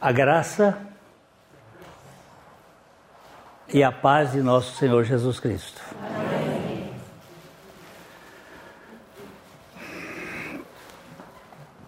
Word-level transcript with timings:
A 0.00 0.12
graça 0.12 0.78
e 3.74 3.82
a 3.82 3.90
paz 3.90 4.30
de 4.30 4.40
nosso 4.40 4.76
Senhor 4.76 5.02
Jesus 5.02 5.40
Cristo. 5.40 5.82
Amém. 6.00 6.94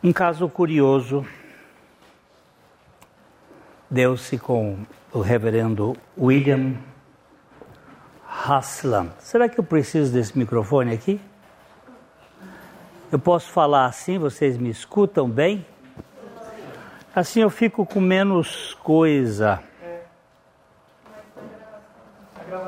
Um 0.02 0.12
caso 0.12 0.48
curioso 0.48 1.24
deu-se 3.88 4.38
com 4.38 4.84
o 5.12 5.20
reverendo 5.20 5.96
William 6.18 6.74
Haslam. 8.26 9.12
Será 9.20 9.48
que 9.48 9.60
eu 9.60 9.64
preciso 9.64 10.12
desse 10.12 10.36
microfone 10.36 10.92
aqui? 10.92 11.20
Eu 13.12 13.20
posso 13.20 13.50
falar 13.50 13.86
assim, 13.86 14.18
vocês 14.18 14.56
me 14.56 14.70
escutam 14.70 15.28
bem? 15.28 15.64
Assim 17.14 17.40
eu 17.40 17.50
fico 17.50 17.84
com 17.84 18.00
menos 18.00 18.74
coisa. 18.84 19.60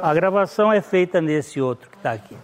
A 0.03 0.12
gravação 0.12 0.73
é 0.73 0.80
feita 0.80 1.21
nesse 1.21 1.61
outro 1.61 1.89
que 1.89 1.97
está 1.97 2.11
aqui. 2.11 2.37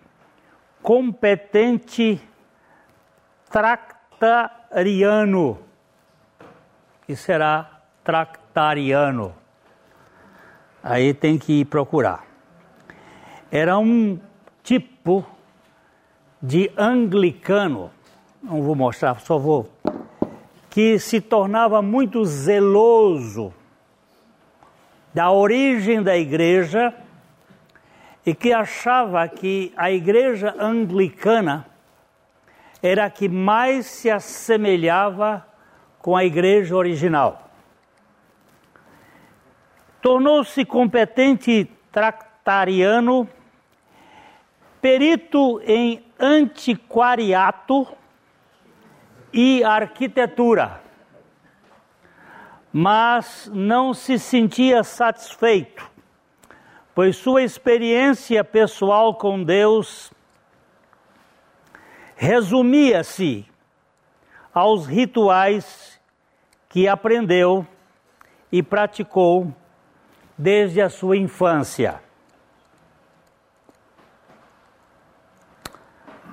competente 0.83 2.21
tractariano 3.51 5.59
e 7.09 7.15
será 7.15 7.83
tractariano. 8.03 9.35
Aí 10.83 11.15
tem 11.15 11.39
que 11.39 11.65
procurar. 11.65 12.25
Era 13.51 13.79
um 13.79 14.19
tipo 14.63 15.25
de 16.43 16.71
anglicano, 16.77 17.91
não 18.43 18.63
vou 18.63 18.75
mostrar, 18.75 19.21
só 19.21 19.39
vou 19.39 19.69
que 20.71 21.01
se 21.01 21.21
tornava 21.21 21.83
muito 21.83 22.25
zeloso 22.25 23.53
da 25.13 25.31
origem 25.31 26.03
da 26.03 26.17
igreja 26.17 26.95
e 28.25 28.35
que 28.35 28.53
achava 28.53 29.27
que 29.29 29.73
a 29.77 29.91
igreja 29.91 30.55
anglicana 30.59 31.67
era 32.83 33.07
a 33.07 33.11
que 33.11 33.29
mais 33.29 33.87
se 33.87 34.11
assemelhava 34.11 35.47
com 35.99 36.17
a 36.17 36.25
igreja 36.25 36.75
original. 36.77 37.51
Tornou-se 40.01 40.65
competente 40.65 41.71
tractariano, 41.93 43.29
perito 44.81 45.61
em 45.65 46.03
antiquariato 46.19 47.87
e 49.33 49.63
arquitetura, 49.63 50.81
mas 52.73 53.51
não 53.53 53.93
se 53.93 54.19
sentia 54.19 54.83
satisfeito, 54.85 55.89
pois 56.95 57.17
sua 57.17 57.43
experiência 57.43 58.45
pessoal 58.45 59.15
com 59.15 59.43
Deus 59.43 60.13
resumia-se 62.17 63.47
aos 64.53 64.87
rituais 64.87 66.01
que 66.69 66.87
aprendeu 66.87 67.67
e 68.53 68.63
praticou 68.63 69.55
desde 70.37 70.81
a 70.81 70.89
sua 70.89 71.17
infância. 71.17 72.03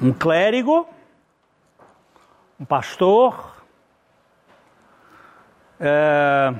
Um 0.01 0.13
clérigo 0.13 0.87
um 2.59 2.65
pastor, 2.65 3.56
é, 5.79 6.53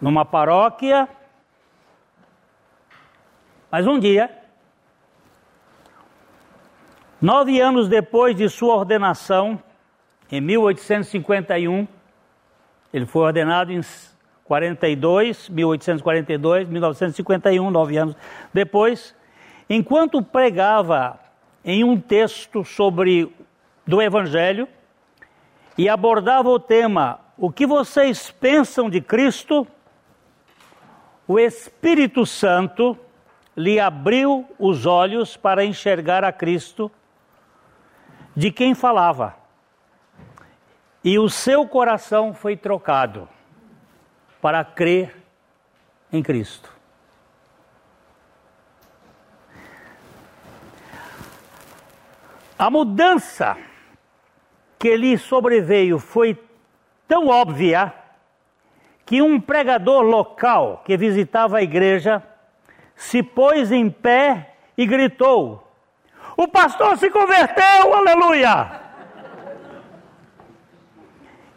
numa 0.00 0.24
paróquia, 0.24 1.08
mas 3.70 3.86
um 3.86 3.98
dia, 3.98 4.30
nove 7.20 7.60
anos 7.60 7.88
depois 7.88 8.36
de 8.36 8.48
sua 8.48 8.74
ordenação, 8.74 9.62
em 10.30 10.40
1851, 10.40 11.86
ele 12.92 13.06
foi 13.06 13.22
ordenado 13.22 13.72
em 13.72 13.80
42, 14.44 15.48
1842, 15.48 16.68
1951, 16.68 17.70
nove 17.70 17.96
anos 17.96 18.16
depois, 18.52 19.14
enquanto 19.68 20.22
pregava 20.22 21.18
em 21.64 21.84
um 21.84 21.98
texto 21.98 22.64
sobre 22.64 23.32
do 23.86 24.00
Evangelho 24.00 24.68
e 25.76 25.88
abordava 25.88 26.48
o 26.48 26.58
tema 26.60 27.20
O 27.36 27.50
que 27.50 27.66
vocês 27.66 28.30
pensam 28.30 28.88
de 28.88 29.00
Cristo? 29.00 29.66
O 31.26 31.38
Espírito 31.38 32.26
Santo 32.26 32.98
lhe 33.56 33.78
abriu 33.78 34.48
os 34.58 34.86
olhos 34.86 35.36
para 35.36 35.64
enxergar 35.64 36.24
a 36.24 36.32
Cristo 36.32 36.90
de 38.34 38.50
quem 38.50 38.74
falava. 38.74 39.36
E 41.04 41.18
o 41.18 41.28
seu 41.28 41.66
coração 41.66 42.32
foi 42.32 42.56
trocado 42.56 43.28
para 44.40 44.64
crer 44.64 45.16
em 46.12 46.22
Cristo. 46.22 46.72
A 52.58 52.70
mudança 52.70 53.56
que 54.82 54.96
lhe 54.96 55.16
sobreveio 55.16 55.96
foi 56.00 56.36
tão 57.06 57.28
óbvia 57.28 57.94
que 59.06 59.22
um 59.22 59.40
pregador 59.40 60.02
local 60.02 60.82
que 60.84 60.96
visitava 60.96 61.58
a 61.58 61.62
igreja 61.62 62.20
se 62.96 63.22
pôs 63.22 63.70
em 63.70 63.88
pé 63.88 64.56
e 64.76 64.84
gritou: 64.84 65.72
O 66.36 66.48
pastor 66.48 66.98
se 66.98 67.08
converteu, 67.10 67.94
aleluia! 67.94 68.80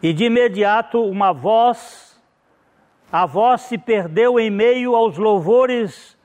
E 0.00 0.12
de 0.12 0.26
imediato 0.26 1.02
uma 1.02 1.32
voz, 1.32 2.22
a 3.10 3.26
voz 3.26 3.62
se 3.62 3.76
perdeu 3.76 4.38
em 4.38 4.52
meio 4.52 4.94
aos 4.94 5.18
louvores 5.18 6.16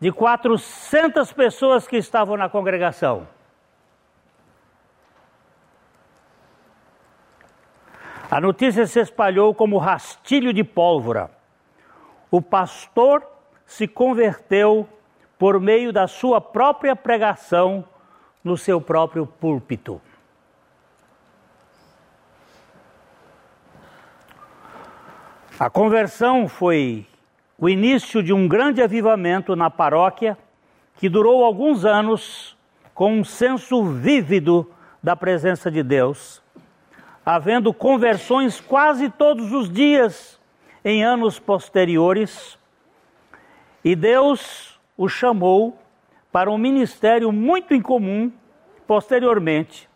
de 0.00 0.10
400 0.10 1.30
pessoas 1.34 1.86
que 1.86 1.98
estavam 1.98 2.34
na 2.34 2.48
congregação. 2.48 3.33
A 8.34 8.40
notícia 8.40 8.84
se 8.84 8.98
espalhou 8.98 9.54
como 9.54 9.78
rastilho 9.78 10.52
de 10.52 10.64
pólvora. 10.64 11.30
O 12.32 12.42
pastor 12.42 13.24
se 13.64 13.86
converteu 13.86 14.88
por 15.38 15.60
meio 15.60 15.92
da 15.92 16.08
sua 16.08 16.40
própria 16.40 16.96
pregação 16.96 17.84
no 18.42 18.56
seu 18.56 18.80
próprio 18.80 19.24
púlpito. 19.24 20.02
A 25.56 25.70
conversão 25.70 26.48
foi 26.48 27.06
o 27.56 27.68
início 27.68 28.20
de 28.20 28.32
um 28.32 28.48
grande 28.48 28.82
avivamento 28.82 29.54
na 29.54 29.70
paróquia 29.70 30.36
que 30.96 31.08
durou 31.08 31.44
alguns 31.44 31.84
anos 31.84 32.58
com 32.92 33.12
um 33.12 33.22
senso 33.22 33.84
vívido 33.84 34.68
da 35.00 35.14
presença 35.14 35.70
de 35.70 35.84
Deus 35.84 36.42
havendo 37.24 37.72
conversões 37.72 38.60
quase 38.60 39.08
todos 39.08 39.52
os 39.52 39.70
dias 39.70 40.40
em 40.84 41.02
anos 41.02 41.38
posteriores, 41.38 42.58
e 43.82 43.96
Deus 43.96 44.78
o 44.96 45.08
chamou 45.08 45.78
para 46.30 46.50
um 46.50 46.58
ministério 46.58 47.32
muito 47.32 47.74
incomum 47.74 48.30
posteriormente, 48.86 49.88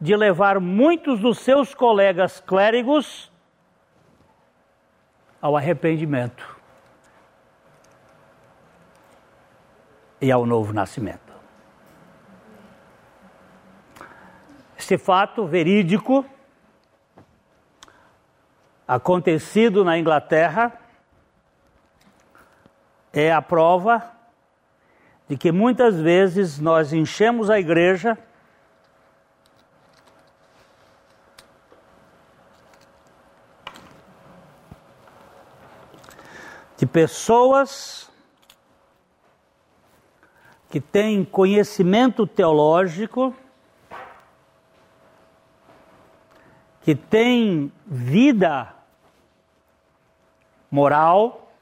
de 0.00 0.16
levar 0.16 0.58
muitos 0.58 1.20
dos 1.20 1.40
seus 1.40 1.74
colegas 1.74 2.40
clérigos 2.40 3.30
ao 5.42 5.56
arrependimento 5.56 6.58
e 10.20 10.32
ao 10.32 10.46
novo 10.46 10.72
nascimento. 10.72 11.30
Este 14.78 14.96
fato 14.96 15.46
verídico 15.46 16.24
acontecido 18.90 19.84
na 19.84 19.96
Inglaterra, 19.96 20.72
é 23.12 23.32
a 23.32 23.40
prova 23.40 24.10
de 25.28 25.36
que 25.36 25.52
muitas 25.52 25.94
vezes 25.94 26.58
nós 26.58 26.92
enchemos 26.92 27.48
a 27.48 27.60
igreja 27.60 28.18
de 36.76 36.84
pessoas 36.84 38.10
que 40.68 40.80
têm 40.80 41.24
conhecimento 41.24 42.26
teológico, 42.26 43.32
que 46.82 46.96
têm 46.96 47.72
vida 47.86 48.79
moral, 50.70 51.52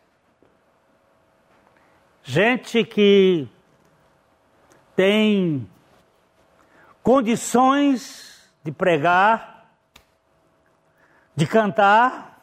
gente 2.22 2.84
que 2.84 3.48
tem 4.94 5.68
condições 7.02 8.52
de 8.62 8.70
pregar, 8.70 9.72
de 11.34 11.46
cantar, 11.46 12.42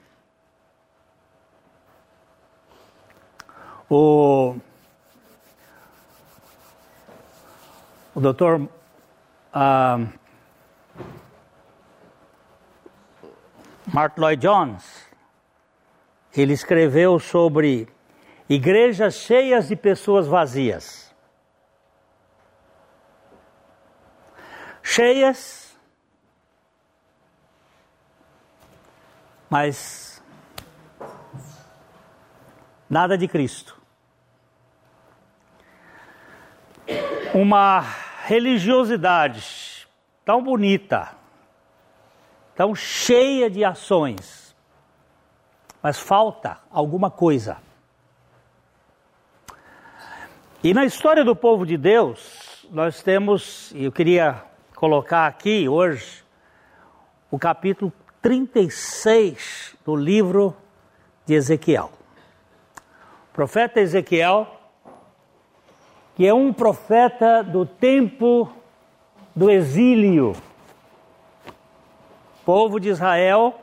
O, 3.90 4.54
o 8.14 8.20
doutor 8.20 8.60
uh, 8.60 8.68
Mark 13.94 14.18
Lloyd 14.18 14.42
Jones, 14.42 15.07
ele 16.40 16.52
escreveu 16.52 17.18
sobre 17.18 17.88
igrejas 18.48 19.14
cheias 19.14 19.68
de 19.68 19.76
pessoas 19.76 20.26
vazias. 20.26 21.14
Cheias, 24.82 25.76
mas 29.50 30.22
nada 32.88 33.18
de 33.18 33.28
Cristo. 33.28 33.78
uma 37.34 37.80
religiosidade 38.24 39.86
tão 40.24 40.42
bonita, 40.42 41.10
tão 42.54 42.74
cheia 42.74 43.48
de 43.50 43.64
ações, 43.64 44.47
mas 45.82 45.98
falta 45.98 46.58
alguma 46.70 47.10
coisa. 47.10 47.58
E 50.62 50.74
na 50.74 50.84
história 50.84 51.24
do 51.24 51.36
povo 51.36 51.64
de 51.64 51.76
Deus, 51.76 52.66
nós 52.70 53.02
temos, 53.02 53.72
e 53.72 53.84
eu 53.84 53.92
queria 53.92 54.42
colocar 54.74 55.26
aqui 55.26 55.68
hoje, 55.68 56.24
o 57.30 57.38
capítulo 57.38 57.92
36 58.20 59.76
do 59.84 59.94
livro 59.94 60.56
de 61.24 61.34
Ezequiel. 61.34 61.90
O 63.30 63.34
profeta 63.34 63.80
Ezequiel 63.80 64.58
que 66.18 66.26
é 66.26 66.34
um 66.34 66.52
profeta 66.52 67.44
do 67.44 67.64
tempo 67.64 68.50
do 69.36 69.48
exílio. 69.48 70.32
O 72.40 72.44
povo 72.44 72.80
de 72.80 72.88
Israel, 72.88 73.54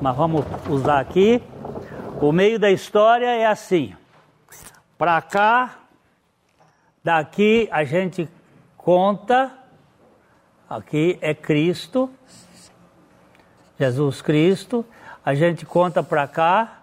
mas 0.00 0.16
vamos 0.16 0.44
usar 0.68 1.00
aqui. 1.00 1.42
O 2.20 2.30
meio 2.30 2.60
da 2.60 2.70
história 2.70 3.26
é 3.26 3.44
assim: 3.44 3.94
para 4.96 5.20
cá, 5.20 5.80
daqui 7.02 7.68
a 7.72 7.84
gente 7.84 8.28
conta, 8.76 9.52
aqui 10.70 11.18
é 11.20 11.34
Cristo, 11.34 12.08
Jesus 13.78 14.22
Cristo, 14.22 14.86
a 15.24 15.34
gente 15.34 15.64
conta 15.64 16.02
para 16.02 16.28
cá, 16.28 16.82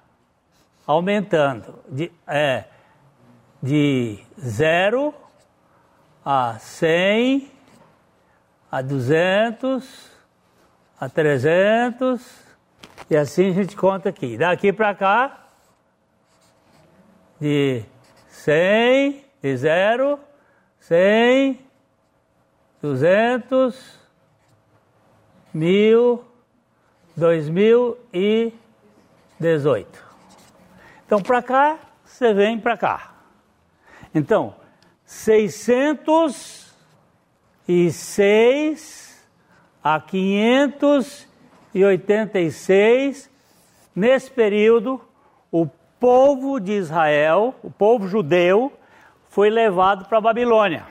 aumentando, 0.88 1.80
de, 1.88 2.12
é, 2.26 2.66
de 3.62 4.20
zero 4.40 5.14
a 6.26 6.58
cem, 6.60 7.52
a 8.72 8.82
duzentos, 8.82 10.10
a 11.00 11.08
trezentos, 11.08 12.22
e 13.10 13.16
assim 13.16 13.50
a 13.50 13.54
gente 13.54 13.76
conta 13.76 14.10
aqui. 14.10 14.38
Daqui 14.38 14.74
para 14.74 14.96
cá, 14.96 15.48
de 17.40 17.84
cem, 18.30 19.24
de 19.42 19.58
zero, 19.58 20.20
cem, 20.80 21.60
duzentos, 22.82 24.00
mil, 25.54 26.31
dois 27.22 27.48
mil 27.48 28.00
e 28.12 28.52
dezoito. 29.40 30.04
Então, 31.06 31.22
para 31.22 31.40
cá, 31.44 31.78
você 32.04 32.34
vem 32.34 32.60
para 32.60 32.76
cá. 32.76 33.14
Então, 34.14 34.56
seiscentos 35.06 36.74
e 37.68 37.92
seis 37.92 39.24
a 39.84 40.00
quinhentos 40.00 41.28
e 41.76 41.86
oitenta 41.86 42.40
e 42.40 42.52
seis, 42.52 43.30
nesse 43.96 44.32
período, 44.32 45.00
o 45.52 45.68
povo 46.00 46.60
de 46.60 46.72
Israel, 46.72 47.54
o 47.62 47.70
povo 47.70 48.08
judeu, 48.08 48.74
foi 49.30 49.52
levado 49.52 50.06
para 50.06 50.18
a 50.18 50.22
Babilônia. 50.22 50.88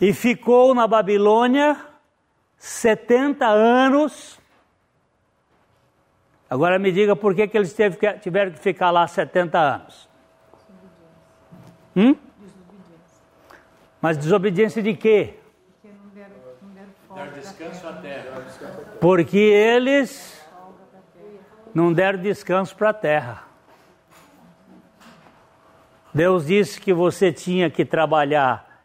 E 0.00 0.12
ficou 0.12 0.72
na 0.72 0.86
Babilônia 0.86 1.91
70 2.62 3.44
anos. 3.44 4.38
Agora 6.48 6.78
me 6.78 6.92
diga 6.92 7.16
por 7.16 7.34
que, 7.34 7.48
que 7.48 7.58
eles 7.58 7.72
que, 7.72 8.12
tiveram 8.20 8.52
que 8.52 8.60
ficar 8.60 8.92
lá 8.92 9.04
70 9.04 9.58
anos. 9.58 10.08
Hum? 11.96 12.14
Mas 14.00 14.16
desobediência 14.16 14.80
de 14.80 14.94
quê? 14.94 15.40
Porque 15.82 15.88
não 15.88 16.08
deram, 16.14 16.36
não 16.62 16.68
deram, 16.70 17.14
deram 17.16 17.32
descanso 17.40 17.88
à 17.88 17.92
terra. 17.94 18.44
Porque 19.00 19.38
eles 19.38 20.46
não 21.74 21.92
deram 21.92 22.20
descanso 22.20 22.76
para 22.76 22.90
a 22.90 22.94
terra. 22.94 23.44
Deus 26.14 26.46
disse 26.46 26.80
que 26.80 26.92
você 26.92 27.32
tinha 27.32 27.68
que 27.68 27.84
trabalhar 27.84 28.84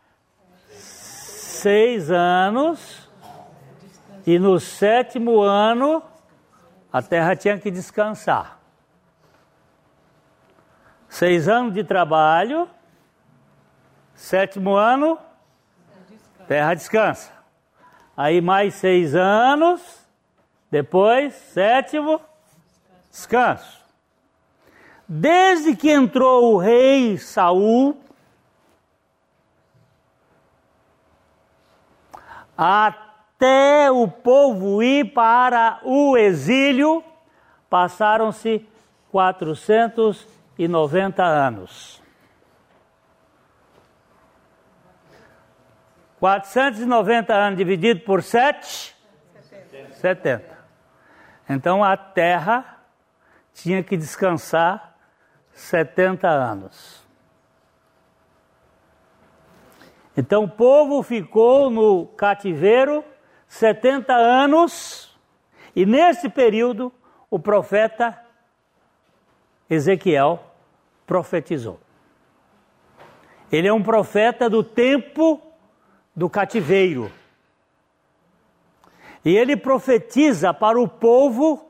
seis 0.68 2.10
anos 2.10 3.07
e 4.28 4.38
no 4.38 4.60
sétimo 4.60 5.40
ano 5.42 6.04
a 6.92 7.02
terra 7.02 7.34
tinha 7.34 7.58
que 7.58 7.72
descansar. 7.72 8.60
Seis 11.08 11.48
anos 11.48 11.74
de 11.74 11.82
trabalho. 11.82 12.70
Sétimo 14.14 14.76
ano, 14.76 15.18
terra 16.46 16.74
descansa. 16.74 17.32
Aí 18.18 18.42
mais 18.42 18.74
seis 18.74 19.16
anos. 19.16 19.82
Depois, 20.70 21.34
sétimo, 21.34 22.20
descanso. 23.10 23.82
Desde 25.08 25.74
que 25.74 25.90
entrou 25.90 26.56
o 26.56 26.58
rei 26.58 27.18
Saul, 27.18 27.98
até 33.38 33.90
o 33.92 34.08
povo 34.08 34.82
ir 34.82 35.14
para 35.14 35.80
o 35.84 36.18
exílio, 36.18 37.04
passaram-se 37.70 38.68
490 39.12 41.24
anos. 41.24 42.02
490 46.20 47.32
anos 47.32 47.60
dividido 47.60 48.00
por 48.00 48.24
7? 48.24 48.96
70. 49.40 49.94
70. 49.94 50.58
Então 51.48 51.84
a 51.84 51.96
terra 51.96 52.80
tinha 53.54 53.84
que 53.84 53.96
descansar 53.96 54.96
70 55.54 56.28
anos. 56.28 57.06
Então 60.18 60.46
o 60.46 60.50
povo 60.50 61.04
ficou 61.04 61.70
no 61.70 62.08
cativeiro 62.08 63.06
70 63.48 64.14
anos, 64.14 65.18
e 65.76 65.86
nesse 65.86 66.30
período 66.30 66.92
o 67.30 67.40
profeta 67.40 68.18
Ezequiel 69.70 70.44
profetizou. 71.06 71.80
Ele 73.52 73.68
é 73.68 73.74
um 73.74 73.84
profeta 73.84 74.50
do 74.50 74.64
tempo 74.64 75.42
do 76.16 76.30
cativeiro. 76.30 77.12
E 79.24 79.36
ele 79.36 79.56
profetiza 79.56 80.54
para 80.54 80.80
o 80.80 80.88
povo 80.88 81.70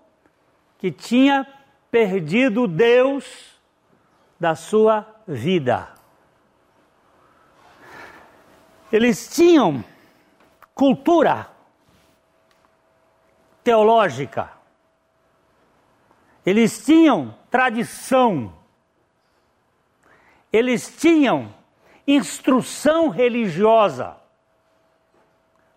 que 0.78 0.92
tinha 0.92 1.46
perdido 1.90 2.68
Deus 2.68 3.60
da 4.40 4.56
sua 4.56 5.06
vida. 5.28 5.90
Eles 8.92 9.28
tinham 9.28 9.84
cultura 10.74 11.57
teológica, 13.68 14.50
eles 16.46 16.86
tinham 16.86 17.36
tradição, 17.52 18.54
eles 20.54 20.96
tinham 20.96 21.54
instrução 22.08 23.10
religiosa. 23.10 24.16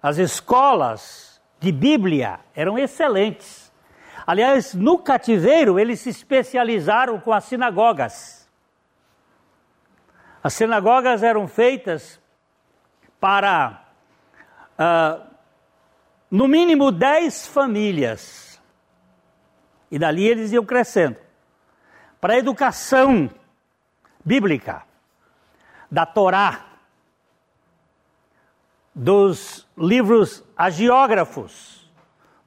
As 0.00 0.18
escolas 0.18 1.42
de 1.58 1.72
Bíblia 1.72 2.38
eram 2.54 2.78
excelentes. 2.78 3.72
Aliás, 4.24 4.72
no 4.72 4.96
cativeiro 4.96 5.76
eles 5.76 5.98
se 5.98 6.10
especializaram 6.10 7.18
com 7.18 7.32
as 7.32 7.42
sinagogas. 7.42 8.48
As 10.44 10.54
sinagogas 10.54 11.24
eram 11.24 11.48
feitas 11.48 12.20
para, 13.18 13.82
uh, 14.78 15.29
no 16.30 16.46
mínimo, 16.46 16.92
dez 16.92 17.46
famílias. 17.46 18.60
E 19.90 19.98
dali 19.98 20.26
eles 20.26 20.52
iam 20.52 20.64
crescendo. 20.64 21.16
Para 22.20 22.34
a 22.34 22.38
educação 22.38 23.28
bíblica, 24.24 24.84
da 25.90 26.06
Torá, 26.06 26.66
dos 28.94 29.66
livros 29.76 30.44
agiógrafos, 30.56 31.90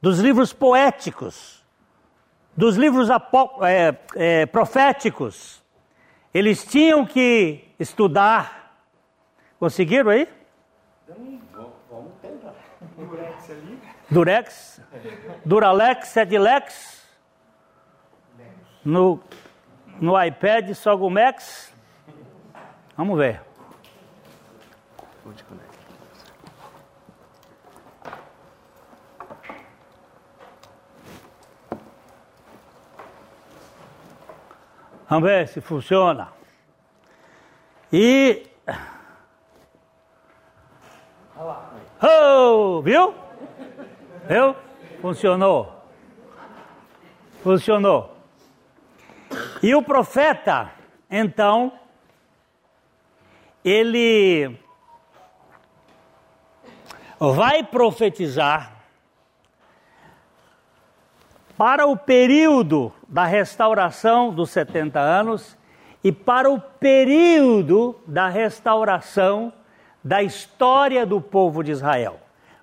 dos 0.01 0.19
livros 0.19 0.53
poéticos, 0.53 1.63
dos 2.55 2.77
livros 2.77 3.09
é, 3.61 3.97
é, 4.15 4.45
proféticos. 4.45 5.61
Eles 6.33 6.63
tinham 6.65 7.05
que 7.05 7.67
estudar. 7.79 8.77
Conseguiram 9.59 10.09
aí? 10.09 10.27
tentar. 11.07 11.72
Durex 12.97 13.49
ali. 13.49 13.79
Durex, 14.09 14.81
Duralex, 15.45 16.17
Edilex. 16.17 17.03
No, 18.85 19.19
no 19.99 20.21
iPad, 20.21 20.73
Sogumex. 20.73 21.73
Vamos 22.97 23.17
ver. 23.17 23.53
Vamos 35.09 35.29
ver 35.29 35.47
se 35.47 35.61
funciona. 35.61 36.31
E 37.91 38.49
Oh, 42.01 42.81
viu? 42.81 43.13
Viu? 44.27 44.55
Funcionou. 45.01 45.83
Funcionou. 47.41 48.15
E 49.61 49.73
o 49.75 49.81
profeta, 49.81 50.71
então, 51.09 51.71
ele 53.63 54.57
vai 57.19 57.63
profetizar 57.63 58.73
para 61.57 61.85
o 61.87 61.95
período 61.95 62.91
da 63.07 63.25
restauração 63.25 64.33
dos 64.33 64.49
70 64.49 64.99
anos 64.99 65.57
e 66.03 66.11
para 66.11 66.49
o 66.49 66.59
período 66.59 67.95
da 68.05 68.27
restauração 68.27 69.53
da 70.03 70.21
história 70.21 71.05
do 71.05 71.21
povo 71.21 71.63
de 71.63 71.71
Israel. 71.71 72.19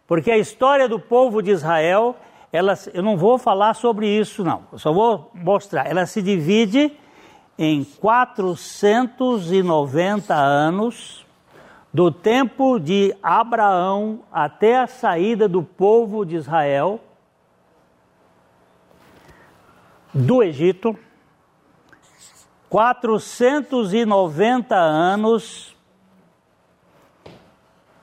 Porque 0.07 0.31
a 0.31 0.39
história 0.39 0.87
do 0.89 0.99
povo 0.99 1.43
de 1.43 1.53
Israel, 1.53 2.17
ela, 2.53 2.75
eu 2.93 3.03
não 3.03 3.17
vou 3.17 3.39
falar 3.39 3.73
sobre 3.75 4.07
isso, 4.09 4.45
não. 4.45 4.65
Eu 4.73 4.79
só 4.79 4.93
vou 4.93 5.31
mostrar. 5.35 5.87
Ela 5.87 6.05
se 6.05 6.21
divide 6.21 6.93
em 7.57 7.85
490 7.85 10.35
anos, 10.35 11.25
do 11.93 12.09
tempo 12.11 12.79
de 12.79 13.15
Abraão 13.23 14.21
até 14.33 14.79
a 14.79 14.87
saída 14.87 15.47
do 15.49 15.63
povo 15.63 16.25
de 16.25 16.37
Israel 16.37 17.01
do 20.15 20.43
Egito. 20.43 20.99
490 22.69 24.77
anos 24.77 25.77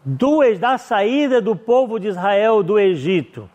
duas 0.08 0.58
da 0.58 0.78
saída 0.78 1.42
do 1.42 1.54
povo 1.54 2.00
de 2.00 2.08
Israel 2.08 2.64
do 2.64 2.80
Egito 2.80 3.50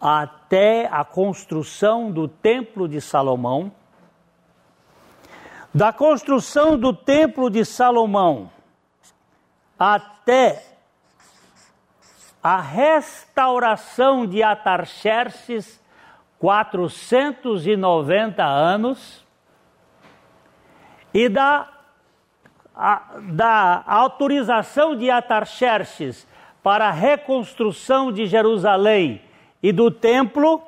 até 0.00 0.88
a 0.90 1.04
construção 1.04 2.10
do 2.10 2.26
Templo 2.26 2.88
de 2.88 3.02
Salomão, 3.02 3.70
da 5.74 5.92
construção 5.92 6.78
do 6.78 6.94
Templo 6.94 7.50
de 7.50 7.66
Salomão 7.66 8.50
até 9.78 10.64
a 12.42 12.58
restauração 12.58 14.26
de 14.26 14.42
Atarxerxes, 14.42 15.78
490 16.38 18.42
anos, 18.42 19.26
e 21.12 21.28
da 21.28 21.79
a, 22.82 23.18
da 23.34 23.84
autorização 23.86 24.96
de 24.96 25.10
Atarxerxes 25.10 26.26
para 26.62 26.88
a 26.88 26.90
reconstrução 26.90 28.10
de 28.10 28.26
Jerusalém 28.26 29.20
e 29.62 29.70
do 29.70 29.90
templo, 29.90 30.62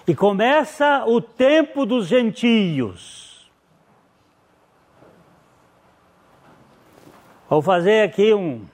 E 0.07 0.15
começa 0.15 1.05
o 1.07 1.21
tempo 1.21 1.85
dos 1.85 2.07
gentios. 2.07 3.51
Vou 7.49 7.61
fazer 7.61 8.03
aqui 8.03 8.33
um. 8.33 8.67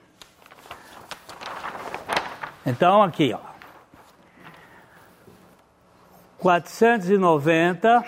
Então, 2.65 3.03
aqui, 3.03 3.33
ó. 3.33 3.48
490 6.39 8.05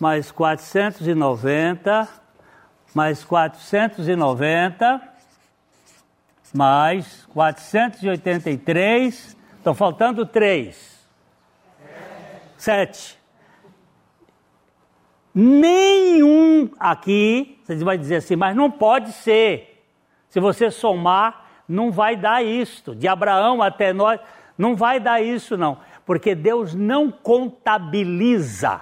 mais 0.00 0.30
490 0.30 2.08
mais 2.94 3.24
490 3.24 5.10
mais 6.52 7.26
483. 7.32 9.36
Estão 9.56 9.74
faltando 9.74 10.26
três. 10.26 10.98
Sete. 12.56 13.18
Nenhum 15.34 16.70
aqui, 16.78 17.58
você 17.64 17.76
vai 17.76 17.96
dizer 17.96 18.16
assim, 18.16 18.36
mas 18.36 18.56
não 18.56 18.70
pode 18.70 19.12
ser. 19.12 19.84
Se 20.28 20.40
você 20.40 20.70
somar, 20.70 21.46
não 21.68 21.90
vai 21.90 22.16
dar 22.16 22.44
isto. 22.44 22.94
De 22.94 23.06
Abraão 23.06 23.62
até 23.62 23.92
nós, 23.92 24.20
não 24.58 24.74
vai 24.74 24.98
dar 24.98 25.22
isso, 25.22 25.56
não. 25.56 25.78
Porque 26.10 26.34
Deus 26.34 26.74
não 26.74 27.08
contabiliza 27.08 28.80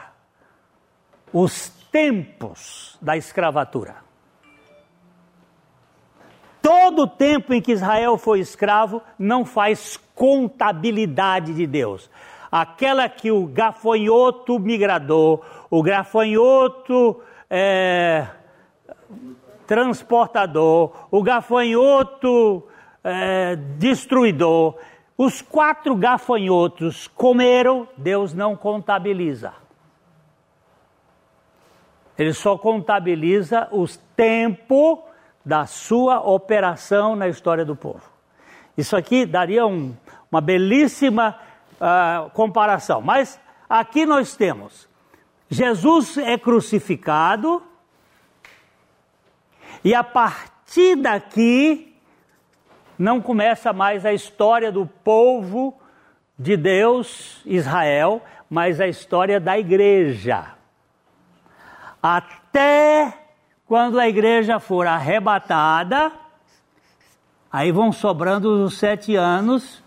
os 1.31 1.69
tempos 1.93 2.97
da 3.03 3.19
escravatura. 3.19 3.97
Todo 6.63 7.03
o 7.03 7.07
tempo 7.07 7.53
em 7.53 7.61
que 7.61 7.73
Israel 7.73 8.17
foi 8.17 8.41
escravo 8.41 9.03
não 9.19 9.45
faz 9.45 10.01
contabilidade 10.15 11.53
de 11.53 11.67
Deus. 11.67 12.11
Aquela 12.51 13.07
que 13.11 13.31
o 13.31 13.45
gafanhoto 13.47 14.59
migrador, 14.59 15.45
o 15.69 15.83
gafanhoto 15.83 17.21
é, 17.51 18.27
transportador, 19.67 20.93
o 21.11 21.23
gafanhoto 21.23 22.67
é, 23.05 23.55
destruidor, 23.77 24.79
os 25.19 25.43
quatro 25.43 25.97
gafanhotos 25.97 27.09
comeram, 27.09 27.89
Deus 27.97 28.33
não 28.33 28.55
contabiliza. 28.55 29.53
Ele 32.17 32.33
só 32.33 32.57
contabiliza 32.57 33.69
os 33.73 33.97
tempos 34.17 35.01
da 35.45 35.67
sua 35.67 36.21
operação 36.21 37.17
na 37.17 37.27
história 37.27 37.65
do 37.65 37.75
povo. 37.75 38.03
Isso 38.77 38.97
aqui 38.97 39.27
daria 39.27 39.67
um, 39.67 39.93
uma 40.31 40.41
belíssima 40.41 41.37
uh, 41.81 42.31
comparação. 42.31 43.01
Mas 43.01 43.41
aqui 43.69 44.07
nós 44.07 44.37
temos 44.37 44.89
Jesus 45.51 46.19
é 46.19 46.37
crucificado 46.37 47.63
e 49.83 49.95
a 49.95 50.05
partir 50.05 50.97
daqui 50.97 51.88
não 52.99 53.21
começa 53.21 53.73
mais 53.73 54.05
a 54.05 54.13
história 54.13 54.73
do 54.73 54.87
povo 54.87 55.79
de 56.39 56.57
Deus, 56.57 57.41
Israel, 57.47 58.23
mas 58.51 58.81
a 58.81 58.87
história 58.87 59.39
da 59.39 59.59
igreja 59.59 60.59
até 62.03 63.13
quando 63.67 63.99
a 63.99 64.09
igreja 64.09 64.59
for 64.59 64.87
arrebatada, 64.87 66.13
aí 67.53 67.71
vão 67.71 67.93
sobrando 67.93 68.65
os 68.65 68.79
sete 68.79 69.15
anos 69.15 69.83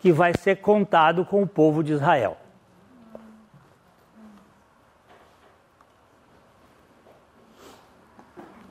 que 0.00 0.12
vai 0.12 0.32
ser 0.36 0.56
contado 0.56 1.24
com 1.24 1.42
o 1.42 1.46
povo 1.46 1.82
de 1.82 1.92
Israel. 1.92 2.36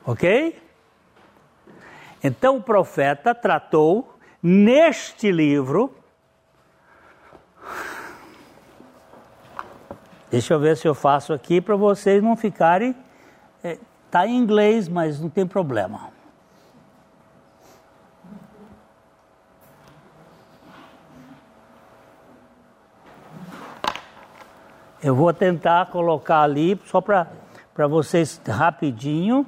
Ok? 0.04 0.61
Então 2.22 2.56
o 2.56 2.62
profeta 2.62 3.34
tratou 3.34 4.18
neste 4.42 5.30
livro 5.30 6.02
Deixa 10.32 10.54
eu 10.54 10.58
ver 10.58 10.78
se 10.78 10.88
eu 10.88 10.94
faço 10.94 11.34
aqui 11.34 11.60
para 11.60 11.76
vocês 11.76 12.22
não 12.22 12.34
ficarem. 12.34 12.96
Está 13.62 14.24
é, 14.24 14.28
em 14.28 14.38
inglês, 14.38 14.88
mas 14.88 15.20
não 15.20 15.28
tem 15.28 15.46
problema. 15.46 16.08
Eu 25.02 25.14
vou 25.14 25.34
tentar 25.34 25.90
colocar 25.90 26.40
ali 26.40 26.80
só 26.86 27.02
para 27.02 27.86
vocês 27.86 28.40
rapidinho. 28.48 29.46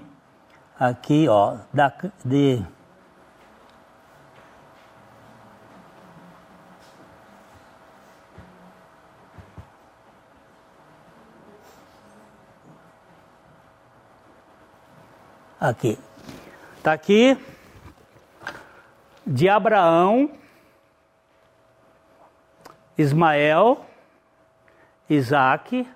Aqui, 0.79 1.29
ó, 1.29 1.57
da, 1.73 1.93
de 2.25 2.65
Aqui. 15.61 15.99
Está 16.77 16.93
aqui 16.93 17.39
de 19.27 19.49
Abraão, 19.49 20.31
Ismael, 22.99 23.87
Isaac, 25.09 25.89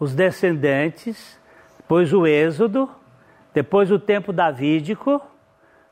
os 0.00 0.16
descendentes, 0.16 1.38
depois 1.76 2.12
o 2.12 2.26
Êxodo, 2.26 2.90
depois 3.54 3.90
o 3.92 4.00
tempo 4.00 4.32
davídico, 4.32 5.22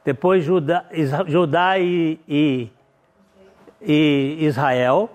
depois 0.05 0.45
Judá, 0.45 0.85
Judá 1.29 1.79
e, 1.79 2.19
e, 2.29 2.71
e 3.81 4.37
Israel. 4.41 5.09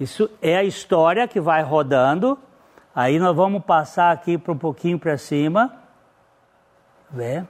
Isso 0.00 0.28
é 0.42 0.56
a 0.56 0.64
história 0.64 1.28
que 1.28 1.40
vai 1.40 1.62
rodando. 1.62 2.36
Aí 2.92 3.20
nós 3.20 3.34
vamos 3.36 3.64
passar 3.64 4.10
aqui 4.10 4.36
para 4.36 4.52
um 4.52 4.58
pouquinho 4.58 4.98
para 4.98 5.16
cima. 5.16 5.72
Vê? 7.08 7.44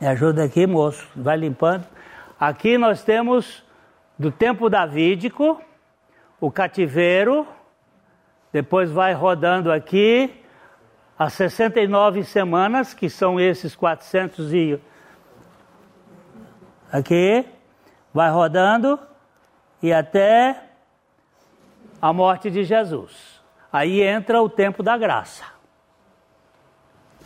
Me 0.00 0.06
ajuda 0.06 0.44
aqui, 0.44 0.68
moço. 0.68 1.04
Vai 1.16 1.36
limpando. 1.36 1.84
Aqui 2.38 2.78
nós 2.78 3.02
temos 3.02 3.64
do 4.16 4.30
tempo 4.30 4.70
davídico, 4.70 5.60
o 6.40 6.50
cativeiro, 6.50 7.46
depois 8.52 8.90
vai 8.90 9.12
rodando 9.12 9.70
aqui 9.72 10.42
as 11.18 11.32
69 11.32 12.22
semanas, 12.22 12.94
que 12.94 13.10
são 13.10 13.40
esses 13.40 13.74
400 13.74 14.52
e 14.54 14.80
aqui, 16.92 17.44
vai 18.14 18.30
rodando 18.30 18.98
e 19.82 19.92
até 19.92 20.62
a 22.00 22.12
morte 22.12 22.50
de 22.50 22.62
Jesus. 22.62 23.42
Aí 23.72 24.00
entra 24.00 24.40
o 24.40 24.48
tempo 24.48 24.82
da 24.82 24.96
graça. 24.96 25.44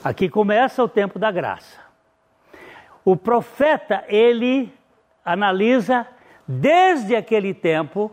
Aqui 0.02 0.28
começa 0.28 0.82
o 0.82 0.88
tempo 0.88 1.18
da 1.18 1.30
graça. 1.30 1.78
O 3.04 3.16
profeta, 3.16 4.04
ele 4.08 4.72
analisa 5.24 6.06
desde 6.48 7.14
aquele 7.14 7.54
tempo 7.54 8.10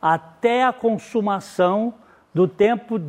até 0.00 0.64
a 0.64 0.72
consumação 0.72 1.94
do 2.32 2.46
tempo 2.46 3.00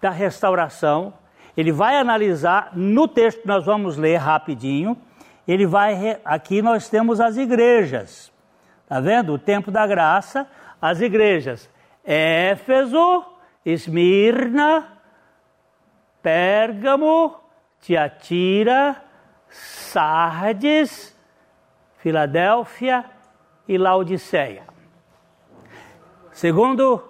da 0.00 0.10
restauração. 0.10 1.12
Ele 1.56 1.72
vai 1.72 1.96
analisar 1.96 2.70
no 2.74 3.06
texto 3.06 3.42
que 3.42 3.48
nós 3.48 3.64
vamos 3.64 3.96
ler 3.96 4.16
rapidinho. 4.16 4.96
Ele 5.46 5.66
vai 5.66 6.20
aqui 6.24 6.62
nós 6.62 6.88
temos 6.88 7.20
as 7.20 7.36
igrejas. 7.36 8.32
Tá 8.88 9.00
vendo? 9.00 9.34
O 9.34 9.38
tempo 9.38 9.70
da 9.70 9.86
graça, 9.86 10.48
as 10.80 11.00
igrejas. 11.00 11.70
Éfeso, 12.04 13.24
Esmirna, 13.64 14.88
Pérgamo, 16.22 17.36
Tiatira, 17.80 18.96
Sardes, 19.48 21.16
Filadélfia 21.98 23.04
e 23.68 23.76
Laodiceia. 23.76 24.69
Segundo 26.40 27.02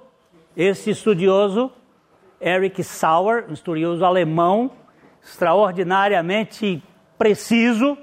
esse 0.57 0.91
estudioso, 0.91 1.71
Eric 2.41 2.83
Sauer, 2.83 3.45
um 3.49 3.53
estudioso 3.53 4.05
alemão, 4.05 4.73
extraordinariamente 5.23 6.83
preciso, 7.17 7.97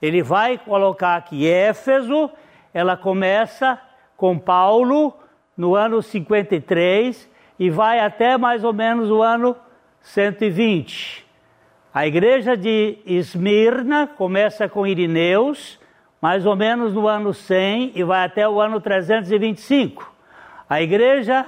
ele 0.00 0.22
vai 0.22 0.56
colocar 0.56 1.16
aqui 1.16 1.46
Éfeso, 1.46 2.30
ela 2.72 2.96
começa 2.96 3.78
com 4.16 4.38
Paulo 4.38 5.12
no 5.54 5.74
ano 5.74 6.00
53 6.00 7.28
e 7.58 7.68
vai 7.68 8.00
até 8.00 8.38
mais 8.38 8.64
ou 8.64 8.72
menos 8.72 9.10
o 9.10 9.22
ano 9.22 9.54
120. 10.00 11.26
A 11.92 12.06
igreja 12.06 12.56
de 12.56 12.96
Esmirna 13.04 14.06
começa 14.06 14.66
com 14.66 14.86
Irineus, 14.86 15.78
mais 16.22 16.46
ou 16.46 16.56
menos 16.56 16.94
no 16.94 17.06
ano 17.06 17.34
100 17.34 17.92
e 17.94 18.02
vai 18.02 18.24
até 18.24 18.48
o 18.48 18.58
ano 18.58 18.80
325. 18.80 20.19
A 20.70 20.80
igreja 20.80 21.46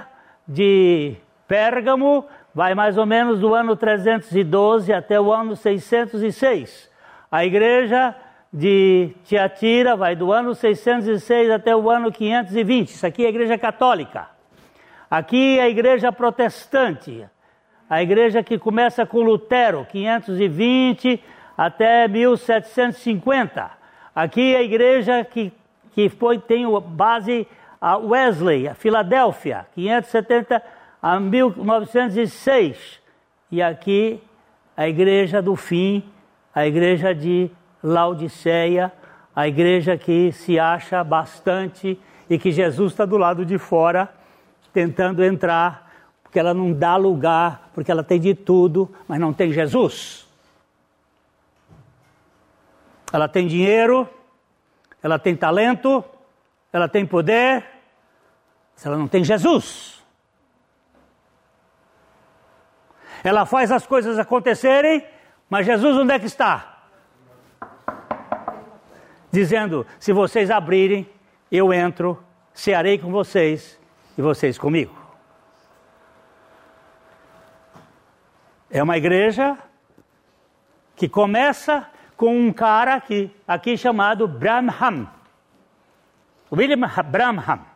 de 0.48 1.14
Pérgamo 1.46 2.26
vai 2.52 2.74
mais 2.74 2.98
ou 2.98 3.06
menos 3.06 3.38
do 3.38 3.54
ano 3.54 3.76
312 3.76 4.92
até 4.92 5.20
o 5.20 5.32
ano 5.32 5.54
606. 5.54 6.90
A 7.30 7.44
igreja 7.44 8.16
de 8.52 9.14
Tiatira 9.22 9.94
vai 9.94 10.16
do 10.16 10.32
ano 10.32 10.56
606 10.56 11.52
até 11.52 11.74
o 11.76 11.88
ano 11.88 12.10
520. 12.10 12.88
Isso 12.88 13.06
aqui 13.06 13.22
é 13.22 13.26
a 13.26 13.28
igreja 13.28 13.56
católica. 13.56 14.26
Aqui 15.08 15.56
é 15.60 15.62
a 15.62 15.68
igreja 15.68 16.10
protestante. 16.10 17.24
A 17.88 18.02
igreja 18.02 18.42
que 18.42 18.58
começa 18.58 19.06
com 19.06 19.20
Lutero, 19.20 19.86
520 19.88 21.22
até 21.56 22.08
1750. 22.08 23.70
Aqui 24.16 24.52
é 24.52 24.58
a 24.58 24.62
igreja 24.64 25.24
que, 25.24 25.52
que 25.92 26.08
foi, 26.08 26.40
tem 26.40 26.66
base 26.80 27.46
a 27.82 27.96
Wesley, 27.96 28.68
a 28.68 28.76
Filadélfia, 28.76 29.66
570 29.74 30.62
a 31.02 31.18
1906. 31.18 33.00
E 33.50 33.60
aqui 33.60 34.22
a 34.76 34.88
igreja 34.88 35.42
do 35.42 35.56
fim, 35.56 36.04
a 36.54 36.64
igreja 36.64 37.12
de 37.12 37.50
Laodiceia, 37.82 38.92
a 39.34 39.48
igreja 39.48 39.98
que 39.98 40.30
se 40.30 40.60
acha 40.60 41.02
bastante 41.02 41.98
e 42.30 42.38
que 42.38 42.52
Jesus 42.52 42.92
está 42.92 43.04
do 43.04 43.16
lado 43.16 43.44
de 43.44 43.58
fora 43.58 44.08
tentando 44.72 45.24
entrar, 45.24 45.90
porque 46.22 46.38
ela 46.38 46.54
não 46.54 46.72
dá 46.72 46.96
lugar, 46.96 47.68
porque 47.74 47.90
ela 47.90 48.04
tem 48.04 48.20
de 48.20 48.32
tudo, 48.32 48.88
mas 49.08 49.18
não 49.18 49.32
tem 49.32 49.52
Jesus. 49.52 50.24
Ela 53.12 53.26
tem 53.28 53.48
dinheiro, 53.48 54.08
ela 55.02 55.18
tem 55.18 55.34
talento, 55.34 56.02
ela 56.72 56.88
tem 56.88 57.04
poder, 57.04 57.71
mas 58.82 58.86
ela 58.86 58.98
não 58.98 59.06
tem 59.06 59.22
Jesus. 59.22 60.02
Ela 63.22 63.46
faz 63.46 63.70
as 63.70 63.86
coisas 63.86 64.18
acontecerem, 64.18 65.06
mas 65.48 65.66
Jesus 65.66 65.96
onde 65.96 66.12
é 66.12 66.18
que 66.18 66.26
está? 66.26 66.82
Dizendo: 69.30 69.86
se 70.00 70.12
vocês 70.12 70.50
abrirem, 70.50 71.08
eu 71.50 71.72
entro, 71.72 72.20
cearei 72.52 72.98
com 72.98 73.12
vocês 73.12 73.78
e 74.18 74.22
vocês 74.22 74.58
comigo. 74.58 74.92
É 78.68 78.82
uma 78.82 78.96
igreja 78.96 79.56
que 80.96 81.08
começa 81.08 81.88
com 82.16 82.36
um 82.36 82.52
cara 82.52 82.94
aqui, 82.94 83.30
aqui 83.46 83.76
chamado 83.76 84.26
Branham. 84.26 85.08
William 86.50 86.80
Branham, 87.08 87.71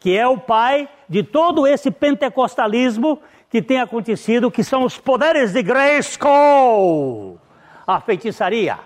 que 0.00 0.16
é 0.16 0.26
o 0.26 0.38
pai 0.38 0.88
de 1.08 1.22
todo 1.22 1.66
esse 1.66 1.90
pentecostalismo 1.90 3.20
que 3.50 3.62
tem 3.62 3.80
acontecido, 3.80 4.50
que 4.50 4.62
são 4.62 4.84
os 4.84 4.98
poderes 4.98 5.52
de 5.52 5.62
Grayskull, 5.62 7.40
a 7.86 8.00
feitiçaria, 8.00 8.78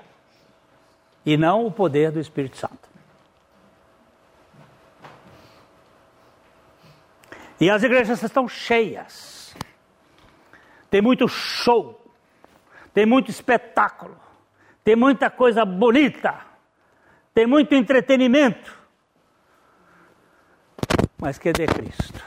e 1.26 1.36
não 1.36 1.66
o 1.66 1.72
poder 1.72 2.10
do 2.12 2.20
Espírito 2.20 2.56
Santo. 2.56 2.90
E 7.60 7.70
as 7.70 7.82
igrejas 7.82 8.22
estão 8.22 8.48
cheias. 8.48 9.54
Tem 10.90 11.00
muito 11.00 11.28
show, 11.28 12.04
tem 12.92 13.06
muito 13.06 13.30
espetáculo, 13.30 14.16
tem 14.84 14.96
muita 14.96 15.30
coisa 15.30 15.64
bonita, 15.64 16.40
tem 17.32 17.46
muito 17.46 17.74
entretenimento. 17.74 18.81
Mas 21.22 21.38
cadê 21.38 21.66
Cristo? 21.66 22.20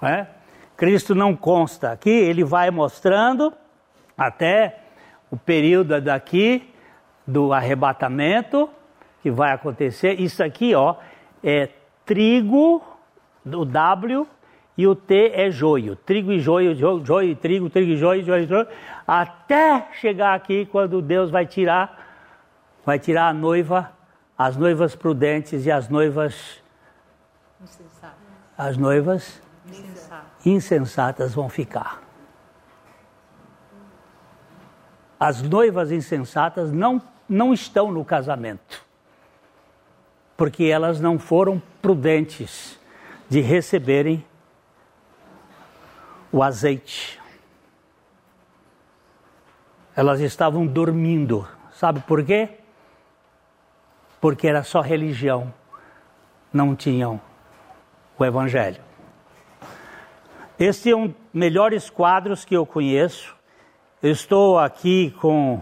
É? 0.00 0.26
Cristo 0.76 1.12
não 1.12 1.34
consta 1.34 1.90
aqui, 1.90 2.08
ele 2.08 2.44
vai 2.44 2.70
mostrando 2.70 3.52
até 4.16 4.78
o 5.28 5.36
período 5.36 6.00
daqui 6.00 6.72
do 7.26 7.52
arrebatamento 7.52 8.70
que 9.22 9.30
vai 9.32 9.50
acontecer. 9.50 10.20
Isso 10.20 10.44
aqui, 10.44 10.72
ó, 10.72 10.94
é 11.42 11.68
trigo, 12.06 12.80
o 13.44 13.64
W 13.64 14.24
e 14.78 14.86
o 14.86 14.94
T 14.94 15.32
é 15.34 15.50
joio. 15.50 15.96
Trigo 15.96 16.30
e 16.30 16.38
joio, 16.38 16.76
joio, 16.76 17.04
joio 17.04 17.30
e 17.30 17.34
trigo, 17.34 17.68
trigo 17.68 17.90
e 17.90 17.96
joio, 17.96 18.22
joio 18.22 18.44
e 18.44 18.46
joio, 18.46 18.68
até 19.04 19.88
chegar 19.94 20.34
aqui 20.34 20.64
quando 20.64 21.02
Deus 21.02 21.28
vai 21.28 21.44
tirar, 21.44 22.06
vai 22.86 23.00
tirar 23.00 23.26
a 23.26 23.34
noiva, 23.34 23.90
as 24.44 24.56
noivas 24.56 24.96
prudentes 24.96 25.66
e 25.66 25.70
as 25.70 25.88
noivas 25.88 26.60
insensatas. 27.62 28.18
As 28.58 28.76
noivas 28.76 29.40
insensatas 30.44 31.32
vão 31.32 31.48
ficar. 31.48 32.02
As 35.18 35.40
noivas 35.42 35.92
insensatas 35.92 36.72
não, 36.72 37.00
não 37.28 37.54
estão 37.54 37.92
no 37.92 38.04
casamento, 38.04 38.84
porque 40.36 40.64
elas 40.64 40.98
não 40.98 41.20
foram 41.20 41.62
prudentes 41.80 42.80
de 43.28 43.40
receberem 43.40 44.26
o 46.32 46.42
azeite. 46.42 47.22
Elas 49.94 50.18
estavam 50.18 50.66
dormindo. 50.66 51.46
Sabe 51.70 52.00
por 52.00 52.24
quê? 52.24 52.58
Porque 54.22 54.46
era 54.46 54.62
só 54.62 54.80
religião, 54.80 55.52
não 56.52 56.76
tinham 56.76 57.20
o 58.16 58.24
Evangelho. 58.24 58.80
Este 60.56 60.92
é 60.92 60.96
um 60.96 61.08
dos 61.08 61.16
melhores 61.34 61.90
quadros 61.90 62.44
que 62.44 62.56
eu 62.56 62.64
conheço. 62.64 63.34
Eu 64.00 64.12
estou 64.12 64.60
aqui 64.60 65.10
com 65.20 65.60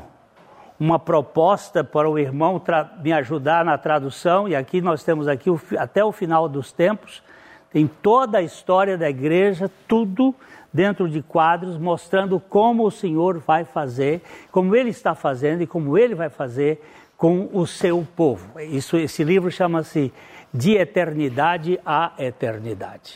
uma 0.78 0.98
proposta 0.98 1.82
para 1.82 2.06
o 2.06 2.18
irmão 2.18 2.60
me 3.02 3.14
ajudar 3.14 3.64
na 3.64 3.78
tradução, 3.78 4.46
e 4.46 4.54
aqui 4.54 4.82
nós 4.82 5.02
temos 5.02 5.26
aqui 5.26 5.48
o, 5.48 5.58
até 5.78 6.04
o 6.04 6.12
final 6.12 6.46
dos 6.46 6.70
tempos, 6.70 7.22
tem 7.70 7.86
toda 7.86 8.36
a 8.36 8.42
história 8.42 8.98
da 8.98 9.08
igreja, 9.08 9.70
tudo 9.88 10.34
dentro 10.70 11.08
de 11.08 11.22
quadros, 11.22 11.78
mostrando 11.78 12.38
como 12.38 12.84
o 12.84 12.90
Senhor 12.90 13.38
vai 13.38 13.64
fazer, 13.64 14.20
como 14.52 14.76
Ele 14.76 14.90
está 14.90 15.14
fazendo 15.14 15.62
e 15.62 15.66
como 15.66 15.96
Ele 15.96 16.14
vai 16.14 16.28
fazer 16.28 16.82
com 17.20 17.50
o 17.52 17.66
seu 17.66 18.08
povo. 18.16 18.58
Isso, 18.58 18.96
esse 18.96 19.22
livro 19.22 19.50
chama-se 19.50 20.10
De 20.54 20.72
Eternidade 20.72 21.78
a 21.84 22.14
Eternidade. 22.18 23.14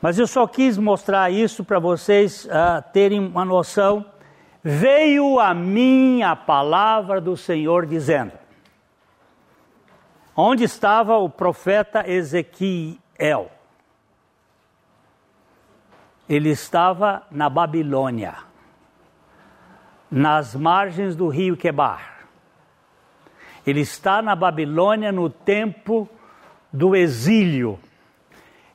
Mas 0.00 0.16
eu 0.16 0.28
só 0.28 0.46
quis 0.46 0.78
mostrar 0.78 1.32
isso 1.32 1.64
para 1.64 1.80
vocês 1.80 2.44
uh, 2.44 2.84
terem 2.92 3.18
uma 3.18 3.44
noção. 3.44 4.06
Veio 4.62 5.40
a 5.40 5.52
mim 5.52 6.22
a 6.22 6.36
palavra 6.36 7.20
do 7.20 7.36
Senhor 7.36 7.84
dizendo: 7.84 8.32
Onde 10.36 10.62
estava 10.62 11.16
o 11.16 11.28
profeta 11.28 12.08
Ezequiel? 12.08 13.50
Ele 16.28 16.50
estava 16.50 17.24
na 17.28 17.50
Babilônia, 17.50 18.36
nas 20.14 20.54
margens 20.54 21.16
do 21.16 21.26
rio 21.26 21.56
Quebar. 21.56 22.28
Ele 23.66 23.80
está 23.80 24.22
na 24.22 24.36
Babilônia 24.36 25.10
no 25.10 25.28
tempo 25.28 26.08
do 26.72 26.94
exílio 26.94 27.80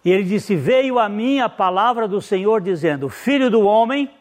e 0.04 0.12
ele 0.12 0.24
disse: 0.24 0.54
Veio 0.54 1.00
a 1.00 1.08
mim 1.08 1.40
a 1.40 1.48
palavra 1.48 2.10
do 2.10 2.22
Senhor, 2.22 2.60
dizendo: 2.60 3.08
Filho 3.08 3.50
do 3.50 3.62
homem, 3.62 4.12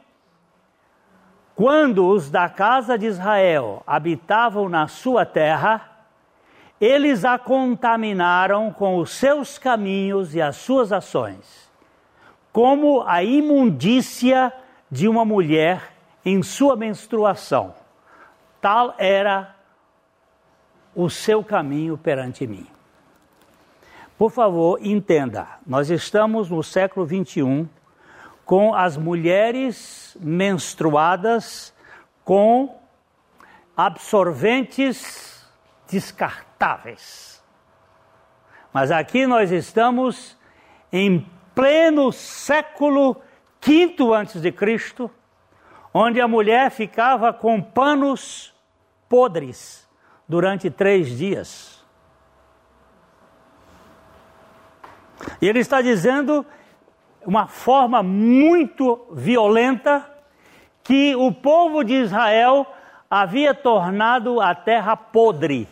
quando 1.57 2.07
os 2.07 2.31
da 2.31 2.49
casa 2.49 2.97
de 2.97 3.07
Israel 3.07 3.83
habitavam 3.85 4.69
na 4.69 4.87
sua 4.87 5.27
terra, 5.27 6.07
eles 6.81 7.25
a 7.25 7.37
contaminaram 7.37 8.73
com 8.73 8.99
os 8.99 9.11
seus 9.11 9.59
caminhos 9.59 10.37
e 10.37 10.41
as 10.41 10.55
suas 10.55 10.93
ações, 10.93 11.69
como 12.53 13.03
a 13.03 13.25
imundícia 13.25 14.53
de 14.89 15.09
uma 15.09 15.25
mulher 15.25 15.98
em 16.29 16.43
sua 16.43 16.77
menstruação. 16.77 17.75
Tal 18.61 18.95
era 18.99 19.57
o 20.95 21.09
seu 21.09 21.43
caminho 21.43 21.97
perante 21.97 22.47
mim. 22.47 22.67
Por 24.19 24.31
favor, 24.31 24.79
entenda, 24.83 25.47
nós 25.67 25.89
estamos 25.89 26.51
no 26.51 26.63
século 26.63 27.07
21 27.07 27.67
com 28.45 28.75
as 28.75 28.99
mulheres 28.99 30.17
menstruadas 30.21 31.73
com 32.25 32.79
absorventes 33.75 35.49
descartáveis. 35.89 37.43
Mas 38.71 38.91
aqui 38.91 39.27
nós 39.27 39.51
estamos 39.51 40.37
em 40.93 41.27
pleno 41.55 42.13
século 42.13 43.17
quinto 43.61 44.13
antes 44.13 44.43
de 44.43 44.53
Cristo, 44.53 45.11
onde 45.93 46.21
a 46.21 46.29
mulher 46.29 46.71
ficava 46.71 47.33
com 47.33 47.61
panos 47.61 48.55
podres 49.09 49.89
durante 50.29 50.71
três 50.71 51.17
dias. 51.17 51.85
E 55.41 55.49
ele 55.49 55.61
está 55.61 55.81
dizendo 55.81 56.45
uma 57.25 57.47
forma 57.47 58.03
muito 58.03 59.07
violenta 59.13 60.09
que 60.83 61.15
o 61.17 61.33
povo 61.33 61.83
de 61.83 61.95
Israel 61.95 62.67
havia 63.11 63.55
tornado 63.55 64.41
a 64.41 64.55
terra 64.55 64.97
podre 64.97 65.69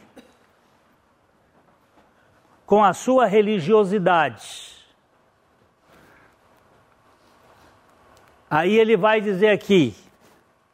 com 2.66 2.82
a 2.82 2.92
sua 2.92 3.26
religiosidade. 3.26 4.76
Aí 8.50 8.76
ele 8.76 8.96
vai 8.96 9.20
dizer 9.20 9.50
aqui: 9.50 9.94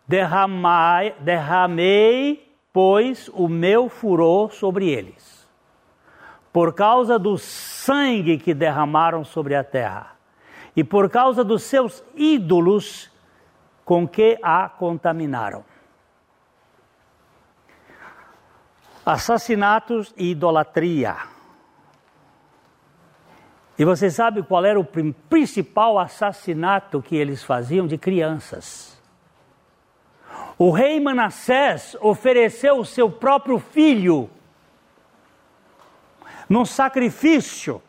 derramai, 0.07 1.15
derramei, 1.21 2.57
pois, 2.73 3.29
o 3.35 3.49
meu 3.49 3.89
furor 3.89 4.53
sobre 4.53 4.89
eles, 4.89 5.49
por 6.53 6.75
causa 6.75 7.19
do 7.19 7.39
sangue 7.39 8.39
que 8.39 8.55
derramaram 8.55 9.25
sobre 9.25 9.55
a 9.55 9.65
terra, 9.65 10.17
e 10.75 10.83
por 10.83 11.11
causa 11.11 11.45
dos 11.45 11.63
seus 11.63 12.03
ídolos 12.15 13.11
com 13.85 14.07
que 14.09 14.39
a 14.43 14.69
contaminaram. 14.69 15.65
Assassinatos 19.05 20.15
e 20.17 20.31
idolatria. 20.31 21.17
E 23.77 23.85
você 23.85 24.11
sabe 24.11 24.43
qual 24.43 24.65
era 24.65 24.79
o 24.79 24.85
principal 24.85 25.99
assassinato 25.99 27.03
que 27.03 27.17
eles 27.17 27.43
faziam 27.43 27.87
de 27.87 27.99
crianças? 27.99 29.02
O 30.59 30.71
rei 30.71 31.01
Manassés 31.01 31.97
ofereceu 32.01 32.79
o 32.79 32.85
seu 32.85 33.11
próprio 33.11 33.59
filho 33.59 34.31
num 36.49 36.65
sacrifício. 36.65 37.83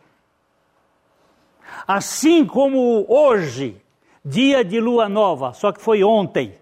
Assim 1.88 2.46
como 2.46 3.06
hoje, 3.10 3.82
dia 4.24 4.64
de 4.64 4.80
lua 4.80 5.10
nova, 5.10 5.54
só 5.54 5.72
que 5.72 5.82
foi 5.82 6.04
ontem, 6.04 6.58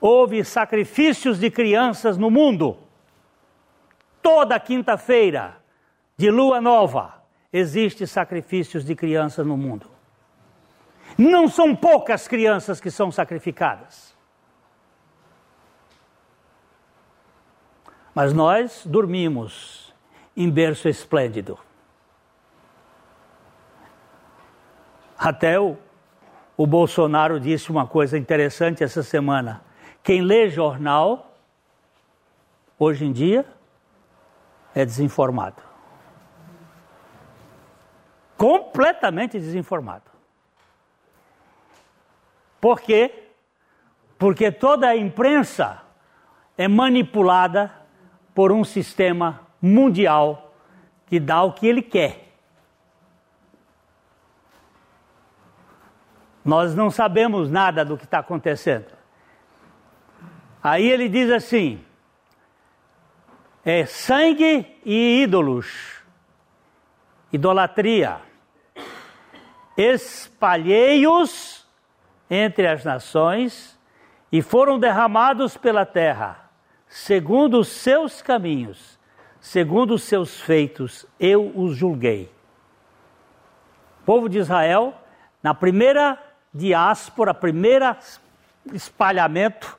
houve 0.00 0.44
sacrifícios 0.44 1.38
de 1.38 1.50
crianças 1.50 2.18
no 2.18 2.30
mundo. 2.30 2.76
Toda 4.22 4.60
quinta-feira 4.60 5.56
de 6.16 6.30
lua 6.30 6.60
nova 6.60 7.22
existe 7.52 8.06
sacrifícios 8.06 8.84
de 8.84 8.94
crianças 8.94 9.46
no 9.46 9.56
mundo. 9.56 9.90
Não 11.16 11.48
são 11.48 11.74
poucas 11.74 12.28
crianças 12.28 12.80
que 12.80 12.90
são 12.90 13.10
sacrificadas. 13.10 14.15
Mas 18.16 18.32
nós 18.32 18.80
dormimos 18.86 19.92
em 20.34 20.50
berço 20.50 20.88
esplêndido. 20.88 21.58
Até 25.18 25.60
o, 25.60 25.76
o 26.56 26.66
Bolsonaro 26.66 27.38
disse 27.38 27.70
uma 27.70 27.86
coisa 27.86 28.16
interessante 28.16 28.82
essa 28.82 29.02
semana. 29.02 29.62
Quem 30.02 30.22
lê 30.22 30.48
jornal, 30.48 31.36
hoje 32.78 33.04
em 33.04 33.12
dia, 33.12 33.44
é 34.74 34.82
desinformado. 34.82 35.62
Completamente 38.38 39.38
desinformado. 39.38 40.10
Por 42.58 42.80
quê? 42.80 43.28
Porque 44.16 44.50
toda 44.50 44.88
a 44.88 44.96
imprensa 44.96 45.82
é 46.56 46.66
manipulada 46.66 47.84
por 48.36 48.52
um 48.52 48.62
sistema 48.64 49.40
mundial 49.62 50.54
que 51.06 51.18
dá 51.18 51.42
o 51.42 51.54
que 51.54 51.66
ele 51.66 51.80
quer. 51.80 52.34
Nós 56.44 56.74
não 56.74 56.90
sabemos 56.90 57.50
nada 57.50 57.82
do 57.82 57.96
que 57.96 58.04
está 58.04 58.18
acontecendo. 58.18 58.94
Aí 60.62 60.86
ele 60.86 61.08
diz 61.08 61.30
assim: 61.30 61.82
é 63.64 63.86
sangue 63.86 64.80
e 64.84 65.22
ídolos, 65.22 66.02
idolatria. 67.32 68.20
Espalhei-os 69.78 71.66
entre 72.28 72.66
as 72.66 72.84
nações 72.84 73.80
e 74.30 74.42
foram 74.42 74.78
derramados 74.78 75.56
pela 75.56 75.86
terra 75.86 76.45
segundo 76.88 77.60
os 77.60 77.68
seus 77.68 78.22
caminhos, 78.22 78.98
segundo 79.40 79.94
os 79.94 80.02
seus 80.02 80.40
feitos, 80.40 81.06
eu 81.18 81.52
os 81.54 81.76
julguei. 81.76 82.30
O 84.02 84.04
povo 84.06 84.28
de 84.28 84.38
Israel, 84.38 84.94
na 85.42 85.54
primeira 85.54 86.18
diáspora, 86.52 87.34
primeira 87.34 87.96
espalhamento, 88.72 89.78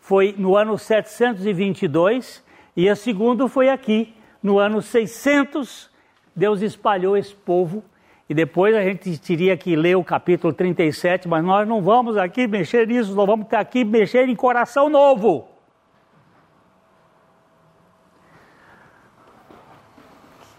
foi 0.00 0.34
no 0.36 0.56
ano 0.56 0.76
722 0.78 2.42
e 2.76 2.88
a 2.88 2.96
segunda 2.96 3.48
foi 3.48 3.68
aqui, 3.68 4.14
no 4.42 4.58
ano 4.58 4.82
600. 4.82 5.90
Deus 6.36 6.60
espalhou 6.60 7.16
esse 7.16 7.34
povo 7.34 7.82
e 8.28 8.34
depois 8.34 8.74
a 8.74 8.82
gente 8.82 9.18
teria 9.18 9.56
que 9.56 9.76
ler 9.76 9.96
o 9.96 10.04
capítulo 10.04 10.52
37, 10.52 11.28
mas 11.28 11.44
nós 11.44 11.68
não 11.68 11.80
vamos 11.80 12.16
aqui 12.16 12.46
mexer 12.46 12.86
nisso, 12.86 13.14
nós 13.14 13.26
vamos 13.26 13.46
aqui 13.52 13.84
mexer 13.84 14.28
em 14.28 14.34
coração 14.34 14.88
novo. 14.88 15.53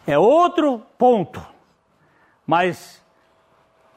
É 0.08 0.20
outro 0.20 0.84
ponto. 0.98 1.44
Mas 2.46 3.04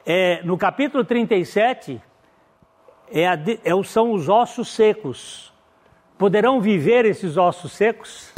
é, 0.05 0.41
no 0.43 0.57
capítulo 0.57 1.03
37, 1.03 2.01
é 3.11 3.27
a, 3.27 3.33
é, 3.35 3.83
são 3.83 4.11
os 4.11 4.27
ossos 4.27 4.69
secos. 4.69 5.53
Poderão 6.17 6.59
viver 6.59 7.05
esses 7.05 7.37
ossos 7.37 7.73
secos? 7.73 8.33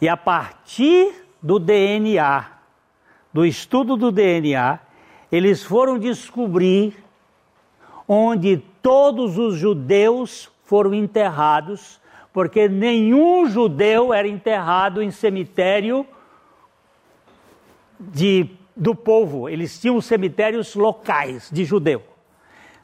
E 0.00 0.08
a 0.08 0.16
partir 0.16 1.26
do 1.42 1.58
DNA, 1.58 2.46
do 3.32 3.44
estudo 3.44 3.96
do 3.96 4.12
DNA, 4.12 4.78
eles 5.30 5.64
foram 5.64 5.98
descobrir 5.98 6.96
onde 8.06 8.58
todos 8.80 9.36
os 9.36 9.56
judeus 9.56 10.50
foram 10.62 10.94
enterrados, 10.94 12.00
porque 12.32 12.68
nenhum 12.68 13.46
judeu 13.46 14.14
era 14.14 14.28
enterrado 14.28 15.02
em 15.02 15.10
cemitério 15.10 16.06
de, 17.98 18.50
do 18.76 18.94
povo, 18.94 19.48
eles 19.48 19.80
tinham 19.80 20.00
cemitérios 20.00 20.74
locais 20.74 21.50
de 21.52 21.64
judeu. 21.64 22.02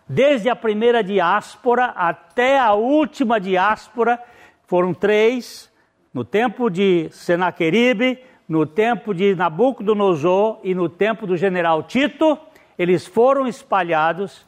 Desde 0.08 0.48
a 0.48 0.56
primeira 0.56 1.02
diáspora 1.02 1.86
até 1.86 2.58
a 2.58 2.74
última 2.74 3.40
diáspora, 3.40 4.20
foram 4.66 4.92
três, 4.92 5.70
no 6.12 6.24
tempo 6.24 6.68
de 6.68 7.08
Senaqueribe, 7.10 8.18
no 8.48 8.66
tempo 8.66 9.14
de 9.14 9.34
Nabucodonosor 9.34 10.58
e 10.62 10.74
no 10.74 10.88
tempo 10.88 11.26
do 11.26 11.36
general 11.36 11.82
Tito, 11.82 12.38
eles 12.78 13.06
foram 13.06 13.46
espalhados 13.46 14.46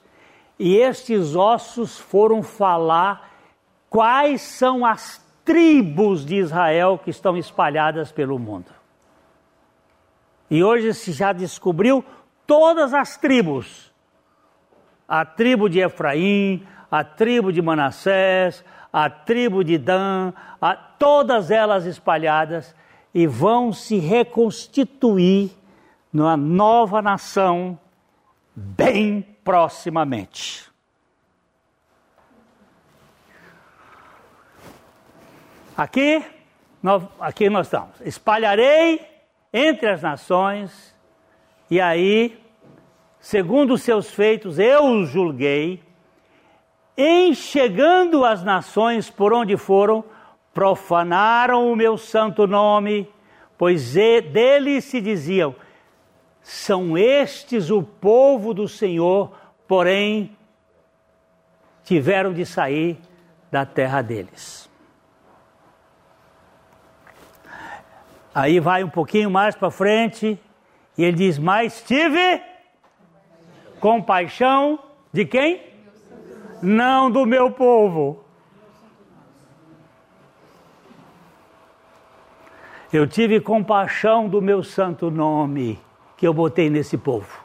e 0.59 0.77
estes 0.77 1.35
ossos 1.35 1.99
foram 1.99 2.43
falar 2.43 3.31
quais 3.89 4.43
são 4.43 4.85
as 4.85 5.25
tribos 5.45 6.25
de 6.25 6.37
Israel 6.37 7.01
que 7.03 7.11
estão 7.11 7.37
espalhadas 7.37 8.11
pelo 8.11 8.39
mundo. 8.39 8.67
E 10.51 10.63
hoje 10.63 10.95
se 10.95 11.13
já 11.13 11.33
descobriu 11.33 12.05
todas 12.47 12.95
as 12.95 13.17
tribos. 13.17 13.93
A 15.09 15.25
tribo 15.25 15.69
de 15.69 15.81
Efraim, 15.81 16.67
a 16.91 17.05
tribo 17.05 17.53
de 17.53 17.61
Manassés, 17.63 18.65
a 18.93 19.11
tribo 19.11 19.63
de 19.63 19.79
Dan, 19.79 20.33
a, 20.61 20.75
todas 20.75 21.51
elas 21.51 21.85
espalhadas 21.85 22.75
e 23.15 23.27
vão 23.27 23.73
se 23.73 23.99
reconstituir 23.99 25.51
numa 26.13 26.37
nova 26.37 27.03
nação 27.03 27.79
bem 28.55 29.23
proximamente. 29.45 30.71
Aqui 35.77 36.25
nós, 36.83 37.03
aqui 37.21 37.51
nós 37.51 37.67
estamos. 37.67 38.01
Espalharei 38.01 39.16
entre 39.59 39.89
as 39.89 40.03
nações, 40.03 40.95
e 41.71 41.81
aí, 41.81 42.39
segundo 43.19 43.73
os 43.73 43.83
seus 43.83 44.11
feitos, 44.11 44.59
eu 44.59 44.85
os 44.85 45.09
julguei, 45.09 45.83
em 46.95 47.35
chegando 47.35 48.23
as 48.23 48.45
nações 48.45 49.09
por 49.09 49.33
onde 49.33 49.57
foram, 49.57 50.05
profanaram 50.53 51.73
o 51.73 51.75
meu 51.75 51.97
santo 51.97 52.47
nome, 52.47 53.09
pois 53.57 53.95
deles 53.95 54.85
se 54.85 55.01
diziam: 55.01 55.57
são 56.43 56.99
estes 56.99 57.71
o 57.71 57.83
povo 57.83 58.53
do 58.53 58.69
Senhor, 58.69 59.33
porém 59.67 60.37
tiveram 61.83 62.35
de 62.35 62.45
sair 62.45 62.99
da 63.51 63.65
terra 63.65 64.03
deles. 64.03 64.69
Aí 68.37 68.61
vai 68.61 68.85
um 68.85 68.91
pouquinho 68.91 69.31
mais 69.31 69.55
para 69.55 69.71
frente 69.71 70.39
e 70.99 71.03
ele 71.03 71.17
diz: 71.17 71.39
Mas 71.39 71.81
tive 71.81 72.43
compaixão 73.81 74.79
de 75.11 75.25
quem? 75.25 75.63
Não 76.61 77.11
do 77.11 77.25
meu 77.25 77.51
povo. 77.51 78.23
Eu 82.93 83.07
tive 83.07 83.41
compaixão 83.41 84.29
do 84.29 84.43
meu 84.43 84.63
santo 84.63 85.11
nome 85.11 85.81
que 86.15 86.29
eu 86.29 86.35
botei 86.35 86.69
nesse 86.69 86.99
povo. 86.99 87.43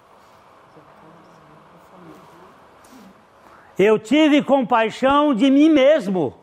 Eu 3.80 3.98
tive 3.98 4.44
compaixão 4.44 5.34
de 5.34 5.50
mim 5.50 5.70
mesmo. 5.70 6.38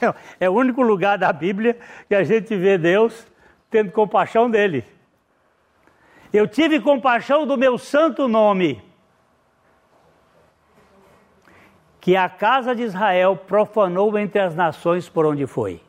É 0.38 0.48
o 0.48 0.52
único 0.52 0.82
lugar 0.82 1.18
da 1.18 1.32
Bíblia 1.32 1.76
que 2.06 2.14
a 2.14 2.22
gente 2.22 2.54
vê 2.54 2.78
Deus 2.78 3.26
tendo 3.70 3.92
compaixão 3.92 4.50
dele. 4.50 4.84
Eu 6.32 6.46
tive 6.46 6.80
compaixão 6.80 7.46
do 7.46 7.56
meu 7.56 7.78
santo 7.78 8.28
nome, 8.28 8.82
que 12.00 12.16
a 12.16 12.28
casa 12.28 12.74
de 12.74 12.82
Israel 12.82 13.36
profanou 13.36 14.16
entre 14.18 14.40
as 14.40 14.54
nações 14.54 15.08
por 15.08 15.26
onde 15.26 15.46
foi. 15.46 15.82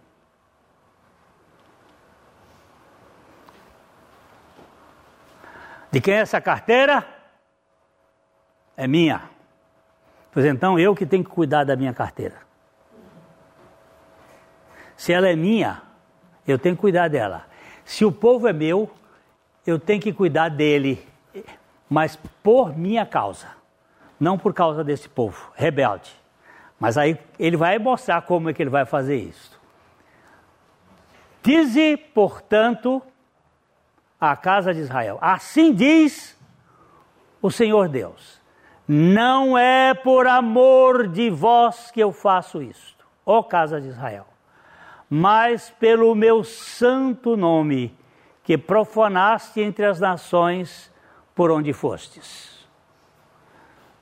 De 5.92 6.02
quem 6.02 6.16
é 6.16 6.18
essa 6.18 6.42
carteira? 6.42 7.06
É 8.76 8.88
minha. 8.88 9.30
Pois 10.32 10.46
então 10.46 10.78
eu 10.78 10.96
que 10.96 11.06
tenho 11.06 11.24
que 11.24 11.30
cuidar 11.30 11.64
da 11.64 11.76
minha 11.76 11.94
carteira. 11.94 12.38
Se 14.96 15.14
ela 15.14 15.28
é 15.28 15.36
minha, 15.36 15.82
eu 16.48 16.58
tenho 16.58 16.76
que 16.76 16.82
cuidar 16.82 17.08
dela. 17.08 17.46
Se 17.88 18.04
o 18.04 18.12
povo 18.12 18.50
é 18.50 18.52
meu, 18.52 18.92
eu 19.66 19.80
tenho 19.80 20.02
que 20.02 20.12
cuidar 20.12 20.50
dele, 20.50 21.08
mas 21.90 22.18
por 22.44 22.78
minha 22.78 23.06
causa, 23.06 23.48
não 24.20 24.38
por 24.38 24.54
causa 24.54 24.84
desse 24.84 25.08
povo 25.08 25.50
rebelde. 25.56 26.14
Mas 26.78 26.98
aí 26.98 27.18
ele 27.40 27.56
vai 27.56 27.80
mostrar 27.80 28.22
como 28.24 28.50
é 28.50 28.54
que 28.54 28.62
ele 28.62 28.70
vai 28.70 28.84
fazer 28.84 29.16
isso. 29.16 29.58
Dize, 31.42 31.96
portanto, 32.14 33.02
a 34.20 34.36
casa 34.36 34.74
de 34.74 34.82
Israel: 34.82 35.18
Assim 35.22 35.74
diz 35.74 36.38
o 37.42 37.50
Senhor 37.50 37.88
Deus 37.88 38.42
não 38.86 39.58
é 39.58 39.94
por 39.94 40.28
amor 40.28 41.08
de 41.08 41.30
vós 41.30 41.90
que 41.90 42.02
eu 42.02 42.12
faço 42.12 42.62
isto, 42.62 43.08
ó 43.26 43.42
casa 43.42 43.80
de 43.80 43.88
Israel, 43.88 44.28
mas 45.10 45.70
pelo 45.70 46.14
meu 46.14 46.44
santo 46.44 47.38
nome, 47.38 47.96
que 48.44 48.58
profanaste 48.58 49.60
entre 49.62 49.86
as 49.86 50.00
nações 50.00 50.92
por 51.36 51.52
onde 51.52 51.74
fostes. 51.74 52.66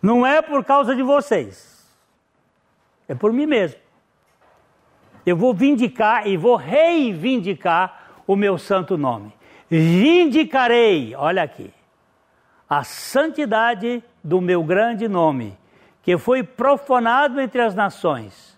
Não 0.01 0.25
é 0.25 0.41
por 0.41 0.63
causa 0.63 0.95
de 0.95 1.01
vocês, 1.01 1.91
é 3.07 3.15
por 3.15 3.33
mim 3.33 3.45
mesmo. 3.45 3.79
Eu 5.25 5.35
vou 5.35 5.53
vindicar 5.53 6.27
e 6.27 6.37
vou 6.37 6.55
reivindicar 6.55 8.21
o 8.27 8.35
meu 8.35 8.57
santo 8.57 8.97
nome. 8.97 9.33
Vindicarei, 9.67 11.15
olha 11.15 11.41
aqui, 11.41 11.73
a 12.69 12.83
santidade 12.83 14.03
do 14.23 14.39
meu 14.39 14.63
grande 14.63 15.07
nome, 15.07 15.57
que 16.03 16.17
foi 16.17 16.43
profanado 16.43 17.41
entre 17.41 17.61
as 17.61 17.73
nações, 17.73 18.54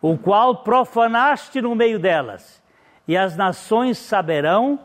o 0.00 0.16
qual 0.16 0.56
profanaste 0.56 1.60
no 1.60 1.74
meio 1.74 1.98
delas, 1.98 2.62
e 3.06 3.16
as 3.16 3.36
nações 3.36 3.98
saberão 3.98 4.78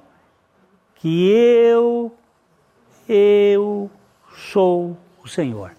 que 0.95 1.29
eu, 1.29 2.11
eu 3.07 3.91
sou 4.35 4.97
o 5.23 5.27
Senhor. 5.27 5.71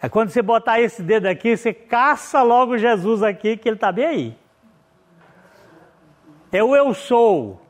É 0.00 0.08
quando 0.08 0.30
você 0.30 0.42
botar 0.42 0.80
esse 0.80 1.02
dedo 1.02 1.26
aqui, 1.26 1.56
você 1.56 1.72
caça 1.72 2.42
logo 2.42 2.78
Jesus 2.78 3.22
aqui, 3.22 3.56
que 3.56 3.68
ele 3.68 3.76
está 3.76 3.92
bem 3.92 4.06
aí. 4.06 4.38
É 6.52 6.62
o 6.62 6.74
eu 6.74 6.94
sou. 6.94 7.60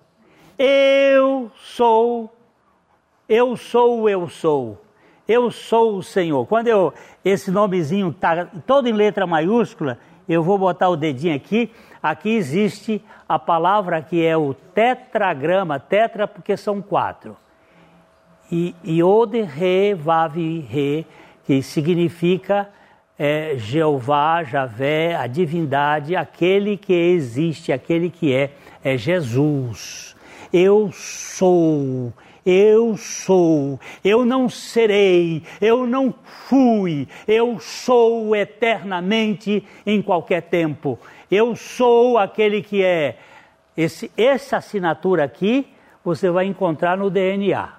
Eu 0.59 1.51
sou 1.57 2.35
eu 3.29 3.57
sou 3.57 4.09
eu 4.09 4.29
sou. 4.29 4.81
Eu 5.27 5.51
sou 5.51 5.97
o 5.97 6.03
Senhor. 6.03 6.47
Quando 6.47 6.69
eu 6.69 6.93
esse 7.25 7.51
nomezinho 7.51 8.11
está 8.11 8.47
todo 8.67 8.87
em 8.87 8.93
letra 8.93 9.27
maiúscula, 9.27 9.99
eu 10.29 10.43
vou 10.43 10.59
botar 10.59 10.89
o 10.89 10.97
dedinho 10.97 11.35
aqui. 11.35 11.71
Aqui 12.03 12.31
existe 12.31 13.03
a 13.29 13.39
palavra 13.39 14.03
que 14.03 14.25
é 14.25 14.37
o 14.37 14.55
tetragrama, 14.55 15.79
tetra 15.79 16.27
porque 16.27 16.57
são 16.57 16.83
quatro. 16.83 17.37
E 18.51 18.75
Yod, 18.85 19.41
Re, 19.43 19.95
Vav, 19.95 20.37
Re, 20.37 21.07
que 21.45 21.63
significa 21.63 22.69
é, 23.19 23.55
Jeová, 23.57 24.43
Javé, 24.43 25.17
a 25.17 25.27
divindade, 25.27 26.17
aquele 26.17 26.77
que 26.77 26.93
existe, 26.93 27.73
aquele 27.73 28.11
que 28.11 28.35
é, 28.35 28.51
é 28.83 28.97
Jesus. 28.97 30.15
Eu 30.53 30.91
sou, 30.93 32.13
eu 32.45 32.97
sou, 32.97 33.81
eu 34.05 34.25
não 34.25 34.49
serei, 34.49 35.43
eu 35.61 35.87
não 35.87 36.15
fui, 36.47 37.09
eu 37.27 37.59
sou 37.59 38.37
eternamente 38.37 39.67
em 39.87 40.03
qualquer 40.03 40.43
tempo. 40.43 40.99
Eu 41.31 41.57
sou 41.57 42.19
aquele 42.19 42.63
que 42.63 42.83
é. 42.83 43.19
Esse, 43.77 44.11
essa 44.17 44.59
assinatura 44.59 45.25
aqui 45.25 45.67
você 46.05 46.31
vai 46.31 46.45
encontrar 46.45 46.99
no 46.99 47.09
DNA. 47.09 47.73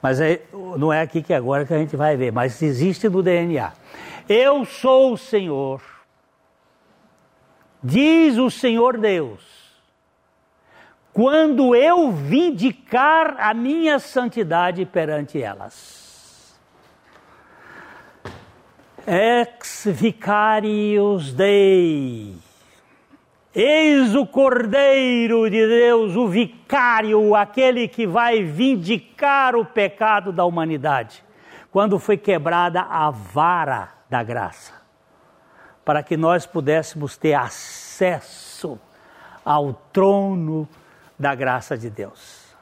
Mas 0.00 0.20
é, 0.20 0.42
não 0.52 0.92
é 0.92 1.00
aqui 1.00 1.22
que 1.22 1.34
agora 1.34 1.64
que 1.64 1.74
a 1.74 1.78
gente 1.78 1.96
vai 1.96 2.16
ver, 2.16 2.32
mas 2.32 2.62
existe 2.62 3.08
no 3.08 3.22
DNA. 3.22 3.72
Eu 4.28 4.64
sou 4.64 5.12
o 5.12 5.18
Senhor, 5.18 5.82
diz 7.82 8.38
o 8.38 8.50
Senhor 8.50 8.96
Deus 8.98 9.61
quando 11.12 11.74
eu 11.74 12.10
vindicar 12.10 13.36
a 13.38 13.52
minha 13.52 13.98
santidade 13.98 14.86
perante 14.86 15.40
elas. 15.40 16.54
Ex 19.06 19.84
vicarius 19.88 21.32
Dei. 21.32 22.34
Eis 23.54 24.14
o 24.14 24.24
Cordeiro 24.24 25.50
de 25.50 25.66
Deus, 25.66 26.16
o 26.16 26.26
vicário, 26.26 27.34
aquele 27.34 27.86
que 27.86 28.06
vai 28.06 28.42
vindicar 28.42 29.54
o 29.54 29.62
pecado 29.62 30.32
da 30.32 30.46
humanidade, 30.46 31.22
quando 31.70 31.98
foi 31.98 32.16
quebrada 32.16 32.80
a 32.80 33.10
vara 33.10 33.90
da 34.08 34.22
graça, 34.22 34.72
para 35.84 36.02
que 36.02 36.16
nós 36.16 36.46
pudéssemos 36.46 37.18
ter 37.18 37.34
acesso 37.34 38.80
ao 39.44 39.74
trono 39.92 40.66
da 41.22 41.36
graça 41.36 41.78
de 41.78 41.88
Deus. 41.88 42.52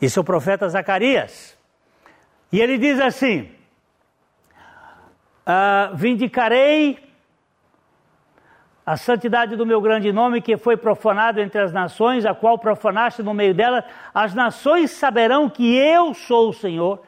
Isso 0.00 0.18
é 0.18 0.22
o 0.22 0.24
profeta 0.24 0.66
Zacarias. 0.66 1.54
E 2.50 2.58
ele 2.58 2.78
diz 2.78 2.98
assim: 2.98 3.50
ah, 5.44 5.90
Vindicarei 5.94 6.98
a 8.84 8.96
santidade 8.96 9.56
do 9.56 9.66
meu 9.66 9.78
grande 9.78 10.10
nome, 10.10 10.40
que 10.40 10.56
foi 10.56 10.74
profanado 10.74 11.38
entre 11.38 11.60
as 11.60 11.70
nações, 11.70 12.24
a 12.24 12.34
qual 12.34 12.58
profanaste 12.58 13.22
no 13.22 13.34
meio 13.34 13.52
delas. 13.52 13.84
As 14.14 14.34
nações 14.34 14.90
saberão 14.92 15.50
que 15.50 15.76
eu 15.76 16.14
sou 16.14 16.48
o 16.48 16.54
Senhor, 16.54 17.02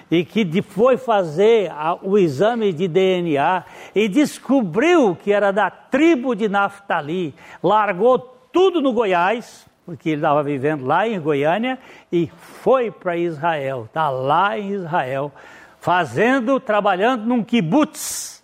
e 0.10 0.26
que 0.26 0.62
foi 0.62 0.98
fazer 0.98 1.72
o 2.04 2.18
exame 2.18 2.74
de 2.74 2.88
DNA 2.88 3.64
e 3.96 4.08
descobriu 4.10 5.16
que 5.16 5.32
era 5.32 5.52
da 5.52 5.72
tribo 5.72 6.36
de 6.36 6.50
Naftali, 6.50 7.34
largou 7.64 8.20
tudo 8.20 8.82
no 8.82 8.92
Goiás, 8.92 9.66
porque 9.92 10.10
ele 10.10 10.18
estava 10.18 10.42
vivendo 10.42 10.86
lá 10.86 11.06
em 11.06 11.20
Goiânia, 11.20 11.78
e 12.12 12.32
foi 12.62 12.90
para 12.90 13.18
Israel, 13.18 13.84
está 13.86 14.10
lá 14.10 14.58
em 14.58 14.72
Israel, 14.72 15.32
fazendo, 15.82 16.60
trabalhando 16.60 17.26
num 17.26 17.44
kibbutz. 17.44 18.42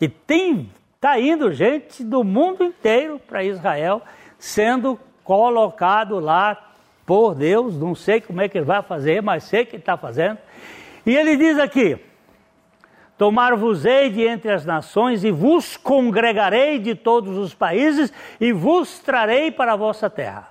E 0.00 0.08
tem, 0.08 0.70
está 0.94 1.20
indo 1.20 1.52
gente 1.52 2.02
do 2.02 2.24
mundo 2.24 2.64
inteiro 2.64 3.20
para 3.20 3.44
Israel, 3.44 4.02
sendo 4.38 4.98
colocado 5.22 6.18
lá 6.18 6.72
por 7.06 7.34
Deus, 7.34 7.78
não 7.78 7.94
sei 7.94 8.20
como 8.20 8.40
é 8.40 8.48
que 8.48 8.58
ele 8.58 8.64
vai 8.64 8.82
fazer, 8.82 9.22
mas 9.22 9.44
sei 9.44 9.64
que 9.64 9.76
está 9.76 9.96
fazendo. 9.96 10.38
E 11.06 11.16
ele 11.16 11.36
diz 11.36 11.58
aqui: 11.58 11.96
Tomar-vos-ei 13.18 14.10
de 14.10 14.22
entre 14.22 14.52
as 14.52 14.64
nações 14.64 15.24
e 15.24 15.32
vos 15.32 15.76
congregarei 15.76 16.78
de 16.78 16.94
todos 16.94 17.36
os 17.36 17.52
países 17.52 18.12
e 18.40 18.52
vos 18.52 19.00
trarei 19.00 19.50
para 19.50 19.72
a 19.72 19.76
vossa 19.76 20.08
terra. 20.08 20.48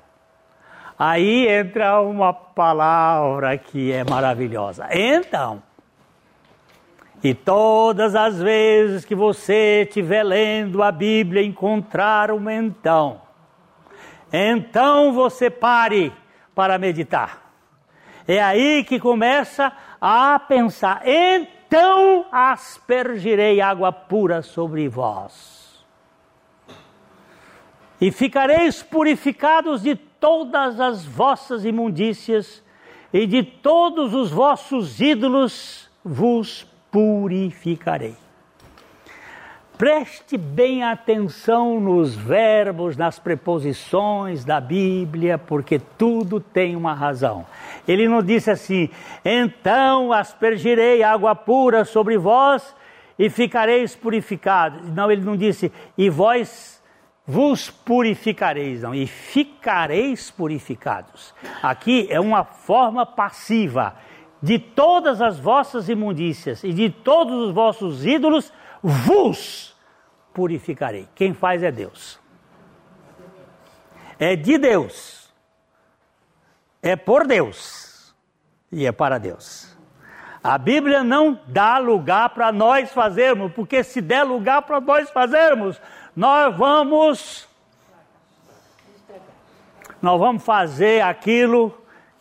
Aí 1.00 1.48
entra 1.48 2.02
uma 2.02 2.34
palavra 2.34 3.58
que 3.58 3.94
é 3.94 4.04
maravilhosa. 4.04 4.90
Então, 4.92 5.64
e 7.24 7.34
todas 7.34 8.16
as 8.16 8.42
vezes 8.42 9.06
que 9.06 9.16
você 9.16 9.84
estiver 9.88 10.24
lendo 10.24 10.84
a 10.84 10.92
Bíblia, 10.92 11.44
encontrar 11.44 12.32
um 12.32 12.50
então, 12.50 13.22
então 14.32 15.14
você 15.14 15.50
pare 15.50 16.12
para 16.54 16.78
meditar. 16.78 17.50
É 18.28 18.42
aí 18.42 18.84
que 18.84 19.00
começa 19.00 19.72
a 20.02 20.38
pensar: 20.38 21.02
então 21.08 21.57
aspergirei 22.32 23.62
água 23.62 23.92
pura 23.92 24.42
sobre 24.42 24.88
vós, 24.88 25.86
e 28.00 28.12
ficareis 28.12 28.84
purificados 28.84 29.82
de 29.82 29.96
todas 29.96 30.80
as 30.80 31.06
vossas 31.06 31.66
imundícias, 31.66 32.64
e 33.14 33.26
de 33.26 33.42
todos 33.42 34.14
os 34.14 34.30
vossos 34.30 35.00
ídolos 35.00 35.90
vos 36.04 36.68
purificarei. 36.92 38.27
Preste 39.78 40.40
bem 40.40 40.84
atenção 40.84 41.80
nos 41.80 42.16
verbos, 42.16 42.98
nas 42.98 43.20
preposições 43.20 44.44
da 44.44 44.60
Bíblia, 44.60 45.38
porque 45.38 45.80
tudo 45.98 46.40
tem 46.40 46.76
uma 46.76 46.96
razão. 46.96 47.46
Ele 47.88 48.08
não 48.08 48.24
disse 48.24 48.50
assim: 48.50 48.90
então 49.24 50.12
aspergirei 50.12 51.04
água 51.04 51.36
pura 51.36 51.86
sobre 51.86 52.18
vós 52.18 52.76
e 53.20 53.30
ficareis 53.30 53.96
purificados. 53.96 54.90
Não, 54.90 55.12
ele 55.12 55.22
não 55.22 55.38
disse, 55.38 55.72
e 55.96 56.10
vós 56.10 56.82
vos 57.24 57.70
purificareis, 57.70 58.82
não, 58.82 58.96
e 58.96 59.06
ficareis 59.06 60.32
purificados. 60.32 61.36
Aqui 61.62 62.08
é 62.10 62.20
uma 62.20 62.44
forma 62.44 63.06
passiva 63.06 63.96
de 64.42 64.58
todas 64.58 65.22
as 65.22 65.40
vossas 65.40 65.88
imundícias 65.88 66.64
e 66.64 66.74
de 66.74 66.90
todos 66.90 67.48
os 67.48 67.54
vossos 67.54 68.06
ídolos 68.08 68.52
vos 68.82 69.76
purificarei. 70.34 71.08
Quem 71.16 71.34
faz 71.34 71.64
é 71.64 71.72
Deus. 71.72 72.20
É 74.20 74.36
de 74.36 74.58
Deus. 74.58 75.30
É 76.82 76.96
por 76.96 77.26
Deus. 77.26 78.14
E 78.72 78.86
é 78.86 78.92
para 78.92 79.18
Deus. 79.18 79.76
A 80.44 80.58
Bíblia 80.58 81.04
não 81.04 81.40
dá 81.48 81.78
lugar 81.78 82.30
para 82.30 82.52
nós 82.52 82.92
fazermos, 82.92 83.52
porque 83.54 83.84
se 83.84 84.02
der 84.02 84.24
lugar 84.24 84.62
para 84.62 84.80
nós 84.80 85.10
fazermos, 85.10 85.82
nós 86.16 86.56
vamos 86.56 87.48
nós 90.02 90.20
vamos 90.20 90.44
fazer 90.44 91.02
aquilo 91.02 91.76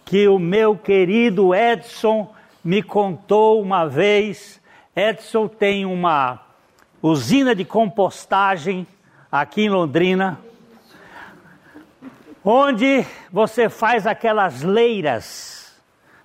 que 0.04 0.26
o 0.26 0.38
meu 0.38 0.76
querido 0.76 1.54
Edson 1.54 2.34
me 2.64 2.82
contou 2.82 3.60
uma 3.60 3.86
vez. 3.86 4.60
Edson 4.94 5.46
tem 5.46 5.84
uma 5.84 6.45
usina 7.06 7.54
de 7.54 7.64
compostagem 7.64 8.84
aqui 9.30 9.62
em 9.62 9.68
Londrina, 9.68 10.40
onde 12.44 13.06
você 13.32 13.68
faz 13.68 14.06
aquelas 14.06 14.62
leiras 14.62 15.80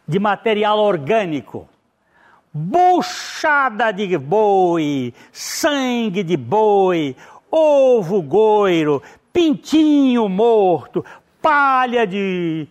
de 0.08 0.18
material 0.20 0.80
orgânico, 0.80 1.70
buchada 2.52 3.92
de 3.92 4.18
boi, 4.18 5.14
sangue 5.32 6.24
de 6.24 6.36
boi, 6.36 7.16
ovo 7.52 8.20
goiro, 8.22 9.04
pintinho 9.32 10.28
morto, 10.28 11.06
palha 11.40 12.08
de, 12.08 12.68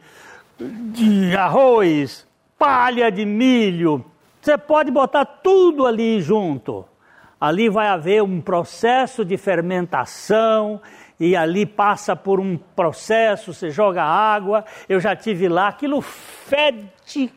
de 0.59 1.37
arroz, 1.37 2.27
palha 2.59 3.11
de 3.11 3.25
milho. 3.25 4.05
Você 4.43 4.59
pode 4.59 4.91
botar 4.91 5.25
tudo 5.25 5.87
ali 5.87 6.21
junto 6.21 6.90
ali 7.41 7.71
vai 7.71 7.89
haver 7.89 8.23
um 8.23 8.41
processo 8.41 9.25
de 9.25 9.39
fermentação 9.39 10.81
e 11.19 11.35
ali 11.35 11.65
passa 11.65 12.15
por 12.15 12.39
um 12.39 12.57
processo, 12.57 13.55
você 13.55 13.71
joga 13.71 14.03
água, 14.03 14.65
eu 14.89 15.01
já 15.01 15.17
tive 15.17 15.49
lá, 15.49 15.69
aquilo 15.69 16.01
fede, 16.03 16.91
que 17.05 17.33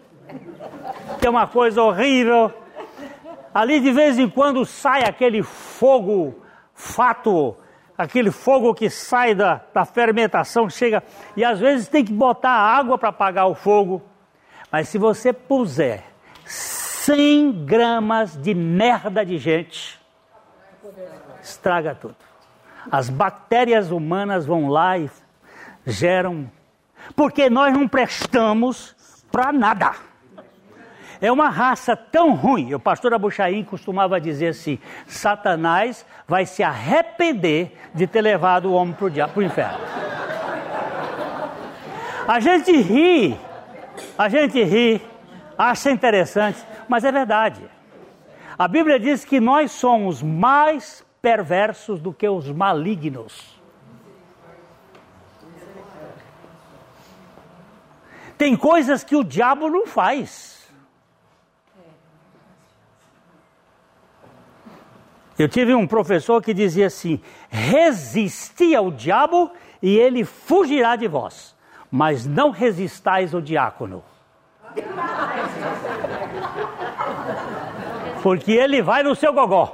é 1.22 1.30
uma 1.30 1.48
coisa 1.48 1.82
horrível. 1.82 2.52
Ali 3.54 3.80
de 3.80 3.92
vez 3.92 4.20
em 4.20 4.30
quando 4.30 4.66
sai 4.66 5.04
aquele 5.04 5.44
fogo 5.44 6.42
fato, 6.74 7.56
aquele 7.98 8.32
fogo 8.32 8.74
que 8.74 8.90
sai 8.90 9.36
da, 9.36 9.62
da 9.74 9.86
fermentação, 9.86 10.70
chega, 10.70 11.04
e 11.36 11.46
às 11.46 11.60
vezes 11.60 11.88
tem 11.88 12.04
que 12.04 12.14
botar 12.14 12.52
água 12.52 12.98
para 12.98 13.10
apagar 13.10 13.48
o 13.48 13.56
fogo. 13.56 14.02
Mas 14.72 14.90
se 14.90 14.98
você 14.98 15.32
puser 15.32 16.04
100 17.06 17.66
gramas 17.66 18.38
de 18.38 18.54
merda 18.54 19.26
de 19.26 19.38
gente, 19.38 20.00
estraga 21.42 21.94
tudo. 21.94 22.16
As 22.90 23.10
bactérias 23.10 23.92
humanas 23.92 24.46
vão 24.46 24.70
lá 24.70 24.98
e 24.98 25.10
geram. 25.86 26.50
Porque 27.14 27.50
nós 27.50 27.74
não 27.74 27.90
prestamos 27.90 28.96
para 29.30 29.52
nada. 29.52 29.92
É 31.20 31.30
uma 31.30 31.50
raça 31.50 31.94
tão 31.94 32.36
ruim. 32.36 32.74
O 32.74 32.80
pastor 32.80 33.14
Abuchaim 33.14 33.66
costumava 33.66 34.20
dizer 34.22 34.48
assim: 34.48 34.80
Satanás 35.06 36.06
vai 36.26 36.46
se 36.46 36.64
arrepender 36.64 37.78
de 37.94 38.08
ter 38.08 38.22
levado 38.22 38.70
o 38.70 38.74
homem 38.74 38.94
para 38.94 39.40
o 39.40 39.44
inferno. 39.44 39.80
A 42.26 42.40
gente 42.40 42.72
ri, 42.72 43.38
a 44.18 44.30
gente 44.30 44.64
ri, 44.64 45.02
acha 45.58 45.92
interessante, 45.92 46.64
mas 46.94 47.04
é 47.04 47.12
verdade. 47.12 47.68
A 48.56 48.68
Bíblia 48.68 49.00
diz 49.00 49.26
que 49.26 49.40
nós 49.40 49.72
somos 49.72 50.22
mais 50.22 51.04
perversos 51.24 52.00
do 52.00 52.14
que 52.14 52.30
os 52.30 52.52
malignos. 52.52 53.60
Tem 58.38 58.56
coisas 58.56 59.04
que 59.04 59.16
o 59.16 59.24
diabo 59.24 59.72
não 59.72 59.88
faz. 59.88 60.72
Eu 65.40 65.50
tive 65.50 65.74
um 65.74 65.88
professor 65.88 66.44
que 66.44 66.54
dizia 66.54 66.86
assim: 66.86 67.20
resisti 67.50 68.76
ao 68.76 68.92
diabo 68.92 69.52
e 69.82 69.98
ele 69.98 70.24
fugirá 70.24 70.96
de 70.96 71.08
vós, 71.08 71.56
mas 71.90 72.28
não 72.28 72.52
resistais 72.52 73.34
ao 73.34 73.42
diácono. 73.42 74.04
Porque 78.24 78.54
ele 78.54 78.82
vai 78.82 79.04
no 79.04 79.14
seu 79.16 79.34
gogó. 79.34 79.74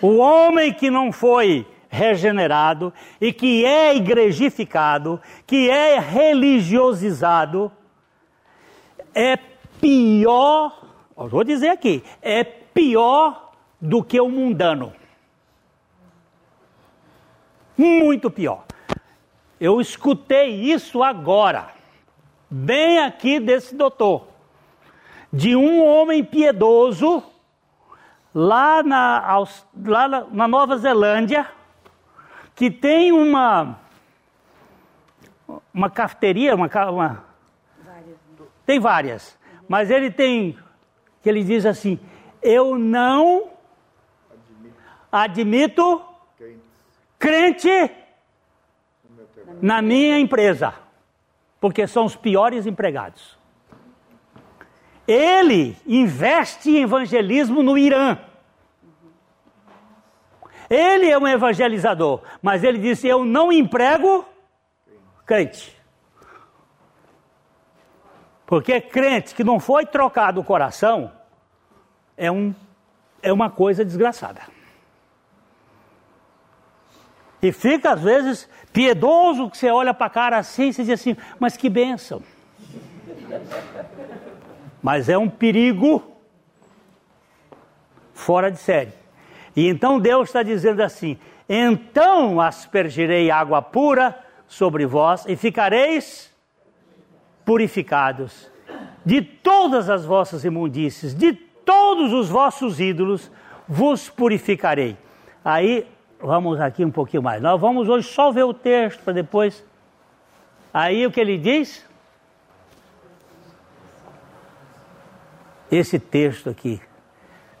O 0.00 0.18
homem 0.18 0.72
que 0.72 0.88
não 0.88 1.10
foi 1.10 1.66
regenerado 1.88 2.94
e 3.20 3.32
que 3.32 3.64
é 3.64 3.96
igrejificado, 3.96 5.20
que 5.44 5.68
é 5.68 5.98
religiosizado, 5.98 7.72
é 9.12 9.36
pior, 9.80 10.84
vou 11.16 11.42
dizer 11.42 11.70
aqui, 11.70 12.04
é 12.22 12.44
pior 12.44 13.50
do 13.80 14.04
que 14.04 14.20
o 14.20 14.28
mundano. 14.28 14.92
Muito 17.76 18.30
pior. 18.30 18.62
Eu 19.60 19.80
escutei 19.80 20.48
isso 20.48 21.02
agora, 21.02 21.70
bem 22.48 23.00
aqui 23.00 23.40
desse 23.40 23.74
doutor 23.74 24.35
de 25.32 25.56
um 25.56 25.84
homem 25.84 26.24
piedoso 26.24 27.22
lá 28.34 28.82
na, 28.82 29.44
lá 29.84 30.08
na 30.30 30.48
Nova 30.48 30.76
Zelândia 30.76 31.46
que 32.54 32.70
tem 32.70 33.12
uma 33.12 33.78
uma 35.72 35.90
cafeteria, 35.90 36.54
uma, 36.54 36.68
uma 36.90 37.24
tem 38.64 38.80
várias, 38.80 39.38
mas 39.68 39.90
ele 39.90 40.10
tem 40.10 40.58
que 41.22 41.28
ele 41.28 41.44
diz 41.44 41.66
assim: 41.66 41.98
eu 42.42 42.78
não 42.78 43.50
admito 45.10 46.02
crente 47.18 47.90
na 49.60 49.80
minha 49.80 50.18
empresa, 50.18 50.74
porque 51.60 51.86
são 51.86 52.04
os 52.04 52.16
piores 52.16 52.66
empregados. 52.66 53.35
Ele 55.06 55.76
investe 55.86 56.70
em 56.70 56.82
evangelismo 56.82 57.62
no 57.62 57.78
Irã. 57.78 58.18
Ele 60.68 61.08
é 61.08 61.16
um 61.16 61.28
evangelizador, 61.28 62.22
mas 62.42 62.64
ele 62.64 62.78
disse: 62.78 63.06
Eu 63.06 63.24
não 63.24 63.52
emprego 63.52 64.24
crente. 65.24 65.76
Porque 68.44 68.80
crente 68.80 69.34
que 69.34 69.44
não 69.44 69.58
foi 69.58 69.84
trocado 69.86 70.40
o 70.40 70.44
coração 70.44 71.12
é, 72.16 72.30
um, 72.30 72.54
é 73.22 73.32
uma 73.32 73.50
coisa 73.50 73.84
desgraçada. 73.84 74.42
E 77.42 77.52
fica, 77.52 77.92
às 77.92 78.00
vezes, 78.00 78.48
piedoso 78.72 79.50
que 79.50 79.58
você 79.58 79.70
olha 79.70 79.92
para 79.92 80.06
a 80.06 80.10
cara 80.10 80.38
assim 80.38 80.68
e 80.68 80.72
diz 80.72 80.90
assim, 80.90 81.16
mas 81.38 81.56
que 81.56 81.68
bênção. 81.68 82.22
Mas 84.86 85.08
é 85.08 85.18
um 85.18 85.28
perigo 85.28 86.00
fora 88.14 88.52
de 88.52 88.58
série. 88.58 88.92
E 89.56 89.66
então 89.66 89.98
Deus 89.98 90.28
está 90.28 90.44
dizendo 90.44 90.80
assim: 90.80 91.18
então 91.48 92.40
aspergirei 92.40 93.28
água 93.28 93.60
pura 93.60 94.16
sobre 94.46 94.86
vós 94.86 95.26
e 95.26 95.34
ficareis 95.34 96.32
purificados 97.44 98.48
de 99.04 99.22
todas 99.22 99.90
as 99.90 100.04
vossas 100.04 100.44
imundícies, 100.44 101.16
de 101.16 101.32
todos 101.32 102.12
os 102.12 102.28
vossos 102.28 102.78
ídolos, 102.78 103.28
vos 103.66 104.08
purificarei. 104.08 104.96
Aí 105.44 105.84
vamos 106.20 106.60
aqui 106.60 106.84
um 106.84 106.92
pouquinho 106.92 107.24
mais. 107.24 107.42
Nós 107.42 107.60
vamos 107.60 107.88
hoje 107.88 108.06
só 108.06 108.30
ver 108.30 108.44
o 108.44 108.54
texto 108.54 109.02
para 109.02 109.14
depois. 109.14 109.66
Aí 110.72 111.04
o 111.04 111.10
que 111.10 111.20
ele 111.20 111.38
diz? 111.38 111.84
Esse 115.70 115.98
texto 115.98 116.48
aqui, 116.48 116.80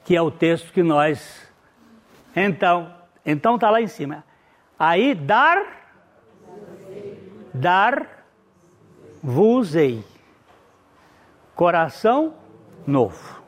que 0.04 0.16
é 0.16 0.22
o 0.22 0.30
texto 0.30 0.72
que 0.72 0.82
nós. 0.82 1.50
Então, 2.34 2.94
então 3.24 3.54
está 3.56 3.70
lá 3.70 3.80
em 3.80 3.86
cima. 3.86 4.24
Aí 4.78 5.14
dar, 5.14 5.64
dar, 7.52 8.26
vos-ei, 9.22 10.04
coração 11.54 12.34
novo. 12.86 13.42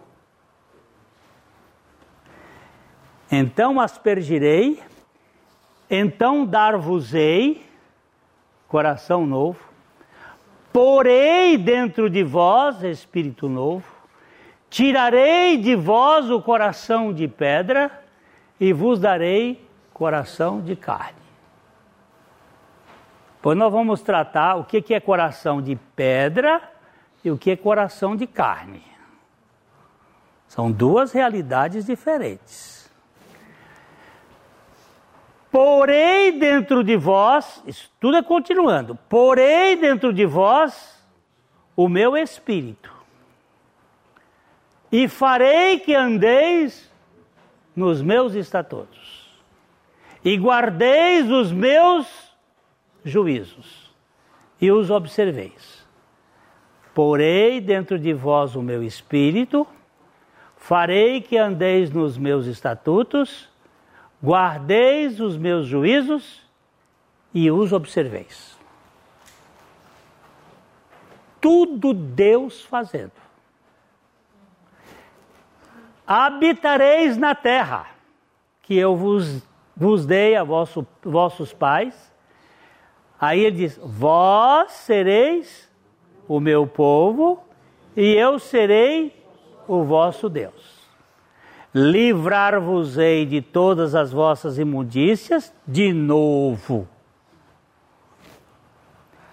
Então 3.30 3.78
aspergirei 3.78 4.82
então 5.90 6.44
dar-vos-ei 6.44 7.66
coração 8.68 9.26
novo, 9.26 9.59
porei 10.70 11.56
dentro 11.56 12.11
de 12.11 12.22
vós 12.22 12.82
espírito 12.82 13.48
novo, 13.48 13.86
tirarei 14.71 15.57
de 15.57 15.75
vós 15.75 16.31
o 16.31 16.41
coração 16.41 17.12
de 17.12 17.27
pedra 17.27 17.91
e 18.61 18.73
vos 18.73 19.01
darei 19.01 19.66
coração 19.93 20.61
de 20.61 20.77
carne. 20.77 21.19
Pois 23.41 23.57
nós 23.57 23.73
vamos 23.73 24.03
tratar 24.03 24.57
o 24.57 24.64
que 24.64 24.93
é 24.93 25.01
coração 25.01 25.62
de 25.62 25.77
pedra 25.95 26.61
e 27.25 27.31
o 27.31 27.39
que 27.39 27.51
é 27.51 27.57
coração 27.57 28.16
de 28.16 28.27
carne. 28.27 28.83
São 30.49 30.73
duas 30.73 31.12
realidades 31.12 31.85
diferentes. 31.85 32.91
Porei 35.51 36.33
dentro 36.33 36.85
de 36.85 36.97
vós, 36.97 37.62
isso 37.66 37.91
tudo 37.99 38.16
é 38.16 38.23
continuando, 38.23 38.97
porei 39.09 39.77
dentro 39.77 40.12
de 40.12 40.27
vós 40.27 41.03
o 41.75 41.89
meu 41.89 42.16
espírito, 42.16 42.93
e 44.91 45.09
farei 45.09 45.78
que 45.80 45.95
andeis 45.95 46.91
nos 47.74 48.03
meus 48.03 48.34
estatutos, 48.34 49.28
e 50.24 50.36
guardeis 50.36 51.30
os 51.30 51.53
meus 51.53 52.07
juízos, 53.05 53.95
e 54.61 54.70
os 54.72 54.91
observeis. 54.91 55.86
Porei 56.95 57.61
dentro 57.61 57.99
de 57.99 58.12
vós 58.12 58.57
o 58.57 58.62
meu 58.62 58.82
espírito, 58.82 59.66
farei 60.57 61.20
que 61.20 61.36
andeis 61.36 61.91
nos 61.91 62.18
meus 62.18 62.47
estatutos, 62.47 63.49
Guardeis 64.22 65.20
os 65.20 65.36
meus 65.36 65.66
juízos 65.66 66.43
e 67.32 67.51
os 67.51 67.72
observeis. 67.72 68.59
Tudo 71.41 71.95
Deus 71.95 72.62
fazendo. 72.62 73.12
Habitareis 76.09 77.18
na 77.18 77.34
terra 77.34 77.86
que 78.62 78.74
eu 78.74 78.96
vos, 78.96 79.42
vos 79.76 80.06
dei 80.06 80.34
a 80.34 80.42
vosso, 80.42 80.86
vossos 81.02 81.52
pais. 81.52 82.11
Aí 83.20 83.40
ele 83.40 83.56
diz: 83.59 83.78
Vós 83.84 84.72
sereis 84.72 85.70
o 86.26 86.40
meu 86.40 86.66
povo 86.66 87.44
e 87.94 88.14
eu 88.14 88.38
serei 88.38 89.14
o 89.66 89.84
vosso 89.84 90.30
Deus 90.30 90.78
livrar-vos-ei 91.74 93.26
de 93.26 93.42
todas 93.42 93.94
as 93.94 94.11
vossas 94.11 94.59
imundícias 94.59 95.52
de 95.66 95.92
novo. 95.92 96.88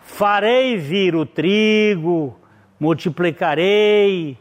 Farei 0.02 0.78
vir 0.78 1.16
o 1.16 1.26
trigo, 1.26 2.38
multiplicarei, 2.80 4.38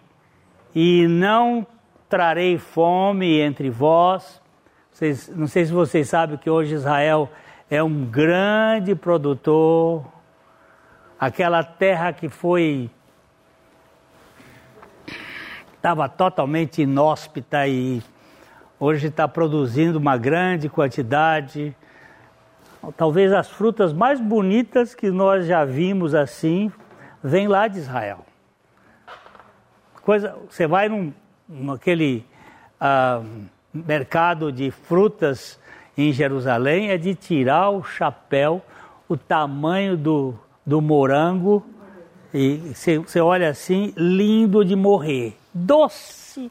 e 0.75 1.07
não 1.09 1.67
trarei 2.15 2.59
fome 2.59 3.41
entre 3.41 3.69
vós. 3.69 4.41
Vocês, 4.93 5.29
não 5.35 5.49
sei 5.49 5.67
se 5.67 5.73
vocês 5.73 6.09
sabem 6.09 6.37
que 6.37 6.49
hoje 6.49 6.73
Israel 6.73 7.29
é 7.69 7.83
um 7.83 8.05
grande 8.05 8.95
produtor. 8.95 10.07
Aquela 11.19 11.65
terra 11.65 12.13
que 12.13 12.29
foi 12.29 12.89
estava 15.75 16.09
totalmente 16.09 16.83
inóspita 16.83 17.67
e 17.67 18.01
hoje 18.79 19.09
está 19.09 19.27
produzindo 19.27 19.99
uma 19.99 20.17
grande 20.17 20.69
quantidade. 20.69 21.77
Talvez 22.97 23.33
as 23.33 23.51
frutas 23.51 23.93
mais 23.93 24.21
bonitas 24.21 24.95
que 24.95 25.11
nós 25.11 25.47
já 25.47 25.65
vimos 25.65 26.15
assim 26.15 26.71
vêm 27.21 27.49
lá 27.49 27.67
de 27.67 27.81
Israel. 27.81 28.25
Coisa, 30.01 30.37
você 30.49 30.65
vai 30.69 30.89
num, 30.89 31.13
naquele 31.49 32.25
ah, 32.81 33.23
mercado 33.73 34.53
de 34.53 34.71
frutas 34.71 35.59
em 35.97 36.13
Jerusalém, 36.13 36.91
é 36.91 36.99
de 36.99 37.15
tirar 37.15 37.71
o 37.71 37.83
chapéu, 37.83 38.63
o 39.09 39.17
tamanho 39.17 39.97
do, 39.97 40.35
do 40.67 40.81
morango, 40.81 41.65
e 42.33 42.57
você 42.75 43.21
olha 43.21 43.49
assim, 43.49 43.93
lindo 43.97 44.65
de 44.65 44.75
morrer 44.75 45.37
doce. 45.55 46.51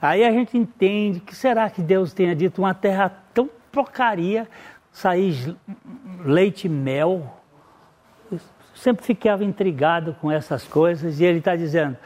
Aí 0.00 0.22
a 0.22 0.30
gente 0.30 0.58
entende 0.58 1.20
que 1.20 1.34
será 1.34 1.70
que 1.70 1.80
Deus 1.80 2.12
tenha 2.12 2.36
dito 2.36 2.60
uma 2.60 2.74
terra 2.74 3.10
tão 3.32 3.48
porcaria, 3.72 4.46
sair 4.92 5.56
leite 6.22 6.66
e 6.66 6.68
mel. 6.68 7.40
Eu 8.30 8.38
sempre 8.74 9.02
ficava 9.02 9.42
intrigado 9.42 10.14
com 10.20 10.30
essas 10.30 10.64
coisas 10.64 11.18
e 11.18 11.24
ele 11.24 11.38
está 11.38 11.56
dizendo, 11.56 11.96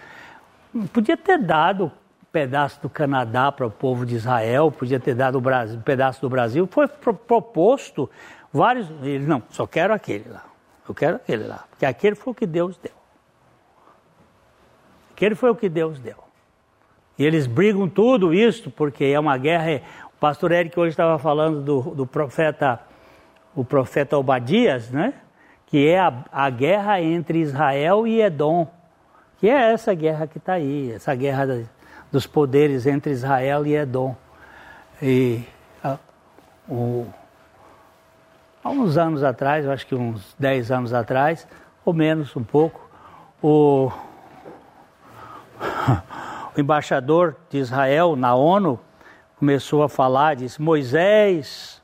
podia 0.93 1.17
ter 1.17 1.39
dado 1.39 1.87
um 1.87 2.27
pedaço 2.33 2.81
do 2.83 2.89
Canadá 2.89 3.51
para 3.51 3.67
o 3.67 3.71
povo 3.71 4.05
de 4.05 4.17
Israel, 4.17 4.71
podia 4.71 5.01
ter 5.01 5.15
dado 5.15 5.39
um 5.39 5.81
pedaço 5.81 6.21
do 6.21 6.29
Brasil, 6.29 6.69
foi 6.71 6.87
proposto 6.89 8.09
vários, 8.53 8.89
ele 9.03 9.27
não, 9.27 9.43
só 9.51 9.67
quero 9.67 9.95
aquele 9.95 10.29
lá, 10.29 10.45
eu 10.89 10.95
quero 10.95 11.17
aquele 11.17 11.45
lá, 11.45 11.65
porque 11.71 11.87
aquele 11.87 12.15
foi 12.15 12.33
o 12.33 12.35
que 12.35 12.47
Deus 12.47 12.77
deu. 12.79 12.99
Aquele 15.19 15.35
foi 15.35 15.51
o 15.51 15.57
que 15.57 15.69
Deus 15.69 15.99
deu. 15.99 16.29
E 17.19 17.25
eles 17.25 17.49
brigam 17.49 17.89
tudo 17.89 18.33
isso 18.33 18.71
porque 18.71 19.05
é 19.07 19.19
uma 19.19 19.37
guerra. 19.37 19.83
O 20.07 20.19
pastor 20.21 20.53
Eric 20.53 20.79
hoje 20.79 20.91
estava 20.91 21.19
falando 21.19 21.61
do, 21.61 21.81
do 21.95 22.07
profeta, 22.07 22.81
o 23.53 23.65
profeta 23.65 24.17
Obadias, 24.17 24.93
né? 24.93 25.15
Que 25.67 25.89
é 25.89 25.99
a, 25.99 26.25
a 26.31 26.49
guerra 26.49 27.03
entre 27.03 27.41
Israel 27.41 28.07
e 28.07 28.23
Edom. 28.23 28.73
Que 29.39 29.49
é 29.49 29.73
essa 29.73 29.95
guerra 29.95 30.27
que 30.27 30.39
está 30.39 30.55
aí, 30.55 30.93
essa 30.93 31.15
guerra 31.15 31.65
dos 32.11 32.27
poderes 32.27 32.87
entre 32.87 33.13
Israel 33.13 33.65
e 33.67 33.77
Edom. 33.77 34.17
E 35.01 35.45
a, 35.83 35.97
o, 36.69 37.07
há 38.65 38.71
uns 38.71 38.97
anos 38.97 39.23
atrás, 39.23 39.65
eu 39.65 39.71
acho 39.71 39.87
que 39.87 39.95
uns 39.95 40.35
10 40.39 40.73
anos 40.73 40.93
atrás, 40.93 41.47
ou 41.85 41.93
menos 41.93 42.35
um 42.35 42.43
pouco, 42.43 42.91
o, 43.41 43.93
o 46.57 46.61
embaixador 46.61 47.37
de 47.49 47.59
Israel 47.59 48.17
na 48.17 48.35
ONU 48.35 48.81
começou 49.39 49.85
a 49.85 49.89
falar, 49.89 50.35
disse, 50.35 50.61
Moisés, 50.61 51.81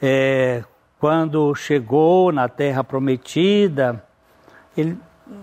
é, 0.00 0.62
quando 1.00 1.52
chegou 1.56 2.30
na 2.30 2.48
terra 2.48 2.84
prometida, 2.84 4.04
ele, 4.76 4.96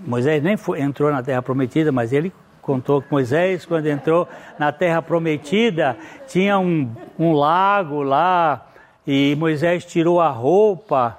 Moisés 0.05 0.41
nem 0.41 0.57
foi, 0.57 0.81
entrou 0.81 1.11
na 1.11 1.21
terra 1.21 1.41
prometida, 1.41 1.91
mas 1.91 2.13
ele 2.13 2.33
contou 2.61 3.01
que 3.01 3.11
Moisés, 3.11 3.65
quando 3.65 3.87
entrou 3.87 4.27
na 4.57 4.71
terra 4.71 5.01
prometida, 5.01 5.97
tinha 6.27 6.59
um, 6.59 6.89
um 7.17 7.33
lago 7.33 8.03
lá, 8.03 8.67
e 9.07 9.35
Moisés 9.37 9.85
tirou 9.85 10.21
a 10.21 10.29
roupa, 10.29 11.17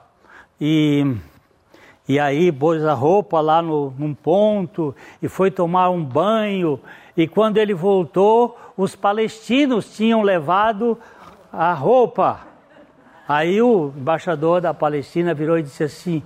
e, 0.60 1.04
e 2.08 2.20
aí 2.20 2.52
pôs 2.52 2.84
a 2.84 2.94
roupa 2.94 3.40
lá 3.40 3.60
no, 3.60 3.92
num 3.98 4.14
ponto, 4.14 4.94
e 5.20 5.28
foi 5.28 5.50
tomar 5.50 5.90
um 5.90 6.04
banho, 6.04 6.78
e 7.16 7.26
quando 7.26 7.58
ele 7.58 7.74
voltou, 7.74 8.56
os 8.76 8.94
palestinos 8.94 9.96
tinham 9.96 10.22
levado 10.22 10.96
a 11.52 11.72
roupa. 11.72 12.40
Aí 13.28 13.60
o 13.60 13.92
embaixador 13.96 14.60
da 14.60 14.72
Palestina 14.72 15.34
virou 15.34 15.58
e 15.58 15.62
disse 15.62 15.84
assim: 15.84 16.22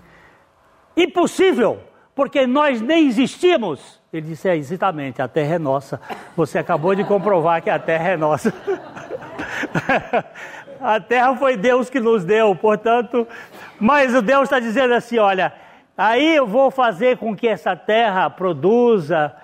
Impossível, 0.96 1.80
porque 2.14 2.46
nós 2.46 2.80
nem 2.80 3.06
existimos. 3.06 4.00
Ele 4.12 4.28
disse: 4.28 4.48
É, 4.48 4.56
exatamente, 4.56 5.20
a 5.20 5.28
terra 5.28 5.54
é 5.54 5.58
nossa. 5.58 6.00
Você 6.36 6.58
acabou 6.58 6.94
de 6.94 7.04
comprovar 7.04 7.62
que 7.62 7.70
a 7.70 7.78
terra 7.78 8.10
é 8.10 8.16
nossa. 8.16 8.52
a 10.80 11.00
terra 11.00 11.34
foi 11.36 11.56
Deus 11.56 11.90
que 11.90 12.00
nos 12.00 12.24
deu, 12.24 12.54
portanto, 12.54 13.26
mas 13.80 14.14
o 14.14 14.22
Deus 14.22 14.44
está 14.44 14.60
dizendo 14.60 14.94
assim: 14.94 15.18
olha, 15.18 15.52
aí 15.96 16.36
eu 16.36 16.46
vou 16.46 16.70
fazer 16.70 17.18
com 17.18 17.34
que 17.34 17.48
essa 17.48 17.74
terra 17.74 18.30
produza, 18.30 19.34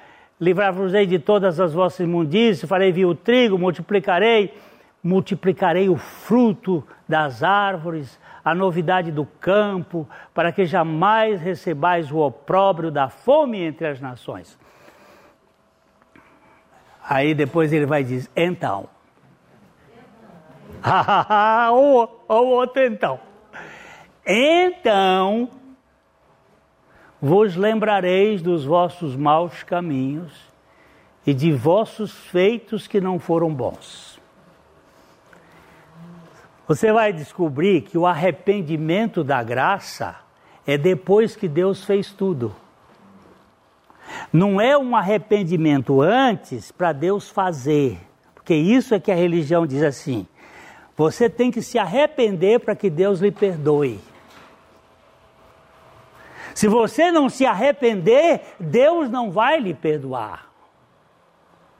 livrar-vos-ei 0.40 1.06
de 1.06 1.18
todas 1.18 1.58
as 1.58 1.74
vossas 1.74 2.00
imundícias, 2.00 2.68
farei 2.68 2.92
vir 2.92 3.06
o 3.06 3.14
trigo, 3.14 3.58
multiplicarei 3.58 4.54
multiplicarei 5.02 5.88
o 5.88 5.96
fruto 5.96 6.86
das 7.08 7.42
árvores, 7.42 8.18
a 8.44 8.54
novidade 8.54 9.10
do 9.12 9.24
campo, 9.24 10.08
para 10.34 10.52
que 10.52 10.64
jamais 10.64 11.40
recebais 11.40 12.10
o 12.10 12.18
opróbrio 12.18 12.90
da 12.90 13.08
fome 13.08 13.62
entre 13.62 13.86
as 13.86 14.00
nações. 14.00 14.58
Aí 17.02 17.34
depois 17.34 17.72
ele 17.72 17.86
vai 17.86 18.04
dizer, 18.04 18.30
então. 18.36 18.88
o, 21.72 22.08
o 22.28 22.46
outro 22.46 22.82
então. 22.82 23.20
Então 24.26 25.50
vos 27.20 27.54
lembrareis 27.54 28.40
dos 28.40 28.64
vossos 28.64 29.14
maus 29.14 29.62
caminhos 29.62 30.32
e 31.26 31.34
de 31.34 31.52
vossos 31.52 32.12
feitos 32.12 32.86
que 32.86 33.00
não 33.00 33.18
foram 33.18 33.52
bons 33.52 34.09
você 36.70 36.92
vai 36.92 37.12
descobrir 37.12 37.80
que 37.80 37.98
o 37.98 38.06
arrependimento 38.06 39.24
da 39.24 39.42
graça 39.42 40.14
é 40.64 40.78
depois 40.78 41.34
que 41.34 41.48
Deus 41.48 41.84
fez 41.84 42.12
tudo. 42.12 42.54
Não 44.32 44.60
é 44.60 44.78
um 44.78 44.94
arrependimento 44.94 46.00
antes 46.00 46.70
para 46.70 46.92
Deus 46.92 47.28
fazer, 47.28 47.98
porque 48.36 48.54
isso 48.54 48.94
é 48.94 49.00
que 49.00 49.10
a 49.10 49.16
religião 49.16 49.66
diz 49.66 49.82
assim. 49.82 50.28
Você 50.96 51.28
tem 51.28 51.50
que 51.50 51.60
se 51.60 51.76
arrepender 51.76 52.60
para 52.60 52.76
que 52.76 52.88
Deus 52.88 53.18
lhe 53.18 53.32
perdoe. 53.32 53.98
Se 56.54 56.68
você 56.68 57.10
não 57.10 57.28
se 57.28 57.44
arrepender, 57.44 58.42
Deus 58.60 59.10
não 59.10 59.32
vai 59.32 59.58
lhe 59.58 59.74
perdoar. 59.74 60.49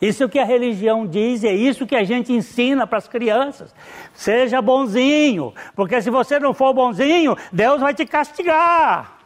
Isso 0.00 0.28
que 0.28 0.38
a 0.38 0.44
religião 0.44 1.06
diz, 1.06 1.44
é 1.44 1.52
isso 1.52 1.86
que 1.86 1.94
a 1.94 2.04
gente 2.04 2.32
ensina 2.32 2.86
para 2.86 2.98
as 2.98 3.06
crianças. 3.06 3.74
Seja 4.14 4.62
bonzinho, 4.62 5.52
porque 5.76 6.00
se 6.00 6.08
você 6.08 6.38
não 6.38 6.54
for 6.54 6.72
bonzinho, 6.72 7.36
Deus 7.52 7.80
vai 7.80 7.92
te 7.92 8.06
castigar. 8.06 9.18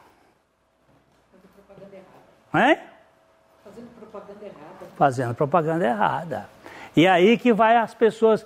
Fazendo 1.31 1.49
propaganda 1.55 1.97
errada. 1.97 2.73
É? 2.73 2.81
Fazendo 3.65 3.89
propaganda 3.99 4.45
errada. 4.45 4.87
Fazendo 4.97 5.35
propaganda 5.35 5.87
errada. 5.87 6.49
E 6.97 7.07
aí 7.07 7.39
que 7.39 7.53
vai 7.53 7.77
as 7.77 7.95
pessoas 7.95 8.45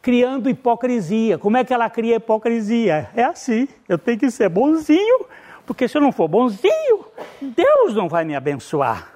criando 0.00 0.48
hipocrisia. 0.48 1.36
Como 1.36 1.56
é 1.56 1.64
que 1.64 1.74
ela 1.74 1.90
cria 1.90 2.16
hipocrisia? 2.16 3.10
É 3.14 3.24
assim, 3.24 3.68
eu 3.88 3.98
tenho 3.98 4.18
que 4.18 4.30
ser 4.30 4.48
bonzinho, 4.48 5.26
porque 5.66 5.88
se 5.88 5.98
eu 5.98 6.00
não 6.00 6.12
for 6.12 6.28
bonzinho, 6.28 7.04
Deus 7.42 7.94
não 7.94 8.08
vai 8.08 8.24
me 8.24 8.36
abençoar. 8.36 9.15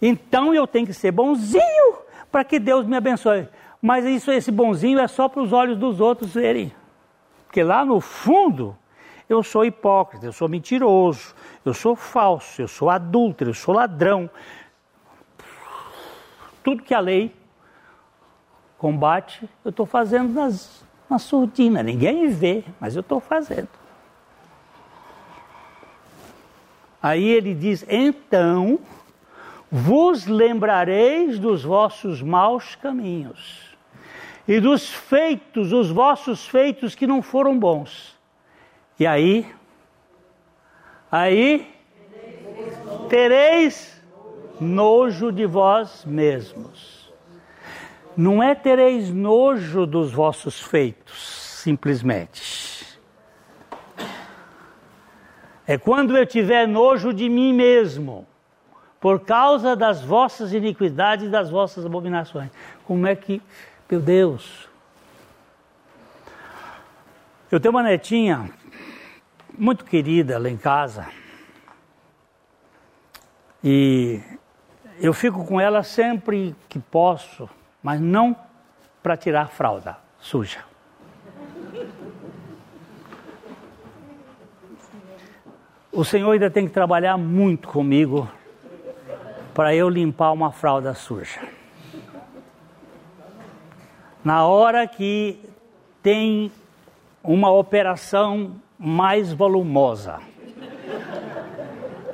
Então 0.00 0.54
eu 0.54 0.66
tenho 0.66 0.86
que 0.86 0.94
ser 0.94 1.10
bonzinho 1.10 1.98
para 2.30 2.44
que 2.44 2.58
Deus 2.58 2.86
me 2.86 2.96
abençoe. 2.96 3.48
Mas 3.80 4.04
isso, 4.04 4.30
esse 4.30 4.50
bonzinho 4.50 4.98
é 4.98 5.06
só 5.06 5.28
para 5.28 5.42
os 5.42 5.52
olhos 5.52 5.78
dos 5.78 6.00
outros 6.00 6.34
verem. 6.34 6.72
Porque 7.46 7.62
lá 7.62 7.84
no 7.84 8.00
fundo 8.00 8.76
eu 9.28 9.42
sou 9.42 9.64
hipócrita, 9.64 10.26
eu 10.26 10.32
sou 10.32 10.48
mentiroso, 10.48 11.34
eu 11.64 11.74
sou 11.74 11.96
falso, 11.96 12.62
eu 12.62 12.68
sou 12.68 12.90
adúltero, 12.90 13.50
eu 13.50 13.54
sou 13.54 13.74
ladrão. 13.74 14.30
Tudo 16.62 16.82
que 16.82 16.94
a 16.94 17.00
lei 17.00 17.34
combate, 18.78 19.48
eu 19.64 19.70
estou 19.70 19.86
fazendo 19.86 20.32
nas, 20.32 20.84
na 21.08 21.18
surdina. 21.18 21.82
Ninguém 21.82 22.28
vê, 22.28 22.64
mas 22.78 22.94
eu 22.94 23.00
estou 23.00 23.20
fazendo. 23.20 23.68
Aí 27.02 27.24
ele 27.24 27.54
diz: 27.54 27.84
então 27.88 28.78
vos 29.70 30.26
lembrareis 30.26 31.38
dos 31.38 31.64
vossos 31.64 32.22
maus 32.22 32.74
caminhos 32.74 33.76
e 34.46 34.60
dos 34.60 34.88
feitos, 34.88 35.72
os 35.72 35.90
vossos 35.90 36.46
feitos 36.46 36.94
que 36.94 37.06
não 37.06 37.20
foram 37.20 37.58
bons. 37.58 38.16
E 38.98 39.06
aí, 39.06 39.46
aí 41.10 41.74
tereis 43.08 44.00
nojo 44.60 45.32
de 45.32 45.46
vós 45.46 46.04
mesmos. 46.04 47.12
Não 48.16 48.42
é 48.42 48.54
tereis 48.54 49.10
nojo 49.10 49.84
dos 49.84 50.12
vossos 50.12 50.60
feitos, 50.60 51.60
simplesmente. 51.62 52.98
É 55.66 55.76
quando 55.76 56.16
eu 56.16 56.24
tiver 56.24 56.66
nojo 56.68 57.12
de 57.12 57.28
mim 57.28 57.52
mesmo 57.52 58.26
por 59.00 59.20
causa 59.20 59.76
das 59.76 60.02
vossas 60.02 60.52
iniquidades 60.52 61.26
e 61.26 61.28
das 61.28 61.50
vossas 61.50 61.84
abominações. 61.84 62.50
Como 62.84 63.06
é 63.06 63.14
que, 63.14 63.42
meu 63.90 64.00
Deus. 64.00 64.68
Eu 67.50 67.60
tenho 67.60 67.72
uma 67.72 67.82
netinha 67.82 68.50
muito 69.56 69.84
querida 69.84 70.38
lá 70.38 70.48
em 70.48 70.56
casa. 70.56 71.06
E 73.62 74.20
eu 74.98 75.12
fico 75.12 75.44
com 75.44 75.60
ela 75.60 75.82
sempre 75.82 76.54
que 76.68 76.78
posso, 76.78 77.48
mas 77.82 78.00
não 78.00 78.36
para 79.02 79.16
tirar 79.16 79.48
fralda 79.48 79.98
suja. 80.18 80.64
O 85.92 86.04
Senhor 86.04 86.30
ainda 86.30 86.50
tem 86.50 86.66
que 86.66 86.72
trabalhar 86.72 87.16
muito 87.16 87.68
comigo 87.68 88.28
para 89.56 89.74
eu 89.74 89.88
limpar 89.88 90.32
uma 90.32 90.52
fralda 90.52 90.92
suja. 90.92 91.40
Na 94.22 94.44
hora 94.44 94.86
que 94.86 95.40
tem 96.02 96.52
uma 97.24 97.50
operação 97.50 98.60
mais 98.78 99.32
volumosa, 99.32 100.20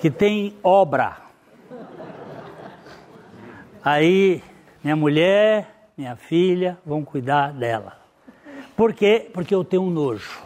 que 0.01 0.09
tem 0.09 0.57
obra, 0.63 1.17
aí 3.85 4.41
minha 4.81 4.95
mulher, 4.95 5.91
minha 5.97 6.15
filha 6.15 6.79
vão 6.87 7.05
cuidar 7.05 7.53
dela. 7.53 7.99
Por 8.77 8.95
quê? 8.95 9.29
Porque 9.35 9.53
eu 9.53 9.65
tenho 9.65 9.91
nojo. 9.91 10.41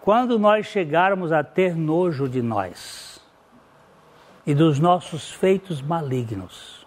Quando 0.00 0.36
nós 0.36 0.66
chegarmos 0.66 1.30
a 1.30 1.44
ter 1.44 1.76
nojo 1.76 2.28
de 2.28 2.42
nós, 2.42 3.03
e 4.46 4.54
dos 4.54 4.78
nossos 4.78 5.30
feitos 5.30 5.80
malignos. 5.80 6.86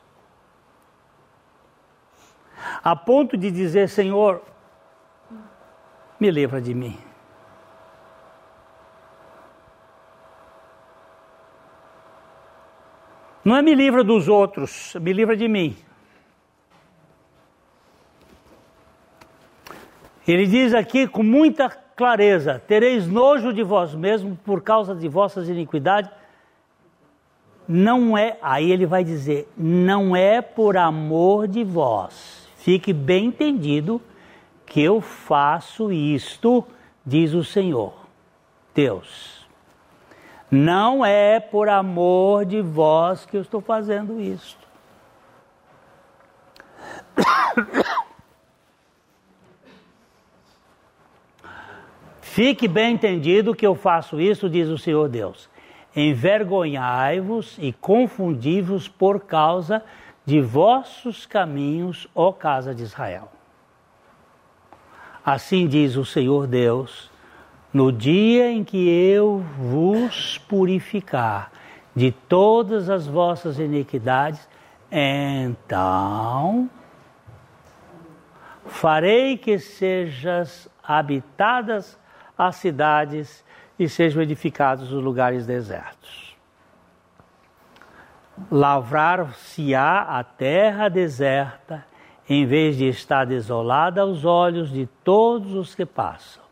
A 2.84 2.96
ponto 2.96 3.38
de 3.38 3.50
dizer, 3.52 3.90
Senhor, 3.90 4.42
me 6.20 6.32
livra 6.32 6.62
de 6.62 6.74
mim. 6.74 6.98
Não 13.44 13.56
é 13.56 13.62
me 13.62 13.74
livra 13.74 14.04
dos 14.04 14.28
outros, 14.28 14.94
me 15.00 15.14
livra 15.14 15.38
de 15.38 15.48
mim. 15.48 15.78
Ele 20.28 20.46
diz 20.46 20.74
aqui 20.74 21.08
com 21.08 21.24
muita 21.24 21.70
clareza: 21.70 22.62
tereis 22.68 23.08
nojo 23.08 23.54
de 23.54 23.64
vós 23.64 23.96
mesmos 23.96 24.38
por 24.40 24.62
causa 24.62 24.94
de 24.94 25.08
vossas 25.08 25.48
iniquidades. 25.48 26.12
Não 27.68 28.18
é, 28.18 28.38
aí 28.42 28.72
ele 28.72 28.86
vai 28.86 29.04
dizer, 29.04 29.52
não 29.58 30.16
é 30.16 30.42
por 30.42 30.78
amor 30.78 31.48
de 31.48 31.64
vós. 31.64 32.48
Fique 32.56 32.94
bem 32.94 33.26
entendido 33.26 34.02
que 34.66 34.82
eu 34.82 35.02
faço 35.02 35.92
isto, 35.92 36.64
diz 37.06 37.34
o 37.34 37.44
Senhor, 37.44 37.94
Deus. 38.74 39.46
Não 40.50 41.06
é 41.06 41.42
por 41.42 41.68
amor 41.68 42.46
de 42.46 42.62
vós 42.62 43.26
que 43.26 43.36
eu 43.36 43.42
estou 43.42 43.60
fazendo 43.60 44.22
isto. 44.22 44.66
Fique 52.22 52.68
bem 52.68 52.94
entendido 52.94 53.56
que 53.56 53.68
eu 53.68 53.76
faço 53.76 54.22
isso, 54.22 54.50
diz 54.50 54.70
o 54.70 54.78
Senhor 54.78 55.10
Deus. 55.10 55.50
Envergonhai-vos 56.00 57.58
e 57.60 57.74
confundi-vos 57.74 58.88
por 58.88 59.22
causa 59.22 59.84
de 60.24 60.40
vossos 60.40 61.26
caminhos, 61.26 62.08
ó 62.14 62.32
casa 62.32 62.76
de 62.76 62.84
Israel. 62.84 63.32
Assim 65.26 65.68
diz 65.68 65.96
o 65.96 66.06
Senhor 66.06 66.46
Deus: 66.46 67.10
no 67.74 67.92
dia 67.92 68.52
em 68.52 68.64
que 68.64 68.88
eu 68.88 69.44
vos 69.58 70.38
purificar 70.38 71.52
de 71.96 72.12
todas 72.12 72.92
as 72.92 73.08
vossas 73.08 73.58
iniquidades, 73.58 74.48
então 74.92 76.70
farei 78.68 79.36
que 79.36 79.58
sejas 79.58 80.70
habitadas 80.84 81.98
as 82.38 82.58
cidades 82.58 83.44
e 83.80 83.88
sejam 83.88 84.22
edificados 84.22 84.92
os 84.92 85.04
lugares 85.04 85.46
desertos. 85.46 86.36
Lavrar-se-á 88.52 90.20
a 90.20 90.24
terra 90.24 90.90
deserta, 90.90 91.86
em 92.30 92.46
vez 92.46 92.78
de 92.78 92.88
estar 92.88 93.26
desolada 93.26 94.02
aos 94.02 94.26
olhos 94.26 94.70
de 94.70 94.86
todos 95.04 95.54
os 95.54 95.74
que 95.74 95.86
passam. 95.86 96.44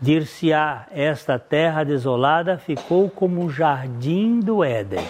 Dir-se-á: 0.00 0.86
esta 0.90 1.38
terra 1.38 1.84
desolada 1.84 2.56
ficou 2.56 3.10
como 3.10 3.42
um 3.42 3.50
jardim 3.50 4.40
do 4.40 4.62
Éden. 4.62 5.06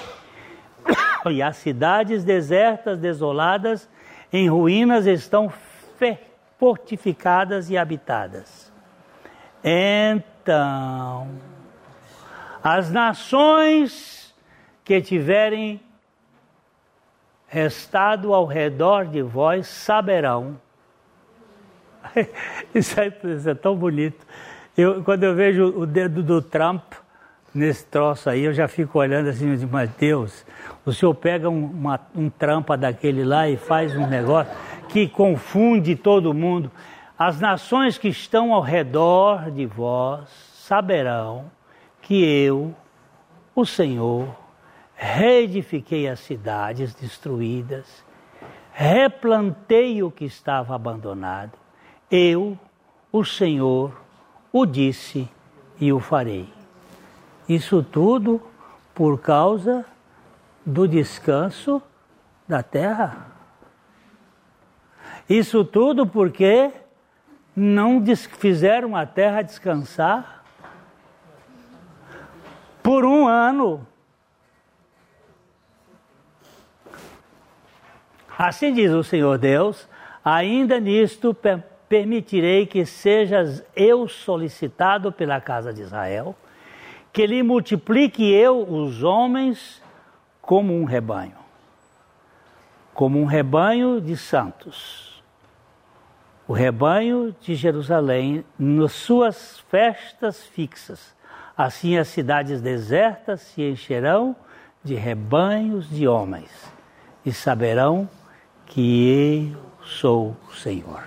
E 1.30 1.42
as 1.42 1.56
cidades 1.56 2.24
desertas, 2.24 2.98
desoladas, 2.98 3.88
em 4.32 4.48
ruínas, 4.48 5.04
estão 5.04 5.52
fortificadas 6.58 7.68
e 7.68 7.76
habitadas. 7.76 8.72
Então, 10.48 11.28
as 12.64 12.90
nações 12.90 14.34
que 14.82 14.98
tiverem 15.02 15.78
restado 17.46 18.32
ao 18.32 18.46
redor 18.46 19.04
de 19.04 19.20
vós 19.20 19.66
saberão. 19.66 20.58
Isso 22.74 22.98
é, 22.98 23.12
é 23.44 23.54
tão 23.54 23.76
bonito. 23.76 24.26
Eu, 24.74 25.04
quando 25.04 25.24
eu 25.24 25.34
vejo 25.34 25.66
o 25.66 25.84
dedo 25.84 26.22
do 26.22 26.40
Trump 26.40 26.94
nesse 27.54 27.84
troço 27.84 28.30
aí, 28.30 28.44
eu 28.44 28.54
já 28.54 28.66
fico 28.66 28.98
olhando 28.98 29.28
assim, 29.28 29.54
mas 29.70 29.90
Deus, 29.98 30.46
o 30.86 30.94
senhor 30.94 31.12
pega 31.12 31.50
um, 31.50 31.62
uma, 31.66 32.00
um 32.16 32.30
trampa 32.30 32.74
daquele 32.74 33.22
lá 33.22 33.50
e 33.50 33.58
faz 33.58 33.94
um 33.94 34.06
negócio 34.06 34.50
que 34.88 35.06
confunde 35.08 35.94
todo 35.94 36.32
mundo. 36.32 36.72
As 37.18 37.40
nações 37.40 37.98
que 37.98 38.06
estão 38.06 38.54
ao 38.54 38.60
redor 38.60 39.50
de 39.50 39.66
vós 39.66 40.28
saberão 40.54 41.50
que 42.00 42.24
eu, 42.24 42.72
o 43.56 43.66
Senhor, 43.66 44.28
reedifiquei 44.94 46.08
as 46.08 46.20
cidades 46.20 46.94
destruídas, 46.94 48.04
replantei 48.72 50.00
o 50.00 50.12
que 50.12 50.26
estava 50.26 50.76
abandonado. 50.76 51.58
Eu, 52.08 52.56
o 53.10 53.24
Senhor, 53.24 54.00
o 54.52 54.64
disse 54.64 55.28
e 55.80 55.92
o 55.92 55.98
farei. 55.98 56.48
Isso 57.48 57.82
tudo 57.82 58.40
por 58.94 59.20
causa 59.20 59.84
do 60.64 60.86
descanso 60.86 61.82
da 62.46 62.62
terra. 62.62 63.26
Isso 65.28 65.64
tudo 65.64 66.06
porque 66.06 66.70
não 67.58 68.02
fizeram 68.38 68.94
a 68.94 69.04
terra 69.04 69.42
descansar 69.42 70.44
por 72.82 73.04
um 73.04 73.26
ano. 73.26 73.84
Assim 78.38 78.72
diz 78.72 78.92
o 78.92 79.02
Senhor 79.02 79.36
Deus: 79.38 79.88
ainda 80.24 80.78
nisto 80.78 81.36
permitirei 81.88 82.64
que 82.64 82.86
sejas 82.86 83.64
eu 83.74 84.06
solicitado 84.06 85.10
pela 85.10 85.40
casa 85.40 85.74
de 85.74 85.82
Israel, 85.82 86.36
que 87.12 87.26
lhe 87.26 87.42
multiplique 87.42 88.30
eu 88.32 88.62
os 88.62 89.02
homens 89.02 89.82
como 90.40 90.72
um 90.80 90.84
rebanho, 90.84 91.36
como 92.94 93.20
um 93.20 93.24
rebanho 93.24 94.00
de 94.00 94.16
santos 94.16 95.07
o 96.48 96.54
rebanho 96.54 97.36
de 97.42 97.54
Jerusalém 97.54 98.42
nas 98.58 98.92
suas 98.92 99.60
festas 99.70 100.46
fixas. 100.46 101.14
Assim 101.54 101.98
as 101.98 102.08
cidades 102.08 102.62
desertas 102.62 103.42
se 103.42 103.62
encherão 103.62 104.34
de 104.82 104.94
rebanhos 104.94 105.90
de 105.90 106.08
homens 106.08 106.50
e 107.26 107.32
saberão 107.34 108.08
que 108.64 109.52
eu 109.52 109.86
sou 109.86 110.34
o 110.48 110.54
Senhor. 110.54 111.04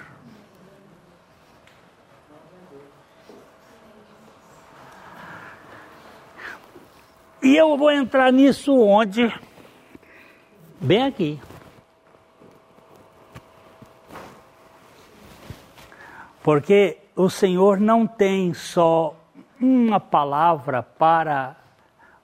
E 7.41 7.57
eu 7.57 7.75
vou 7.75 7.89
entrar 7.89 8.31
nisso 8.31 8.79
onde? 8.79 9.33
Bem 10.79 11.03
aqui. 11.03 11.39
Porque 16.43 16.97
o 17.15 17.29
Senhor 17.29 17.79
não 17.79 18.07
tem 18.07 18.53
só 18.53 19.15
uma 19.59 19.99
palavra 19.99 20.81
para 20.81 21.55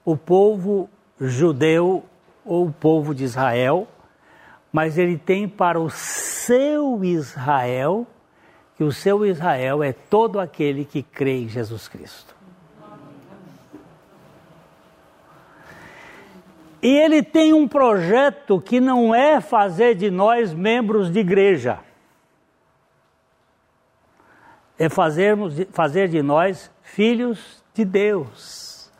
o 0.04 0.16
povo 0.16 0.88
judeu 1.20 2.04
ou 2.44 2.66
o 2.66 2.72
povo 2.72 3.14
de 3.14 3.24
Israel, 3.24 3.86
mas 4.72 4.98
ele 4.98 5.16
tem 5.16 5.48
para 5.48 5.80
o 5.80 5.88
seu 5.88 7.04
Israel, 7.04 8.06
que 8.76 8.82
o 8.82 8.90
seu 8.90 9.24
Israel 9.24 9.82
é 9.82 9.92
todo 9.92 10.40
aquele 10.40 10.84
que 10.84 11.02
crê 11.02 11.42
em 11.42 11.48
Jesus 11.48 11.86
Cristo. 11.86 12.36
E 16.80 16.96
ele 16.96 17.22
tem 17.22 17.52
um 17.52 17.66
projeto 17.66 18.60
que 18.60 18.80
não 18.80 19.14
é 19.14 19.40
fazer 19.40 19.96
de 19.96 20.10
nós 20.10 20.52
membros 20.54 21.10
de 21.10 21.20
igreja 21.20 21.80
é 24.78 24.88
fazermos, 24.88 25.54
fazer 25.72 26.08
de 26.08 26.22
nós 26.22 26.70
filhos 26.82 27.64
de 27.74 27.84
Deus, 27.84 28.90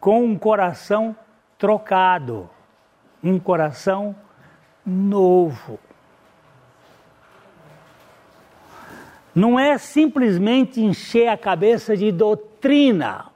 com 0.00 0.24
um 0.24 0.38
coração 0.38 1.14
trocado, 1.58 2.48
um 3.22 3.38
coração 3.38 4.14
novo. 4.84 5.78
Não 9.34 9.60
é 9.60 9.76
simplesmente 9.76 10.80
encher 10.80 11.28
a 11.28 11.36
cabeça 11.36 11.94
de 11.94 12.10
doutrina, 12.10 13.26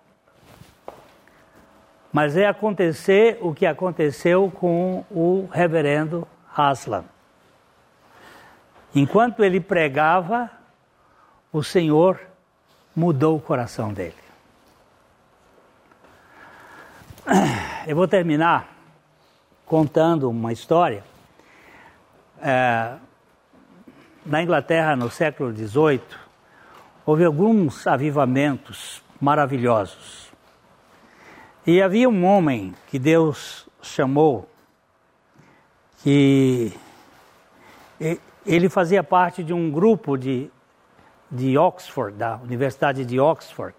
mas 2.11 2.37
é 2.37 2.47
acontecer 2.47 3.39
o 3.43 3.55
que 3.55 3.67
aconteceu 3.67 4.51
com 4.51 5.05
o 5.11 5.47
reverendo 5.53 6.27
Haslam. 6.57 7.05
Enquanto 8.95 9.45
ele 9.45 9.61
pregava, 9.61 10.51
o 11.53 11.63
Senhor 11.63 12.21
mudou 12.95 13.37
o 13.37 13.41
coração 13.41 13.93
dele. 13.93 14.15
Eu 17.87 17.97
vou 17.97 18.09
terminar 18.09 18.69
contando 19.67 20.29
uma 20.29 20.53
história. 20.53 21.05
É, 22.43 22.95
na 24.25 24.43
Inglaterra, 24.43 24.97
no 24.97 25.11
século 25.11 25.53
XVIII, 25.53 26.01
houve 27.07 27.25
alguns 27.25 27.87
avivamentos 27.87 29.03
maravilhosos. 29.21 30.31
E 31.67 31.83
havia 31.83 32.09
um 32.09 32.25
homem 32.25 32.75
que 32.89 32.99
Deus 32.99 33.69
chamou 33.83 34.49
que 36.03 36.73
ele 38.47 38.69
fazia 38.69 39.05
parte 39.05 39.45
de 39.45 39.53
um 39.53 39.71
grupo 39.71 40.17
de, 40.17 40.51
de 41.31 41.57
Oxford, 41.57 42.17
da 42.17 42.37
Universidade 42.37 43.05
de 43.05 43.21
Oxford, 43.21 43.75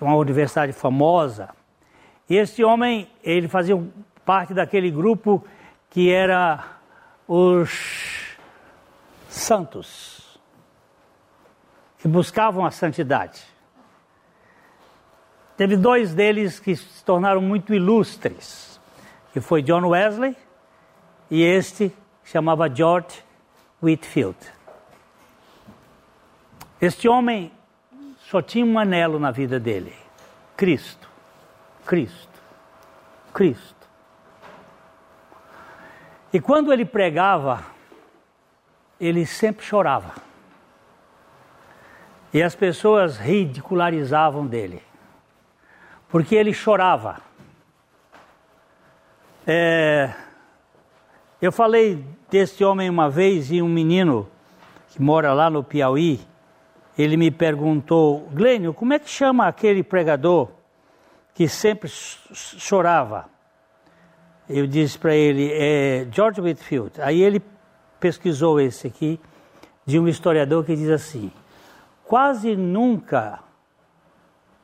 uma 0.00 0.16
universidade 0.16 0.72
famosa. 0.72 1.50
E 2.28 2.36
este 2.36 2.64
homem, 2.64 3.10
ele 3.22 3.48
fazia 3.48 3.80
parte 4.24 4.54
daquele 4.54 4.90
grupo 4.90 5.44
que 5.90 6.10
era 6.10 6.64
os 7.28 8.36
santos, 9.28 10.40
que 11.98 12.08
buscavam 12.08 12.64
a 12.64 12.70
santidade. 12.70 13.42
Teve 15.56 15.76
dois 15.76 16.14
deles 16.14 16.58
que 16.58 16.74
se 16.74 17.04
tornaram 17.04 17.40
muito 17.40 17.74
ilustres, 17.74 18.80
que 19.32 19.40
foi 19.40 19.62
John 19.62 19.86
Wesley 19.88 20.36
e 21.30 21.42
este 21.42 21.92
chamava 22.24 22.68
George 22.74 23.22
Whitfield. 23.82 24.36
Este 26.82 27.08
homem 27.08 27.50
só 28.18 28.42
tinha 28.42 28.66
um 28.66 28.78
anelo 28.78 29.18
na 29.18 29.30
vida 29.30 29.58
dele: 29.58 29.94
Cristo, 30.56 31.08
Cristo, 31.86 32.42
Cristo. 33.32 33.88
E 36.32 36.40
quando 36.40 36.72
ele 36.72 36.84
pregava, 36.84 37.64
ele 39.00 39.24
sempre 39.24 39.64
chorava. 39.64 40.14
E 42.34 42.42
as 42.42 42.54
pessoas 42.54 43.16
ridicularizavam 43.16 44.46
dele 44.46 44.82
porque 46.12 46.34
ele 46.34 46.52
chorava. 46.52 47.22
É, 49.46 50.12
eu 51.40 51.50
falei 51.50 52.04
deste 52.30 52.62
homem 52.62 52.90
uma 52.90 53.08
vez 53.08 53.50
e 53.50 53.62
um 53.62 53.68
menino 53.68 54.28
que 54.90 55.00
mora 55.00 55.32
lá 55.32 55.48
no 55.48 55.64
Piauí, 55.64 56.20
ele 56.96 57.16
me 57.16 57.30
perguntou, 57.30 58.28
Glênio, 58.32 58.74
como 58.74 58.92
é 58.92 58.98
que 58.98 59.08
chama 59.08 59.46
aquele 59.46 59.82
pregador 59.82 60.50
que 61.34 61.48
sempre 61.48 61.88
chorava? 61.88 63.26
Eu 64.48 64.66
disse 64.66 64.98
para 64.98 65.14
ele, 65.14 65.50
é 65.52 66.06
George 66.10 66.40
Whitfield. 66.40 67.00
Aí 67.00 67.22
ele 67.22 67.42
pesquisou 67.98 68.60
esse 68.60 68.86
aqui, 68.86 69.18
de 69.86 69.98
um 69.98 70.08
historiador 70.08 70.64
que 70.64 70.76
diz 70.76 70.90
assim: 70.90 71.30
quase 72.04 72.56
nunca 72.56 73.40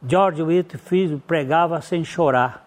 George 0.06 0.42
Whitefield 0.42 1.22
pregava 1.26 1.80
sem 1.80 2.04
chorar. 2.04 2.66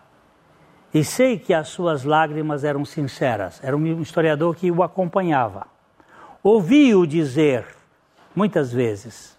E 0.94 1.04
sei 1.04 1.40
que 1.40 1.54
as 1.54 1.70
suas 1.70 2.04
lágrimas 2.04 2.64
eram 2.66 2.84
sinceras. 2.84 3.62
Era 3.64 3.78
um 3.78 4.02
historiador 4.02 4.56
que 4.56 4.70
o 4.70 4.84
acompanhava. 4.84 5.68
Ouvi-o 6.44 7.06
dizer, 7.06 7.66
muitas 8.36 8.74
vezes: 8.74 9.38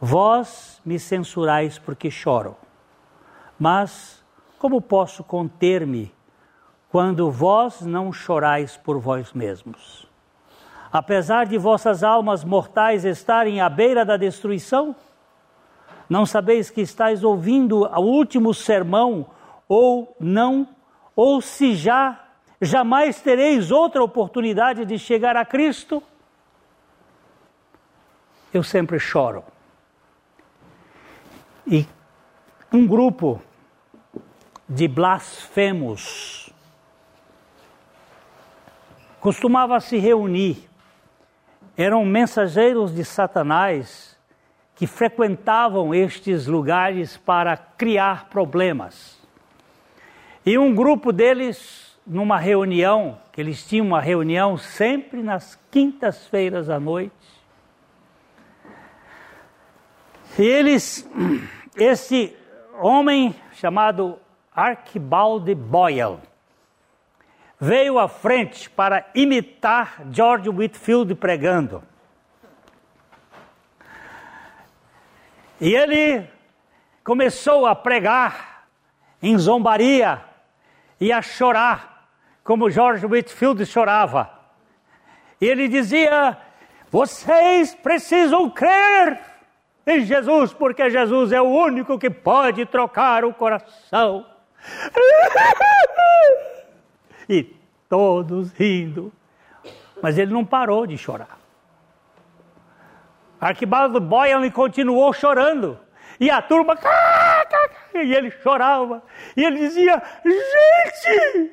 Vós 0.00 0.80
me 0.84 0.98
censurais 0.98 1.78
porque 1.78 2.10
choro. 2.10 2.56
Mas 3.58 4.22
como 4.58 4.80
posso 4.80 5.22
conter-me 5.22 6.12
quando 6.90 7.30
vós 7.30 7.82
não 7.82 8.12
chorais 8.12 8.76
por 8.76 8.98
vós 8.98 9.32
mesmos? 9.32 10.06
Apesar 10.92 11.46
de 11.46 11.58
vossas 11.58 12.02
almas 12.02 12.44
mortais 12.44 13.04
estarem 13.04 13.60
à 13.60 13.68
beira 13.68 14.04
da 14.04 14.16
destruição, 14.16 14.94
não 16.08 16.24
sabeis 16.24 16.70
que 16.70 16.80
estáis 16.80 17.24
ouvindo 17.24 17.82
o 17.84 18.00
último 18.00 18.54
sermão, 18.54 19.26
ou 19.68 20.14
não, 20.20 20.68
ou 21.16 21.40
se 21.40 21.74
já, 21.74 22.20
jamais 22.60 23.20
tereis 23.20 23.70
outra 23.70 24.02
oportunidade 24.02 24.84
de 24.84 24.98
chegar 24.98 25.36
a 25.36 25.44
Cristo? 25.44 26.02
Eu 28.52 28.62
sempre 28.62 28.98
choro. 28.98 29.42
E 31.66 31.86
um 32.72 32.86
grupo 32.86 33.40
de 34.68 34.86
blasfemos 34.86 36.52
costumava 39.18 39.80
se 39.80 39.96
reunir, 39.96 40.68
eram 41.76 42.04
mensageiros 42.04 42.94
de 42.94 43.04
Satanás 43.04 44.18
que 44.74 44.86
frequentavam 44.86 45.94
estes 45.94 46.46
lugares 46.46 47.16
para 47.16 47.56
criar 47.56 48.28
problemas. 48.28 49.18
E 50.44 50.58
um 50.58 50.74
grupo 50.74 51.10
deles, 51.10 51.98
numa 52.06 52.38
reunião, 52.38 53.18
que 53.32 53.40
eles 53.40 53.66
tinham 53.66 53.86
uma 53.86 54.00
reunião 54.00 54.58
sempre 54.58 55.22
nas 55.22 55.58
quintas-feiras 55.70 56.68
à 56.68 56.78
noite, 56.78 57.14
e 60.38 60.42
eles, 60.42 61.08
esse 61.76 62.36
homem 62.80 63.34
chamado 63.52 64.18
Archibald 64.54 65.54
Boyle, 65.54 66.18
veio 67.60 67.98
à 67.98 68.08
frente 68.08 68.68
para 68.68 69.08
imitar 69.14 70.02
George 70.10 70.48
Whitfield 70.48 71.14
pregando. 71.14 71.82
E 75.60 75.72
ele 75.72 76.28
começou 77.04 77.64
a 77.64 77.74
pregar 77.74 78.66
em 79.22 79.38
zombaria 79.38 80.22
e 81.00 81.12
a 81.12 81.22
chorar, 81.22 82.08
como 82.42 82.70
George 82.70 83.06
Whitfield 83.06 83.64
chorava. 83.64 84.30
E 85.40 85.46
ele 85.46 85.68
dizia: 85.68 86.36
Vocês 86.90 87.74
precisam 87.74 88.50
crer 88.50 89.33
em 89.86 90.04
Jesus, 90.04 90.52
porque 90.52 90.88
Jesus 90.90 91.32
é 91.32 91.40
o 91.40 91.46
único 91.46 91.98
que 91.98 92.10
pode 92.10 92.64
trocar 92.66 93.24
o 93.24 93.34
coração. 93.34 94.26
e 97.28 97.44
todos 97.88 98.52
rindo. 98.52 99.12
Mas 100.02 100.18
ele 100.18 100.32
não 100.32 100.44
parou 100.44 100.86
de 100.86 100.96
chorar. 100.98 101.38
Arquibaldo 103.40 104.00
Boyan 104.00 104.48
continuou 104.50 105.12
chorando. 105.12 105.78
E 106.18 106.30
a 106.30 106.40
turma, 106.40 106.78
e 107.94 108.14
ele 108.14 108.30
chorava. 108.30 109.02
E 109.36 109.44
ele 109.44 109.58
dizia: 109.58 110.02
Gente, 110.24 111.52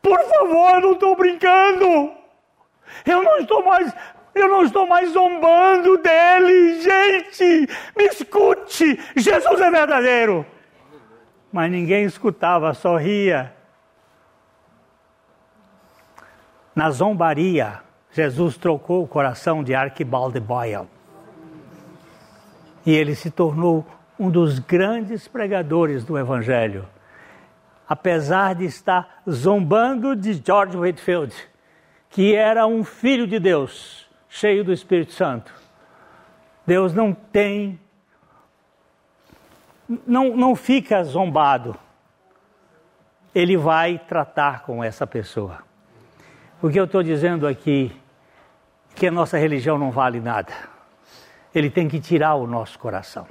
por 0.00 0.18
favor, 0.22 0.74
eu 0.74 0.80
não 0.80 0.92
estou 0.92 1.16
brincando. 1.16 2.12
Eu 3.04 3.22
não 3.22 3.38
estou 3.38 3.64
mais, 3.64 3.92
eu 4.34 4.48
não 4.48 4.64
estou 4.64 4.86
mais 4.86 5.10
zombando 5.12 5.98
dele. 5.98 6.80
Gente, 6.80 7.68
me 7.96 8.04
escute. 8.04 8.98
Jesus 9.16 9.60
é 9.60 9.70
verdadeiro. 9.70 10.46
Mas 11.52 11.70
ninguém 11.70 12.04
escutava, 12.04 12.72
só 12.74 12.96
ria. 12.96 13.52
Na 16.74 16.90
zombaria, 16.90 17.80
Jesus 18.12 18.56
trocou 18.56 19.02
o 19.02 19.08
coração 19.08 19.62
de 19.62 19.74
Arquibaldo 19.74 20.40
Boyle 20.40 20.88
e 22.84 22.92
ele 22.92 23.14
se 23.14 23.30
tornou 23.30 23.86
um 24.18 24.30
dos 24.30 24.58
grandes 24.58 25.28
pregadores 25.28 26.04
do 26.04 26.18
Evangelho. 26.18 26.86
Apesar 27.88 28.54
de 28.54 28.64
estar 28.64 29.22
zombando 29.28 30.14
de 30.14 30.34
George 30.34 30.76
Whitfield, 30.76 31.34
que 32.08 32.34
era 32.34 32.66
um 32.66 32.84
filho 32.84 33.26
de 33.26 33.38
Deus, 33.38 34.08
cheio 34.30 34.64
do 34.64 34.72
Espírito 34.72 35.12
Santo. 35.12 35.52
Deus 36.66 36.94
não 36.94 37.12
tem, 37.12 37.78
não, 40.06 40.34
não 40.34 40.56
fica 40.56 41.04
zombado. 41.04 41.76
Ele 43.34 43.58
vai 43.58 43.98
tratar 43.98 44.62
com 44.62 44.82
essa 44.82 45.06
pessoa. 45.06 45.58
O 46.62 46.70
que 46.70 46.80
eu 46.80 46.84
estou 46.84 47.02
dizendo 47.02 47.46
aqui, 47.46 47.94
que 48.94 49.06
a 49.06 49.10
nossa 49.10 49.36
religião 49.36 49.76
não 49.76 49.90
vale 49.90 50.18
nada 50.18 50.70
ele 51.54 51.70
tem 51.70 51.88
que 51.88 52.00
tirar 52.00 52.34
o 52.34 52.46
nosso 52.46 52.78
coração. 52.78 53.26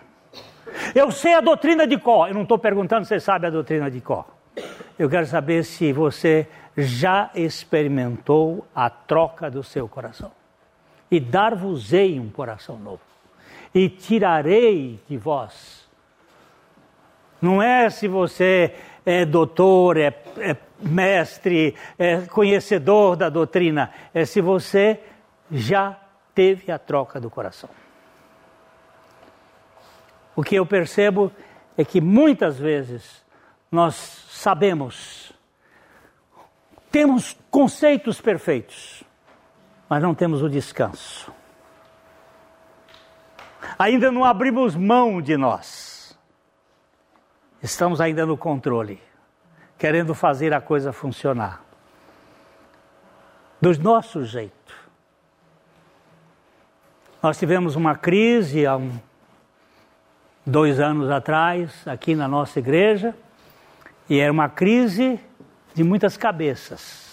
Eu 0.93 1.11
sei 1.11 1.33
a 1.33 1.41
doutrina 1.41 1.87
de 1.87 1.97
Có, 1.97 2.27
eu 2.27 2.33
não 2.33 2.43
estou 2.43 2.59
perguntando 2.59 3.05
se 3.05 3.09
você 3.09 3.19
sabe 3.19 3.47
a 3.47 3.49
doutrina 3.49 3.89
de 3.89 4.01
Có. 4.01 4.25
Eu 4.97 5.09
quero 5.09 5.25
saber 5.25 5.63
se 5.63 5.93
você 5.93 6.47
já 6.77 7.29
experimentou 7.33 8.67
a 8.75 8.89
troca 8.89 9.49
do 9.49 9.63
seu 9.63 9.87
coração. 9.87 10.31
E 11.09 11.19
dar-vos-ei 11.19 12.19
um 12.19 12.29
coração 12.29 12.77
novo. 12.77 13.01
E 13.73 13.89
tirarei 13.89 14.99
de 15.07 15.17
vós. 15.17 15.87
Não 17.41 17.61
é 17.61 17.89
se 17.89 18.07
você 18.07 18.75
é 19.05 19.25
doutor, 19.25 19.97
é, 19.97 20.07
é 20.37 20.57
mestre, 20.81 21.75
é 21.97 22.21
conhecedor 22.21 23.15
da 23.15 23.29
doutrina. 23.29 23.91
É 24.13 24.25
se 24.25 24.41
você 24.41 24.99
já 25.51 25.97
teve 26.35 26.71
a 26.71 26.77
troca 26.77 27.19
do 27.19 27.29
coração. 27.29 27.69
O 30.35 30.43
que 30.43 30.55
eu 30.55 30.65
percebo 30.65 31.31
é 31.77 31.83
que 31.83 31.99
muitas 31.99 32.57
vezes 32.57 33.23
nós 33.71 33.95
sabemos 34.29 35.33
Temos 36.91 37.37
conceitos 37.51 38.19
perfeitos, 38.19 38.98
mas 39.89 40.03
não 40.03 40.13
temos 40.13 40.43
o 40.43 40.49
descanso. 40.49 41.33
Ainda 43.77 44.11
não 44.11 44.23
abrimos 44.23 44.75
mão 44.75 45.21
de 45.21 45.35
nós. 45.35 46.17
Estamos 47.61 47.99
ainda 47.99 48.25
no 48.25 48.37
controle, 48.37 49.01
querendo 49.77 50.13
fazer 50.13 50.53
a 50.53 50.61
coisa 50.61 50.93
funcionar. 50.93 51.63
Do 53.59 53.77
nosso 53.79 54.23
jeito. 54.23 54.53
Nós 57.21 57.37
tivemos 57.37 57.75
uma 57.75 57.95
crise 57.95 58.65
há 58.65 58.77
um, 58.77 58.97
dois 60.45 60.79
anos 60.79 61.09
atrás, 61.09 61.85
aqui 61.85 62.15
na 62.15 62.27
nossa 62.27 62.59
igreja, 62.59 63.13
e 64.09 64.19
era 64.19 64.31
uma 64.31 64.47
crise 64.47 65.19
de 65.73 65.83
muitas 65.83 66.15
cabeças. 66.15 67.08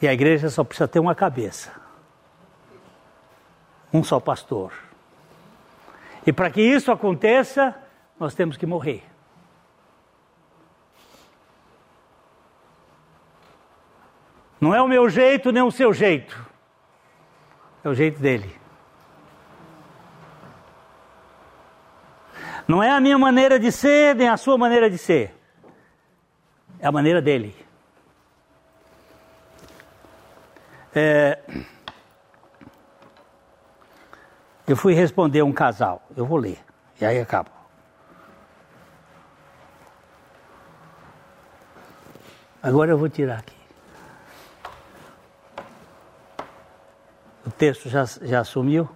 E 0.00 0.08
a 0.08 0.12
igreja 0.12 0.50
só 0.50 0.64
precisa 0.64 0.88
ter 0.88 0.98
uma 0.98 1.14
cabeça. 1.14 1.72
Um 3.92 4.02
só 4.02 4.18
pastor. 4.18 4.72
E 6.26 6.32
para 6.32 6.50
que 6.50 6.60
isso 6.60 6.90
aconteça, 6.90 7.74
nós 8.18 8.34
temos 8.34 8.56
que 8.56 8.66
morrer. 8.66 9.04
Não 14.60 14.74
é 14.74 14.80
o 14.80 14.88
meu 14.88 15.08
jeito 15.08 15.52
nem 15.52 15.62
o 15.62 15.70
seu 15.70 15.92
jeito. 15.92 16.34
É 17.84 17.88
o 17.88 17.94
jeito 17.94 18.18
dele. 18.18 18.50
Não 22.66 22.82
é 22.82 22.90
a 22.90 23.00
minha 23.00 23.18
maneira 23.18 23.58
de 23.58 23.70
ser, 23.70 24.14
nem 24.14 24.28
a 24.28 24.38
sua 24.38 24.56
maneira 24.56 24.88
de 24.88 24.96
ser. 24.96 25.34
É 26.78 26.86
a 26.86 26.92
maneira 26.92 27.20
dele. 27.20 27.54
É... 30.94 31.38
Eu 34.66 34.76
fui 34.76 34.94
responder 34.94 35.42
um 35.42 35.52
casal, 35.52 36.02
eu 36.16 36.24
vou 36.24 36.38
ler, 36.38 36.58
e 37.00 37.04
aí 37.04 37.20
acabo. 37.20 37.50
Agora 42.62 42.92
eu 42.92 42.96
vou 42.96 43.10
tirar 43.10 43.40
aqui. 43.40 43.54
O 47.46 47.50
texto 47.50 47.90
já, 47.90 48.06
já 48.22 48.42
sumiu 48.42 48.88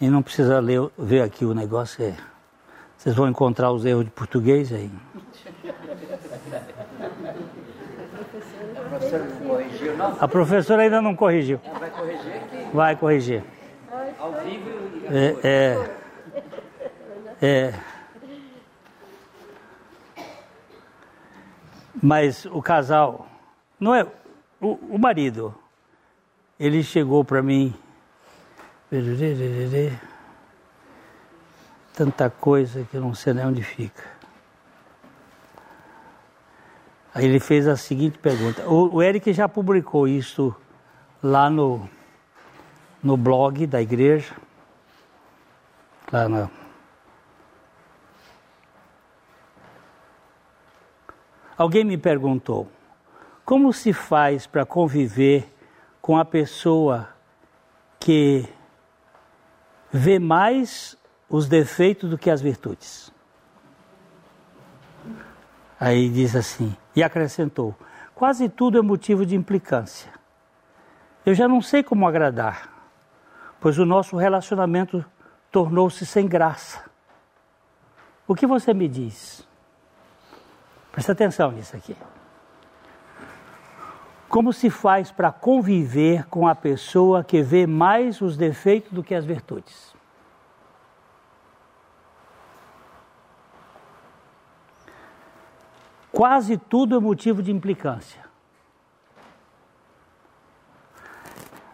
e 0.00 0.08
não 0.08 0.22
precisa 0.22 0.58
ler, 0.58 0.80
ver 0.96 1.20
aqui 1.20 1.44
o 1.44 1.52
negócio. 1.52 2.02
É, 2.02 2.16
vocês 2.96 3.14
vão 3.14 3.28
encontrar 3.28 3.70
os 3.72 3.84
erros 3.84 4.06
de 4.06 4.10
português 4.10 4.72
aí. 4.72 4.90
A 9.94 9.94
professora 9.94 9.94
não 9.94 9.94
corrigiu, 9.94 9.98
não? 9.98 10.12
A 10.20 10.28
professora 10.28 10.82
ainda 10.82 11.02
não 11.02 11.16
corrigiu. 11.16 11.60
Ela 11.64 11.78
vai 11.78 11.90
corrigir 11.90 12.36
aqui? 12.36 12.68
Vai 12.72 12.96
corrigir. 12.96 13.44
Ao 14.18 14.32
vivo 14.32 14.70
e 14.70 15.06
é, 15.06 15.36
é, 15.42 15.96
é. 17.42 17.74
Mas 22.02 22.44
o 22.46 22.60
casal, 22.60 23.26
não 23.78 23.94
é 23.94 24.06
o, 24.60 24.72
o 24.90 24.98
marido, 24.98 25.54
ele 26.58 26.82
chegou 26.82 27.24
para 27.24 27.42
mim. 27.42 27.74
Tanta 31.94 32.28
coisa 32.28 32.86
que 32.90 32.96
eu 32.96 33.00
não 33.00 33.14
sei 33.14 33.32
nem 33.32 33.46
onde 33.46 33.62
fica. 33.62 34.02
Aí 34.02 34.12
ele 37.16 37.38
fez 37.38 37.68
a 37.68 37.76
seguinte 37.76 38.18
pergunta. 38.18 38.68
O, 38.68 38.96
o 38.96 39.02
Eric 39.02 39.32
já 39.32 39.48
publicou 39.48 40.08
isso 40.08 40.54
lá 41.22 41.48
no, 41.48 41.88
no 43.02 43.16
blog 43.16 43.66
da 43.66 43.80
igreja. 43.80 44.34
Lá 46.12 46.28
na. 46.28 46.50
Alguém 51.56 51.84
me 51.84 51.96
perguntou: 51.96 52.68
como 53.44 53.72
se 53.72 53.92
faz 53.92 54.46
para 54.46 54.66
conviver 54.66 55.54
com 56.02 56.18
a 56.18 56.24
pessoa 56.24 57.08
que 58.00 58.48
vê 59.92 60.18
mais 60.18 60.98
os 61.28 61.46
defeitos 61.46 62.10
do 62.10 62.18
que 62.18 62.28
as 62.28 62.42
virtudes? 62.42 63.13
Aí 65.78 66.08
diz 66.08 66.36
assim, 66.36 66.76
e 66.94 67.02
acrescentou: 67.02 67.74
quase 68.14 68.48
tudo 68.48 68.78
é 68.78 68.82
motivo 68.82 69.26
de 69.26 69.34
implicância. 69.34 70.12
Eu 71.26 71.34
já 71.34 71.48
não 71.48 71.60
sei 71.60 71.82
como 71.82 72.06
agradar, 72.06 72.68
pois 73.60 73.78
o 73.78 73.86
nosso 73.86 74.16
relacionamento 74.16 75.04
tornou-se 75.50 76.04
sem 76.04 76.26
graça. 76.26 76.82
O 78.26 78.34
que 78.34 78.46
você 78.46 78.74
me 78.74 78.88
diz? 78.88 79.46
Presta 80.92 81.12
atenção 81.12 81.50
nisso 81.50 81.76
aqui. 81.76 81.96
Como 84.28 84.52
se 84.52 84.68
faz 84.68 85.10
para 85.12 85.30
conviver 85.30 86.26
com 86.26 86.46
a 86.48 86.54
pessoa 86.54 87.22
que 87.22 87.40
vê 87.42 87.66
mais 87.66 88.20
os 88.20 88.36
defeitos 88.36 88.92
do 88.92 89.02
que 89.02 89.14
as 89.14 89.24
virtudes? 89.24 89.93
Quase 96.14 96.56
tudo 96.56 96.96
é 96.96 97.00
motivo 97.00 97.42
de 97.42 97.50
implicância. 97.50 98.22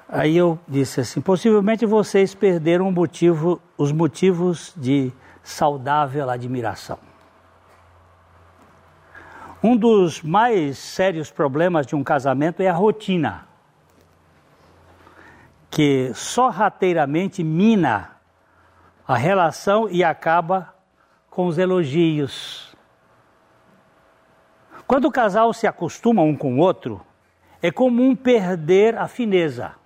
Aí 0.08 0.34
eu 0.34 0.58
disse 0.66 1.02
assim: 1.02 1.20
possivelmente 1.20 1.84
vocês 1.84 2.34
perderam 2.34 2.90
motivo, 2.90 3.60
os 3.76 3.92
motivos 3.92 4.72
de 4.76 5.12
saudável 5.42 6.28
admiração. 6.30 6.98
Um 9.62 9.76
dos 9.76 10.22
mais 10.22 10.78
sérios 10.78 11.30
problemas 11.30 11.86
de 11.86 11.94
um 11.94 12.02
casamento 12.02 12.62
é 12.62 12.68
a 12.68 12.72
rotina, 12.72 13.46
que 15.70 16.12
sorrateiramente 16.14 17.44
mina 17.44 18.12
a 19.06 19.16
relação 19.16 19.86
e 19.90 20.02
acaba 20.02 20.74
com 21.28 21.46
os 21.46 21.58
elogios. 21.58 22.69
Quando 24.90 25.04
o 25.04 25.12
casal 25.12 25.52
se 25.52 25.68
acostuma 25.68 26.20
um 26.22 26.34
com 26.34 26.54
o 26.54 26.58
outro, 26.58 27.00
é 27.62 27.70
comum 27.70 28.16
perder 28.16 28.98
a 28.98 29.06
fineza. 29.06 29.76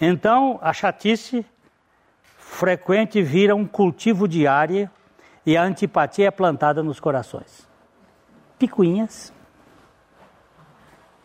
Então, 0.00 0.60
a 0.62 0.72
chatice 0.72 1.44
frequente 2.36 3.20
vira 3.20 3.56
um 3.56 3.66
cultivo 3.66 4.28
diário 4.28 4.88
e 5.44 5.56
a 5.56 5.62
antipatia 5.64 6.28
é 6.28 6.30
plantada 6.30 6.84
nos 6.84 7.00
corações. 7.00 7.68
Picuinhas. 8.60 9.32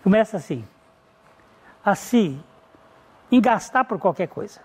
Começa 0.02 0.38
assim, 0.38 0.68
a 1.86 1.94
se 1.94 2.44
engastar 3.32 3.86
por 3.86 4.00
qualquer 4.00 4.28
coisa. 4.28 4.60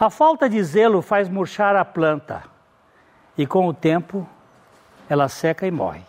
A 0.00 0.10
falta 0.10 0.48
de 0.48 0.60
zelo 0.64 1.00
faz 1.00 1.28
murchar 1.28 1.76
a 1.76 1.84
planta 1.84 2.42
e 3.38 3.46
com 3.46 3.68
o 3.68 3.72
tempo 3.72 4.28
ela 5.08 5.28
seca 5.28 5.66
e 5.66 5.70
morre. 5.70 6.02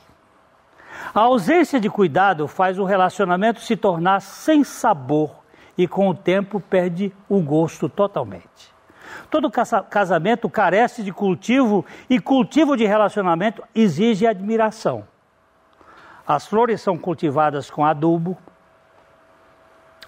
A 1.13 1.21
ausência 1.21 1.79
de 1.79 1.89
cuidado 1.89 2.47
faz 2.47 2.79
o 2.79 2.83
relacionamento 2.83 3.61
se 3.61 3.75
tornar 3.75 4.19
sem 4.19 4.63
sabor 4.63 5.43
e 5.77 5.87
com 5.87 6.09
o 6.09 6.15
tempo 6.15 6.59
perde 6.59 7.13
o 7.29 7.39
gosto 7.39 7.87
totalmente. 7.87 8.75
Todo 9.29 9.51
casamento 9.89 10.49
carece 10.49 11.03
de 11.03 11.11
cultivo 11.11 11.85
e 12.09 12.19
cultivo 12.19 12.75
de 12.75 12.85
relacionamento 12.85 13.63
exige 13.73 14.25
admiração. 14.25 15.07
As 16.25 16.45
flores 16.45 16.81
são 16.81 16.97
cultivadas 16.97 17.69
com 17.69 17.85
adubo, 17.85 18.37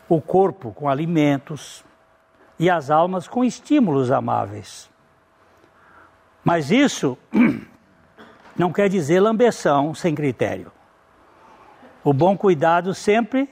o 0.08 0.20
corpo 0.20 0.72
com 0.74 0.90
alimentos 0.90 1.84
e 2.58 2.70
as 2.70 2.90
almas 2.90 3.28
com 3.28 3.44
estímulos 3.44 4.12
amáveis. 4.12 4.90
Mas 6.44 6.72
isso 6.72 7.18
não 8.60 8.74
quer 8.74 8.90
dizer 8.90 9.22
lambeção 9.22 9.96
sem 9.96 10.14
critério. 10.14 10.70
O 12.04 12.12
bom 12.12 12.38
cuidado 12.38 12.94
sempre 12.94 13.50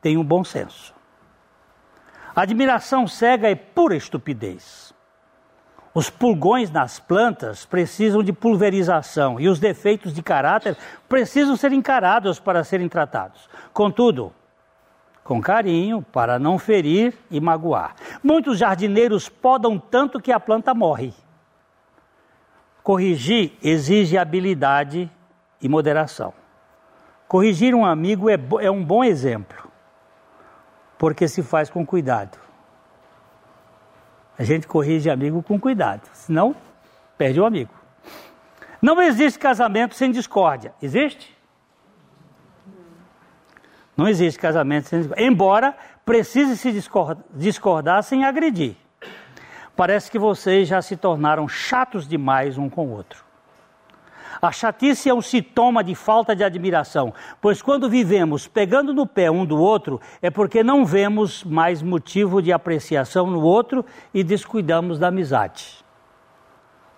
tem 0.00 0.16
um 0.16 0.24
bom 0.24 0.42
senso. 0.42 0.94
Admiração 2.34 3.06
cega 3.06 3.50
é 3.50 3.54
pura 3.54 3.94
estupidez. 3.94 4.94
Os 5.92 6.08
pulgões 6.08 6.70
nas 6.70 6.98
plantas 6.98 7.66
precisam 7.66 8.22
de 8.22 8.32
pulverização 8.32 9.38
e 9.38 9.46
os 9.46 9.60
defeitos 9.60 10.12
de 10.14 10.22
caráter 10.22 10.76
precisam 11.06 11.54
ser 11.54 11.72
encarados 11.72 12.40
para 12.40 12.64
serem 12.64 12.88
tratados. 12.88 13.48
Contudo, 13.74 14.32
com 15.22 15.40
carinho, 15.40 16.00
para 16.00 16.38
não 16.38 16.58
ferir 16.58 17.14
e 17.30 17.40
magoar. 17.40 17.94
Muitos 18.22 18.58
jardineiros 18.58 19.28
podam 19.28 19.78
tanto 19.78 20.20
que 20.20 20.32
a 20.32 20.40
planta 20.40 20.74
morre. 20.74 21.12
Corrigir 22.84 23.54
exige 23.62 24.18
habilidade 24.18 25.10
e 25.58 25.68
moderação. 25.70 26.34
Corrigir 27.26 27.74
um 27.74 27.82
amigo 27.82 28.28
é, 28.28 28.38
é 28.60 28.70
um 28.70 28.84
bom 28.84 29.02
exemplo, 29.02 29.70
porque 30.98 31.26
se 31.26 31.42
faz 31.42 31.70
com 31.70 31.84
cuidado. 31.86 32.38
A 34.38 34.44
gente 34.44 34.66
corrige 34.66 35.08
amigo 35.08 35.42
com 35.42 35.58
cuidado, 35.58 36.02
senão 36.12 36.54
perde 37.16 37.40
o 37.40 37.46
amigo. 37.46 37.72
Não 38.82 39.00
existe 39.00 39.38
casamento 39.38 39.94
sem 39.94 40.10
discórdia. 40.10 40.74
Existe? 40.82 41.34
Não 43.96 44.06
existe 44.06 44.38
casamento 44.38 44.88
sem 44.88 44.98
discórdia. 44.98 45.26
Embora 45.26 45.74
precise 46.04 46.58
se 46.58 46.70
discordar, 46.70 47.24
discordar 47.32 48.02
sem 48.02 48.26
agredir. 48.26 48.76
Parece 49.76 50.10
que 50.10 50.18
vocês 50.18 50.68
já 50.68 50.80
se 50.80 50.96
tornaram 50.96 51.48
chatos 51.48 52.06
demais 52.06 52.56
um 52.56 52.68
com 52.68 52.86
o 52.86 52.90
outro. 52.90 53.24
A 54.40 54.52
chatice 54.52 55.08
é 55.08 55.14
um 55.14 55.22
sintoma 55.22 55.82
de 55.82 55.94
falta 55.94 56.34
de 56.34 56.44
admiração, 56.44 57.14
pois 57.40 57.62
quando 57.62 57.88
vivemos 57.88 58.46
pegando 58.46 58.92
no 58.92 59.06
pé 59.06 59.30
um 59.30 59.44
do 59.44 59.56
outro, 59.56 60.00
é 60.20 60.30
porque 60.30 60.62
não 60.62 60.84
vemos 60.84 61.42
mais 61.44 61.82
motivo 61.82 62.42
de 62.42 62.52
apreciação 62.52 63.28
no 63.28 63.40
outro 63.40 63.84
e 64.12 64.22
descuidamos 64.22 64.98
da 64.98 65.08
amizade. 65.08 65.84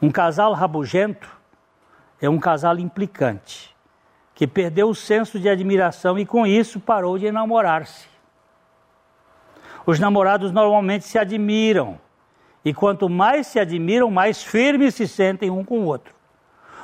Um 0.00 0.10
casal 0.10 0.52
rabugento 0.52 1.28
é 2.20 2.28
um 2.28 2.38
casal 2.38 2.78
implicante, 2.78 3.74
que 4.34 4.46
perdeu 4.46 4.88
o 4.88 4.94
senso 4.94 5.38
de 5.38 5.48
admiração 5.48 6.18
e 6.18 6.26
com 6.26 6.46
isso 6.46 6.80
parou 6.80 7.18
de 7.18 7.30
namorar-se. 7.30 8.06
Os 9.86 10.00
namorados 10.00 10.50
normalmente 10.50 11.04
se 11.04 11.18
admiram, 11.18 11.98
e 12.66 12.74
quanto 12.74 13.08
mais 13.08 13.46
se 13.46 13.60
admiram, 13.60 14.10
mais 14.10 14.42
firmes 14.42 14.96
se 14.96 15.06
sentem 15.06 15.52
um 15.52 15.62
com 15.62 15.78
o 15.78 15.84
outro. 15.84 16.12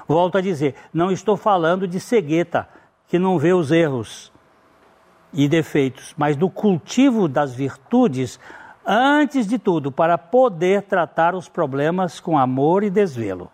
Volto 0.07 0.39
a 0.39 0.41
dizer, 0.41 0.77
não 0.95 1.11
estou 1.11 1.37
falando 1.37 1.89
de 1.89 1.99
cegueta, 1.99 2.69
que 3.09 3.19
não 3.19 3.37
vê 3.37 3.53
os 3.53 3.73
erros 3.73 4.33
e 5.33 5.49
defeitos, 5.49 6.15
mas 6.17 6.37
do 6.37 6.49
cultivo 6.49 7.27
das 7.27 7.53
virtudes, 7.53 8.39
antes 8.87 9.45
de 9.45 9.59
tudo, 9.59 9.91
para 9.91 10.17
poder 10.17 10.83
tratar 10.83 11.35
os 11.35 11.49
problemas 11.49 12.21
com 12.21 12.39
amor 12.39 12.85
e 12.85 12.89
desvelo. 12.89 13.51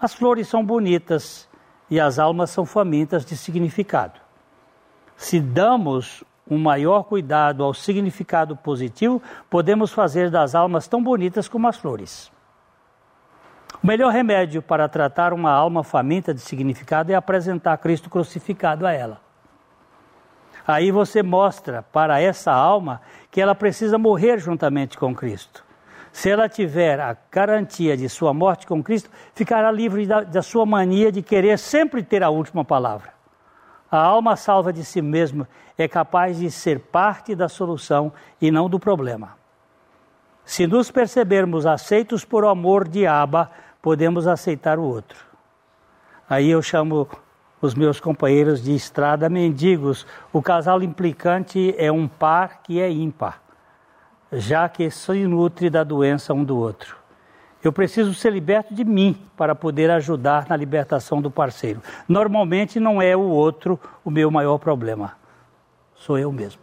As 0.00 0.12
flores 0.12 0.48
são 0.48 0.64
bonitas 0.64 1.48
e 1.88 2.00
as 2.00 2.18
almas 2.18 2.50
são 2.50 2.66
famintas 2.66 3.24
de 3.24 3.36
significado. 3.36 4.18
Se 5.16 5.38
damos 5.38 6.24
um 6.50 6.58
maior 6.58 7.04
cuidado 7.04 7.62
ao 7.62 7.74
significado 7.74 8.56
positivo, 8.56 9.22
podemos 9.50 9.92
fazer 9.92 10.30
das 10.30 10.54
almas 10.54 10.88
tão 10.88 11.02
bonitas 11.02 11.48
como 11.48 11.68
as 11.68 11.76
flores. 11.76 12.30
O 13.82 13.86
melhor 13.86 14.12
remédio 14.12 14.60
para 14.60 14.88
tratar 14.88 15.32
uma 15.32 15.50
alma 15.50 15.84
faminta 15.84 16.34
de 16.34 16.40
significado 16.40 17.12
é 17.12 17.14
apresentar 17.14 17.76
Cristo 17.78 18.10
crucificado 18.10 18.86
a 18.86 18.92
ela. 18.92 19.20
Aí 20.66 20.90
você 20.90 21.22
mostra 21.22 21.82
para 21.82 22.20
essa 22.20 22.52
alma 22.52 23.00
que 23.30 23.40
ela 23.40 23.54
precisa 23.54 23.96
morrer 23.96 24.38
juntamente 24.38 24.98
com 24.98 25.14
Cristo. 25.14 25.64
Se 26.12 26.28
ela 26.28 26.48
tiver 26.48 26.98
a 27.00 27.16
garantia 27.30 27.96
de 27.96 28.08
sua 28.08 28.34
morte 28.34 28.66
com 28.66 28.82
Cristo, 28.82 29.08
ficará 29.34 29.70
livre 29.70 30.06
da, 30.06 30.22
da 30.22 30.42
sua 30.42 30.66
mania 30.66 31.12
de 31.12 31.22
querer 31.22 31.58
sempre 31.58 32.02
ter 32.02 32.22
a 32.22 32.30
última 32.30 32.64
palavra. 32.64 33.12
A 33.90 33.98
alma 33.98 34.36
salva 34.36 34.72
de 34.72 34.84
si 34.84 35.00
mesma 35.00 35.48
é 35.78 35.86
capaz 35.86 36.38
de 36.38 36.50
ser 36.50 36.80
parte 36.80 37.34
da 37.34 37.48
solução 37.48 38.12
e 38.40 38.50
não 38.50 38.68
do 38.68 38.78
problema. 38.78 39.38
Se 40.44 40.66
nos 40.66 40.90
percebermos 40.90 41.66
aceitos 41.66 42.24
por 42.24 42.44
amor 42.44 42.88
de 42.88 43.06
Abba, 43.06 43.50
podemos 43.80 44.26
aceitar 44.26 44.78
o 44.78 44.82
outro. 44.82 45.18
Aí 46.28 46.50
eu 46.50 46.60
chamo 46.60 47.08
os 47.60 47.74
meus 47.74 48.00
companheiros 48.00 48.62
de 48.62 48.74
estrada 48.74 49.28
mendigos. 49.28 50.06
O 50.32 50.42
casal 50.42 50.82
implicante 50.82 51.74
é 51.76 51.90
um 51.90 52.08
par 52.08 52.62
que 52.62 52.80
é 52.80 52.90
ímpar, 52.90 53.40
já 54.32 54.68
que 54.68 54.90
se 54.90 55.26
nutre 55.26 55.70
da 55.70 55.84
doença 55.84 56.34
um 56.34 56.44
do 56.44 56.56
outro. 56.56 56.96
Eu 57.62 57.72
preciso 57.72 58.14
ser 58.14 58.32
liberto 58.32 58.72
de 58.72 58.84
mim 58.84 59.20
para 59.36 59.54
poder 59.54 59.90
ajudar 59.90 60.46
na 60.48 60.56
libertação 60.56 61.20
do 61.20 61.30
parceiro. 61.30 61.82
Normalmente 62.08 62.78
não 62.78 63.02
é 63.02 63.16
o 63.16 63.20
outro 63.20 63.78
o 64.04 64.10
meu 64.10 64.30
maior 64.30 64.58
problema, 64.58 65.14
sou 65.98 66.18
eu 66.18 66.32
mesmo. 66.32 66.62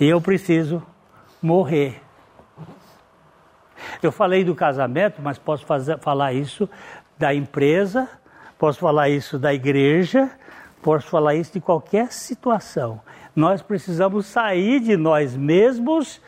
E 0.00 0.06
eu 0.06 0.20
preciso 0.20 0.82
morrer 1.40 2.02
eu 4.02 4.10
falei 4.10 4.44
do 4.44 4.54
casamento, 4.54 5.22
mas 5.22 5.38
posso 5.38 5.64
fazer, 5.64 5.98
falar 5.98 6.32
isso 6.32 6.68
da 7.18 7.34
empresa, 7.34 8.08
posso 8.58 8.80
falar 8.80 9.08
isso 9.08 9.38
da 9.38 9.54
igreja, 9.54 10.30
posso 10.82 11.08
falar 11.08 11.34
isso 11.34 11.52
de 11.52 11.60
qualquer 11.60 12.12
situação. 12.12 13.00
Nós 13.34 13.62
precisamos 13.62 14.26
sair 14.26 14.80
de 14.80 14.96
nós 14.96 15.36
mesmos 15.36 16.20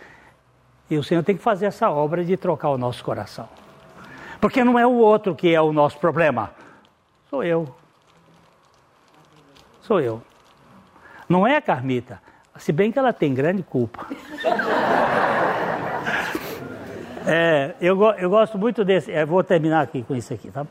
e 0.89 0.97
o 0.97 1.03
Senhor 1.03 1.23
tem 1.23 1.37
que 1.37 1.43
fazer 1.43 1.67
essa 1.67 1.91
obra 1.91 2.25
de 2.25 2.37
trocar 2.37 2.71
o 2.71 2.79
nosso 2.79 3.03
coração. 3.05 3.49
Porque 4.41 4.63
não 4.63 4.79
é 4.79 4.87
o 4.87 4.95
outro 4.95 5.35
que 5.35 5.53
é 5.55 5.61
o 5.61 5.73
nosso 5.73 5.99
problema, 5.99 6.51
sou 7.29 7.43
eu. 7.43 7.75
Sou 9.83 10.01
eu. 10.01 10.23
Não 11.29 11.47
é 11.47 11.57
a 11.57 11.63
Carmita, 11.63 12.21
se 12.59 12.73
bem 12.73 12.93
que 12.93 12.99
ela 12.99 13.13
tem 13.13 13.35
grande 13.35 13.63
culpa. 13.63 14.07
É, 17.27 17.75
eu, 17.81 18.03
eu 18.19 18.29
gosto 18.29 18.59
muito 18.59 18.85
desse. 18.85 19.11
Eu 19.11 19.27
vou 19.27 19.43
terminar 19.43 19.81
aqui 19.81 20.03
com 20.03 20.15
isso 20.15 20.35
aqui, 20.35 20.51
tá? 20.51 20.67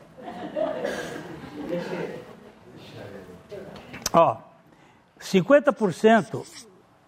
Ó, 4.12 4.36
50% 5.20 6.46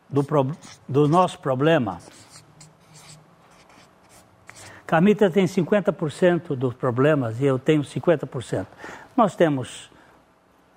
do, 0.09 0.25
pro, 0.25 0.51
do 0.89 1.07
nosso 1.07 1.39
problema. 1.39 1.99
Camita 4.85 5.31
tem 5.31 5.47
50% 5.47 6.57
dos 6.57 6.75
problemas 6.75 7.41
e 7.41 7.45
eu 7.45 7.59
tenho 7.59 7.83
50%. 7.83 8.67
Nós 9.17 9.37
temos. 9.37 9.91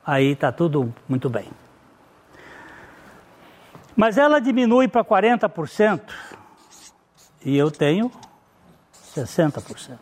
Aí 0.05 0.31
está 0.31 0.51
tudo 0.51 0.93
muito 1.07 1.29
bem. 1.29 1.47
Mas 3.99 4.17
ela 4.17 4.39
diminui 4.39 4.87
para 4.87 5.03
40% 5.03 5.99
e 7.43 7.57
eu 7.57 7.69
tenho 7.69 8.09
60%. 9.13 9.97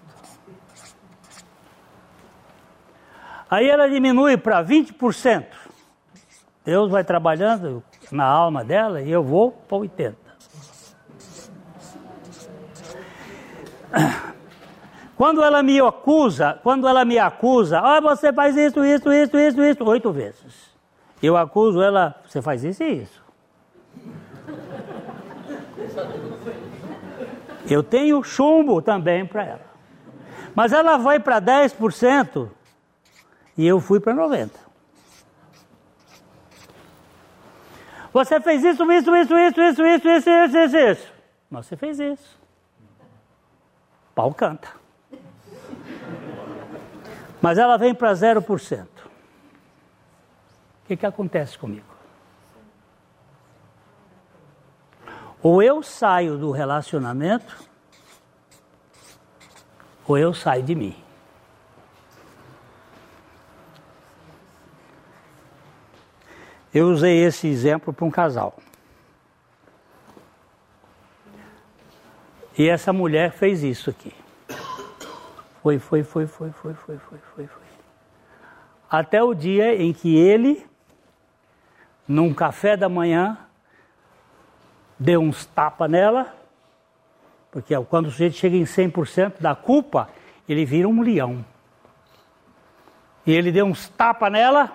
Aí 3.50 3.68
ela 3.68 3.90
diminui 3.90 4.38
para 4.38 4.64
20%. 4.64 5.48
Deus 6.64 6.92
vai 6.92 7.04
trabalhando 7.04 7.84
na 8.12 8.24
alma 8.24 8.64
dela 8.64 9.02
e 9.02 9.10
eu 9.10 9.24
vou 9.24 9.52
para 9.52 9.80
80%. 9.80 10.16
Quando 15.16 15.44
ela 15.44 15.64
me 15.64 15.82
acusa, 15.82 16.60
quando 16.62 16.88
ela 16.88 17.04
me 17.04 17.18
acusa, 17.18 17.80
ah, 17.80 18.00
você 18.00 18.32
faz 18.32 18.56
isso, 18.56 18.86
isso, 18.86 19.12
isso, 19.12 19.36
isso, 19.40 19.64
isso, 19.64 19.84
oito 19.86 20.12
vezes. 20.12 20.70
Eu 21.20 21.36
acuso 21.36 21.82
ela, 21.82 22.16
você 22.28 22.44
faz 22.44 22.64
isso 22.64 22.84
e 22.84 23.02
isso. 23.02 23.27
Eu 27.70 27.84
tenho 27.84 28.24
chumbo 28.24 28.82
também 28.82 29.26
para 29.26 29.44
ela. 29.44 29.68
Mas 30.56 30.72
ela 30.72 30.98
vai 30.98 31.20
para 31.20 31.42
10% 31.42 32.50
e 33.58 33.68
eu 33.68 33.80
fui 33.80 34.00
para 34.00 34.14
90%. 34.14 34.52
Você 38.14 38.40
fez 38.42 38.64
isso, 38.64 38.92
isso, 38.92 39.16
isso, 39.16 39.38
isso, 39.38 39.62
isso, 39.62 39.86
isso, 39.86 40.08
isso, 40.08 40.30
isso, 40.30 40.58
isso, 40.58 40.78
isso. 40.78 41.14
Você 41.52 41.76
fez 41.76 42.00
isso. 42.00 42.40
Pau 44.16 44.34
canta. 44.34 44.70
Mas 47.40 47.60
ela 47.60 47.78
vem 47.78 47.94
para 47.94 48.12
0%. 48.14 48.88
O 48.88 48.88
que, 50.88 50.98
que 50.98 51.06
acontece 51.06 51.58
comigo? 51.58 51.97
Ou 55.42 55.62
eu 55.62 55.84
saio 55.84 56.38
do 56.38 56.52
relacionamento, 56.52 57.56
ou 60.08 60.18
eu 60.18 60.34
saio 60.34 60.64
de 60.64 60.74
mim. 60.74 60.96
Eu 66.74 66.90
usei 66.90 67.24
esse 67.24 67.48
exemplo 67.48 67.94
para 67.94 68.06
um 68.06 68.12
casal. 68.12 68.58
E 72.58 72.68
essa 72.68 72.92
mulher 72.92 73.32
fez 73.32 73.64
isso 73.64 73.90
aqui. 73.90 74.14
Foi, 75.62 75.80
foi, 75.80 76.04
foi, 76.04 76.26
foi, 76.26 76.52
foi, 76.52 76.74
foi, 76.74 76.98
foi, 76.98 77.18
foi, 77.36 77.48
foi. 77.48 77.68
Até 78.90 79.22
o 79.22 79.34
dia 79.34 79.76
em 79.76 79.92
que 79.92 80.16
ele, 80.16 80.66
num 82.08 82.34
café 82.34 82.78
da 82.78 82.88
manhã, 82.88 83.38
deu 85.00 85.22
uns 85.22 85.46
tapas 85.46 85.90
nela, 85.90 86.34
porque 87.52 87.76
quando 87.86 88.08
o 88.08 88.12
sujeito 88.12 88.36
chega 88.36 88.56
em 88.56 88.64
100% 88.64 89.40
da 89.40 89.56
culpa, 89.56 90.10
ele 90.48 90.66
vira 90.66 90.88
um 90.88 91.02
leão. 91.02 91.46
E 93.26 93.32
ele 93.32 93.52
deu 93.52 93.66
uns 93.66 93.90
tapas 93.90 94.32
nela, 94.32 94.72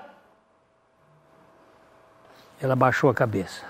Ela 2.63 2.77
baixou 2.77 3.11
a 3.11 3.15
cabeça. 3.15 3.67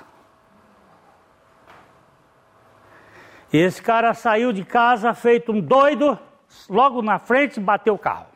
E 3.50 3.56
esse 3.56 3.80
cara 3.80 4.12
saiu 4.12 4.52
de 4.52 4.64
casa 4.64 5.14
feito 5.14 5.50
um 5.50 5.60
doido, 5.60 6.18
logo 6.68 7.00
na 7.00 7.18
frente 7.18 7.58
bateu 7.58 7.94
o 7.94 7.98
carro. 7.98 8.26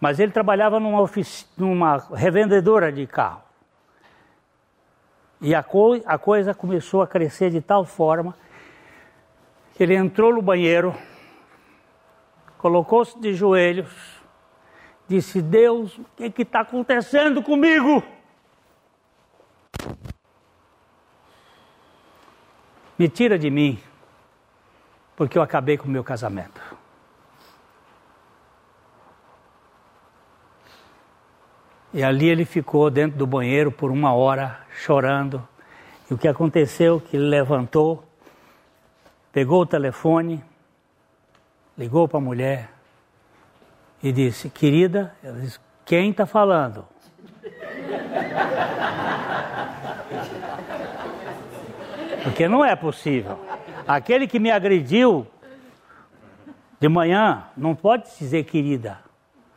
Mas 0.00 0.20
ele 0.20 0.30
trabalhava 0.30 0.78
numa, 0.78 1.10
numa 1.56 1.96
revendedora 2.14 2.92
de 2.92 3.04
carro. 3.06 3.42
E 5.44 5.54
a, 5.54 5.62
co... 5.62 6.00
a 6.06 6.16
coisa 6.16 6.54
começou 6.54 7.02
a 7.02 7.06
crescer 7.06 7.50
de 7.50 7.60
tal 7.60 7.84
forma 7.84 8.34
que 9.74 9.82
ele 9.82 9.94
entrou 9.94 10.32
no 10.32 10.40
banheiro, 10.40 10.94
colocou-se 12.56 13.20
de 13.20 13.34
joelhos, 13.34 13.92
disse: 15.06 15.42
Deus, 15.42 15.98
o 15.98 16.30
que 16.32 16.40
está 16.40 16.60
acontecendo 16.60 17.42
comigo? 17.42 18.02
Me 22.98 23.06
tira 23.06 23.38
de 23.38 23.50
mim, 23.50 23.78
porque 25.14 25.36
eu 25.36 25.42
acabei 25.42 25.76
com 25.76 25.86
o 25.86 25.90
meu 25.90 26.02
casamento. 26.02 26.58
E 31.94 32.02
ali 32.02 32.28
ele 32.28 32.44
ficou 32.44 32.90
dentro 32.90 33.16
do 33.16 33.24
banheiro 33.24 33.70
por 33.70 33.92
uma 33.92 34.12
hora 34.12 34.58
chorando. 34.82 35.46
E 36.10 36.14
o 36.14 36.18
que 36.18 36.26
aconteceu? 36.26 37.00
Que 37.00 37.16
ele 37.16 37.26
levantou, 37.26 38.04
pegou 39.32 39.62
o 39.62 39.66
telefone, 39.66 40.42
ligou 41.78 42.08
para 42.08 42.18
a 42.18 42.20
mulher 42.20 42.68
e 44.02 44.10
disse: 44.10 44.50
Querida, 44.50 45.14
ela 45.22 45.38
disse, 45.38 45.60
quem 45.84 46.10
está 46.10 46.26
falando? 46.26 46.84
Porque 52.24 52.48
não 52.48 52.64
é 52.64 52.74
possível. 52.74 53.38
Aquele 53.86 54.26
que 54.26 54.40
me 54.40 54.50
agrediu 54.50 55.28
de 56.80 56.88
manhã 56.88 57.44
não 57.56 57.72
pode 57.76 58.08
dizer 58.18 58.42
querida. 58.44 58.98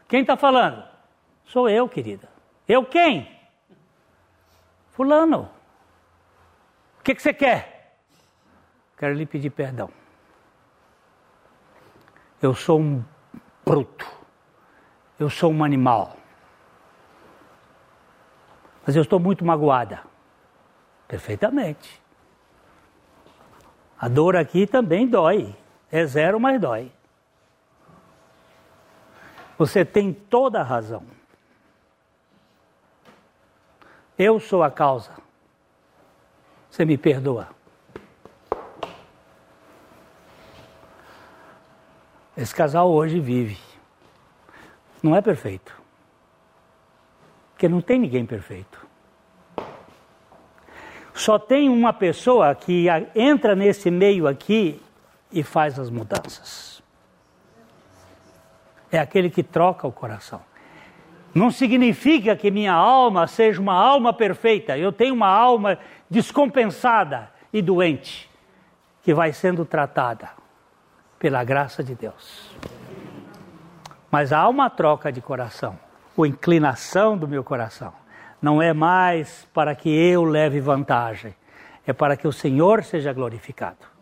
Quem 0.08 0.22
está 0.22 0.38
falando? 0.38 0.97
Sou 1.48 1.70
eu, 1.70 1.88
querida. 1.88 2.30
Eu 2.68 2.86
quem? 2.86 3.32
Fulano. 4.92 5.50
O 7.00 7.04
que, 7.04 7.16
que 7.16 7.22
você 7.22 7.34
quer? 7.34 7.98
Quero 8.98 9.14
lhe 9.14 9.26
pedir 9.26 9.50
perdão. 9.50 9.90
Eu 12.42 12.54
sou 12.54 12.80
um 12.80 13.04
bruto. 13.66 14.06
Eu 15.18 15.30
sou 15.30 15.52
um 15.52 15.64
animal. 15.64 16.18
Mas 18.86 18.96
eu 18.96 19.02
estou 19.02 19.20
muito 19.20 19.46
magoada. 19.46 20.04
Perfeitamente. 21.08 22.02
A 23.98 24.08
dor 24.10 24.36
aqui 24.36 24.68
também 24.68 25.08
dói. 25.08 25.56
É 25.90 26.06
zero, 26.06 26.40
mas 26.40 26.60
dói. 26.60 26.92
Você 29.58 29.86
tem 29.86 30.12
toda 30.14 30.60
a 30.60 30.64
razão. 30.64 31.17
Eu 34.18 34.40
sou 34.40 34.64
a 34.64 34.72
causa. 34.72 35.12
Você 36.70 36.86
me 36.86 36.98
perdoa. 36.98 37.50
Esse 42.36 42.54
casal 42.54 42.92
hoje 42.92 43.20
vive. 43.20 43.58
Não 45.02 45.16
é 45.16 45.22
perfeito. 45.22 45.76
Porque 47.52 47.68
não 47.68 47.82
tem 47.82 48.00
ninguém 48.00 48.26
perfeito. 48.26 48.86
Só 51.14 51.40
tem 51.40 51.68
uma 51.68 51.92
pessoa 51.92 52.54
que 52.54 52.86
entra 53.16 53.56
nesse 53.56 53.90
meio 53.90 54.28
aqui 54.28 54.82
e 55.32 55.42
faz 55.42 55.80
as 55.80 55.90
mudanças. 55.90 56.82
É 58.92 59.00
aquele 59.00 59.30
que 59.30 59.42
troca 59.42 59.88
o 59.88 59.92
coração. 59.92 60.42
Não 61.38 61.52
significa 61.52 62.36
que 62.36 62.50
minha 62.50 62.74
alma 62.74 63.28
seja 63.28 63.62
uma 63.62 63.76
alma 63.76 64.12
perfeita. 64.12 64.76
Eu 64.76 64.92
tenho 64.92 65.14
uma 65.14 65.28
alma 65.28 65.78
descompensada 66.10 67.30
e 67.54 67.62
doente, 67.62 68.28
que 69.04 69.14
vai 69.14 69.32
sendo 69.32 69.64
tratada 69.64 70.30
pela 71.20 71.44
graça 71.44 71.84
de 71.84 71.94
Deus. 71.94 72.50
Mas 74.10 74.34
há 74.34 74.48
uma 74.50 74.68
troca 74.68 75.12
de 75.12 75.22
coração, 75.22 75.78
ou 76.16 76.26
inclinação 76.26 77.16
do 77.16 77.28
meu 77.28 77.44
coração 77.44 77.94
não 78.42 78.60
é 78.62 78.74
mais 78.74 79.48
para 79.54 79.76
que 79.76 79.90
eu 79.90 80.24
leve 80.24 80.60
vantagem, 80.60 81.36
é 81.86 81.94
para 81.94 82.16
que 82.18 82.28
o 82.28 82.32
Senhor 82.32 82.84
seja 82.84 83.14
glorificado. 83.14 83.97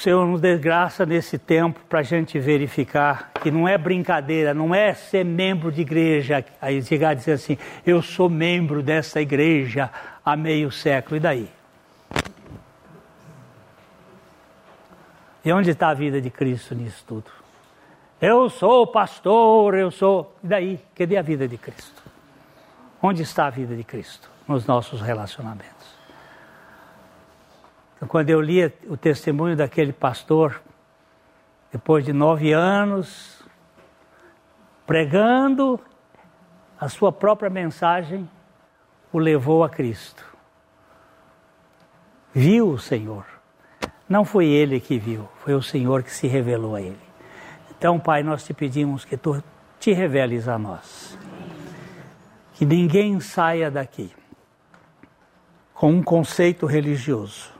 O 0.00 0.02
Senhor 0.02 0.26
nos 0.26 0.40
dê 0.40 0.56
graça 0.56 1.04
nesse 1.04 1.36
tempo 1.36 1.78
para 1.86 2.00
a 2.00 2.02
gente 2.02 2.38
verificar 2.38 3.32
que 3.34 3.50
não 3.50 3.68
é 3.68 3.76
brincadeira, 3.76 4.54
não 4.54 4.74
é 4.74 4.94
ser 4.94 5.26
membro 5.26 5.70
de 5.70 5.82
igreja, 5.82 6.42
aí 6.58 6.82
chegar 6.82 7.10
a 7.10 7.14
dizer 7.14 7.32
assim, 7.32 7.58
eu 7.84 8.00
sou 8.00 8.26
membro 8.30 8.82
dessa 8.82 9.20
igreja 9.20 9.90
há 10.24 10.34
meio 10.34 10.70
século, 10.70 11.18
e 11.18 11.20
daí? 11.20 11.50
E 15.44 15.52
onde 15.52 15.68
está 15.68 15.90
a 15.90 15.94
vida 15.94 16.18
de 16.18 16.30
Cristo 16.30 16.74
nisso 16.74 17.04
tudo? 17.06 17.30
Eu 18.22 18.48
sou 18.48 18.86
pastor, 18.86 19.74
eu 19.74 19.90
sou. 19.90 20.34
E 20.42 20.46
daí? 20.46 20.80
Cadê 20.94 21.18
a 21.18 21.22
vida 21.22 21.46
de 21.46 21.58
Cristo? 21.58 22.02
Onde 23.02 23.20
está 23.20 23.48
a 23.48 23.50
vida 23.50 23.76
de 23.76 23.84
Cristo? 23.84 24.30
Nos 24.48 24.64
nossos 24.64 25.02
relacionamentos. 25.02 25.99
Quando 28.08 28.30
eu 28.30 28.40
li 28.40 28.64
o 28.88 28.96
testemunho 28.96 29.56
daquele 29.56 29.92
pastor, 29.92 30.60
depois 31.70 32.04
de 32.04 32.12
nove 32.12 32.52
anos, 32.52 33.42
pregando, 34.86 35.78
a 36.78 36.88
sua 36.88 37.12
própria 37.12 37.50
mensagem 37.50 38.28
o 39.12 39.18
levou 39.18 39.62
a 39.62 39.68
Cristo. 39.68 40.24
Viu 42.32 42.70
o 42.70 42.78
Senhor. 42.78 43.24
Não 44.08 44.24
foi 44.24 44.46
ele 44.46 44.80
que 44.80 44.98
viu, 44.98 45.28
foi 45.36 45.54
o 45.54 45.62
Senhor 45.62 46.02
que 46.02 46.12
se 46.12 46.26
revelou 46.26 46.74
a 46.74 46.80
ele. 46.80 46.98
Então, 47.70 47.98
Pai, 47.98 48.22
nós 48.22 48.44
te 48.44 48.52
pedimos 48.54 49.04
que 49.04 49.16
tu 49.16 49.42
te 49.78 49.92
reveles 49.92 50.48
a 50.48 50.58
nós 50.58 51.18
que 52.60 52.66
ninguém 52.66 53.18
saia 53.20 53.70
daqui 53.70 54.12
com 55.72 55.92
um 55.92 56.02
conceito 56.02 56.66
religioso, 56.66 57.50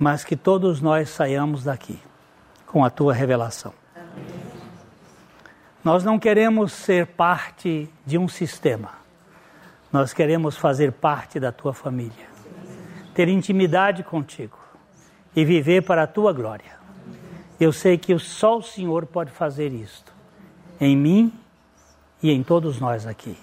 mas 0.00 0.24
que 0.24 0.34
todos 0.34 0.80
nós 0.80 1.10
saiamos 1.10 1.62
daqui 1.62 2.00
com 2.66 2.84
a 2.84 2.90
tua 2.90 3.12
revelação. 3.12 3.72
Nós 5.84 6.02
não 6.02 6.18
queremos 6.18 6.72
ser 6.72 7.06
parte 7.06 7.88
de 8.04 8.18
um 8.18 8.26
sistema, 8.26 8.92
nós 9.92 10.12
queremos 10.12 10.56
fazer 10.56 10.90
parte 10.90 11.38
da 11.38 11.52
tua 11.52 11.72
família, 11.72 12.28
ter 13.14 13.28
intimidade 13.28 14.02
contigo 14.02 14.58
e 15.36 15.44
viver 15.44 15.82
para 15.82 16.04
a 16.04 16.06
tua 16.06 16.32
glória. 16.32 16.80
Eu 17.60 17.72
sei 17.72 17.96
que 17.96 18.18
só 18.18 18.58
o 18.58 18.62
Senhor 18.62 19.06
pode 19.06 19.30
fazer 19.30 19.72
isto, 19.72 20.12
em 20.80 20.96
mim 20.96 21.32
e 22.22 22.32
em 22.32 22.42
todos 22.42 22.80
nós 22.80 23.06
aqui 23.06 23.36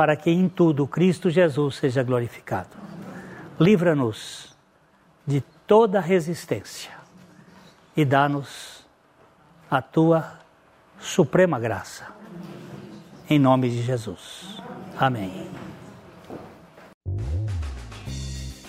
para 0.00 0.16
que 0.16 0.30
em 0.30 0.48
tudo 0.48 0.86
Cristo 0.86 1.28
Jesus 1.28 1.76
seja 1.76 2.02
glorificado. 2.02 2.70
Livra-nos 3.58 4.56
de 5.26 5.42
toda 5.70 6.00
resistência 6.00 6.90
e 7.96 8.04
dá-nos 8.04 8.84
a 9.70 9.80
tua 9.80 10.32
suprema 10.98 11.60
graça. 11.60 12.08
Em 13.28 13.38
nome 13.38 13.70
de 13.70 13.80
Jesus. 13.80 14.60
Amém. 14.98 15.46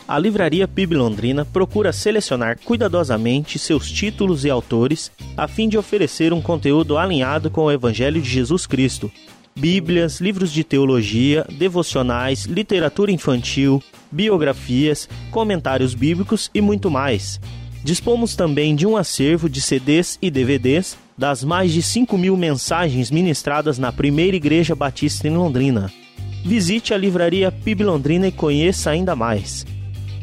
A 0.07 0.19
Livraria 0.19 0.68
PIB 0.68 0.94
Londrina 0.94 1.44
procura 1.44 1.91
selecionar 1.91 2.60
cuidadosamente 2.60 3.57
seus 3.57 3.90
títulos 3.90 4.45
e 4.45 4.52
autores 4.52 5.11
a 5.36 5.48
fim 5.48 5.68
de 5.68 5.80
oferecer 5.80 6.32
um 6.32 6.41
conteúdo 6.41 6.99
alinhado 6.99 7.49
com 7.49 7.61
o 7.61 7.72
Evangelho 7.72 8.22
de 8.22 8.30
Jesus 8.30 8.68
Cristo 8.68 9.11
bíblias, 9.56 10.19
livros 10.19 10.52
de 10.52 10.64
teologia, 10.64 11.45
devocionais, 11.57 12.45
literatura 12.45 13.11
infantil, 13.11 13.82
biografias, 14.11 15.07
comentários 15.30 15.94
bíblicos 15.94 16.49
e 16.53 16.61
muito 16.61 16.90
mais. 16.90 17.40
Dispomos 17.84 18.36
também 18.36 18.76
de 18.76 18.86
um 18.86 18.95
acervo 18.95 19.49
de 19.49 19.61
CDs 19.61 20.18
e 20.22 20.30
DVDs 20.30 20.98
das 21.18 21.44
mais 21.44 21.72
de 21.72 21.82
5 21.82 22.18
mil 22.18 22.36
mensagens 22.38 23.11
ministradas 23.11 23.78
na 23.78 23.91
primeira 23.91 24.36
Igreja 24.36 24.76
Batista 24.76 25.28
em 25.28 25.36
Londrina. 25.36 25.91
Visite 26.44 26.94
a 26.94 26.98
Livraria 26.98 27.52
PIB 27.52 27.84
Londrina 27.84 28.28
e 28.28 28.32
conheça 28.32 28.90
ainda 28.90 29.15
mais. 29.15 29.65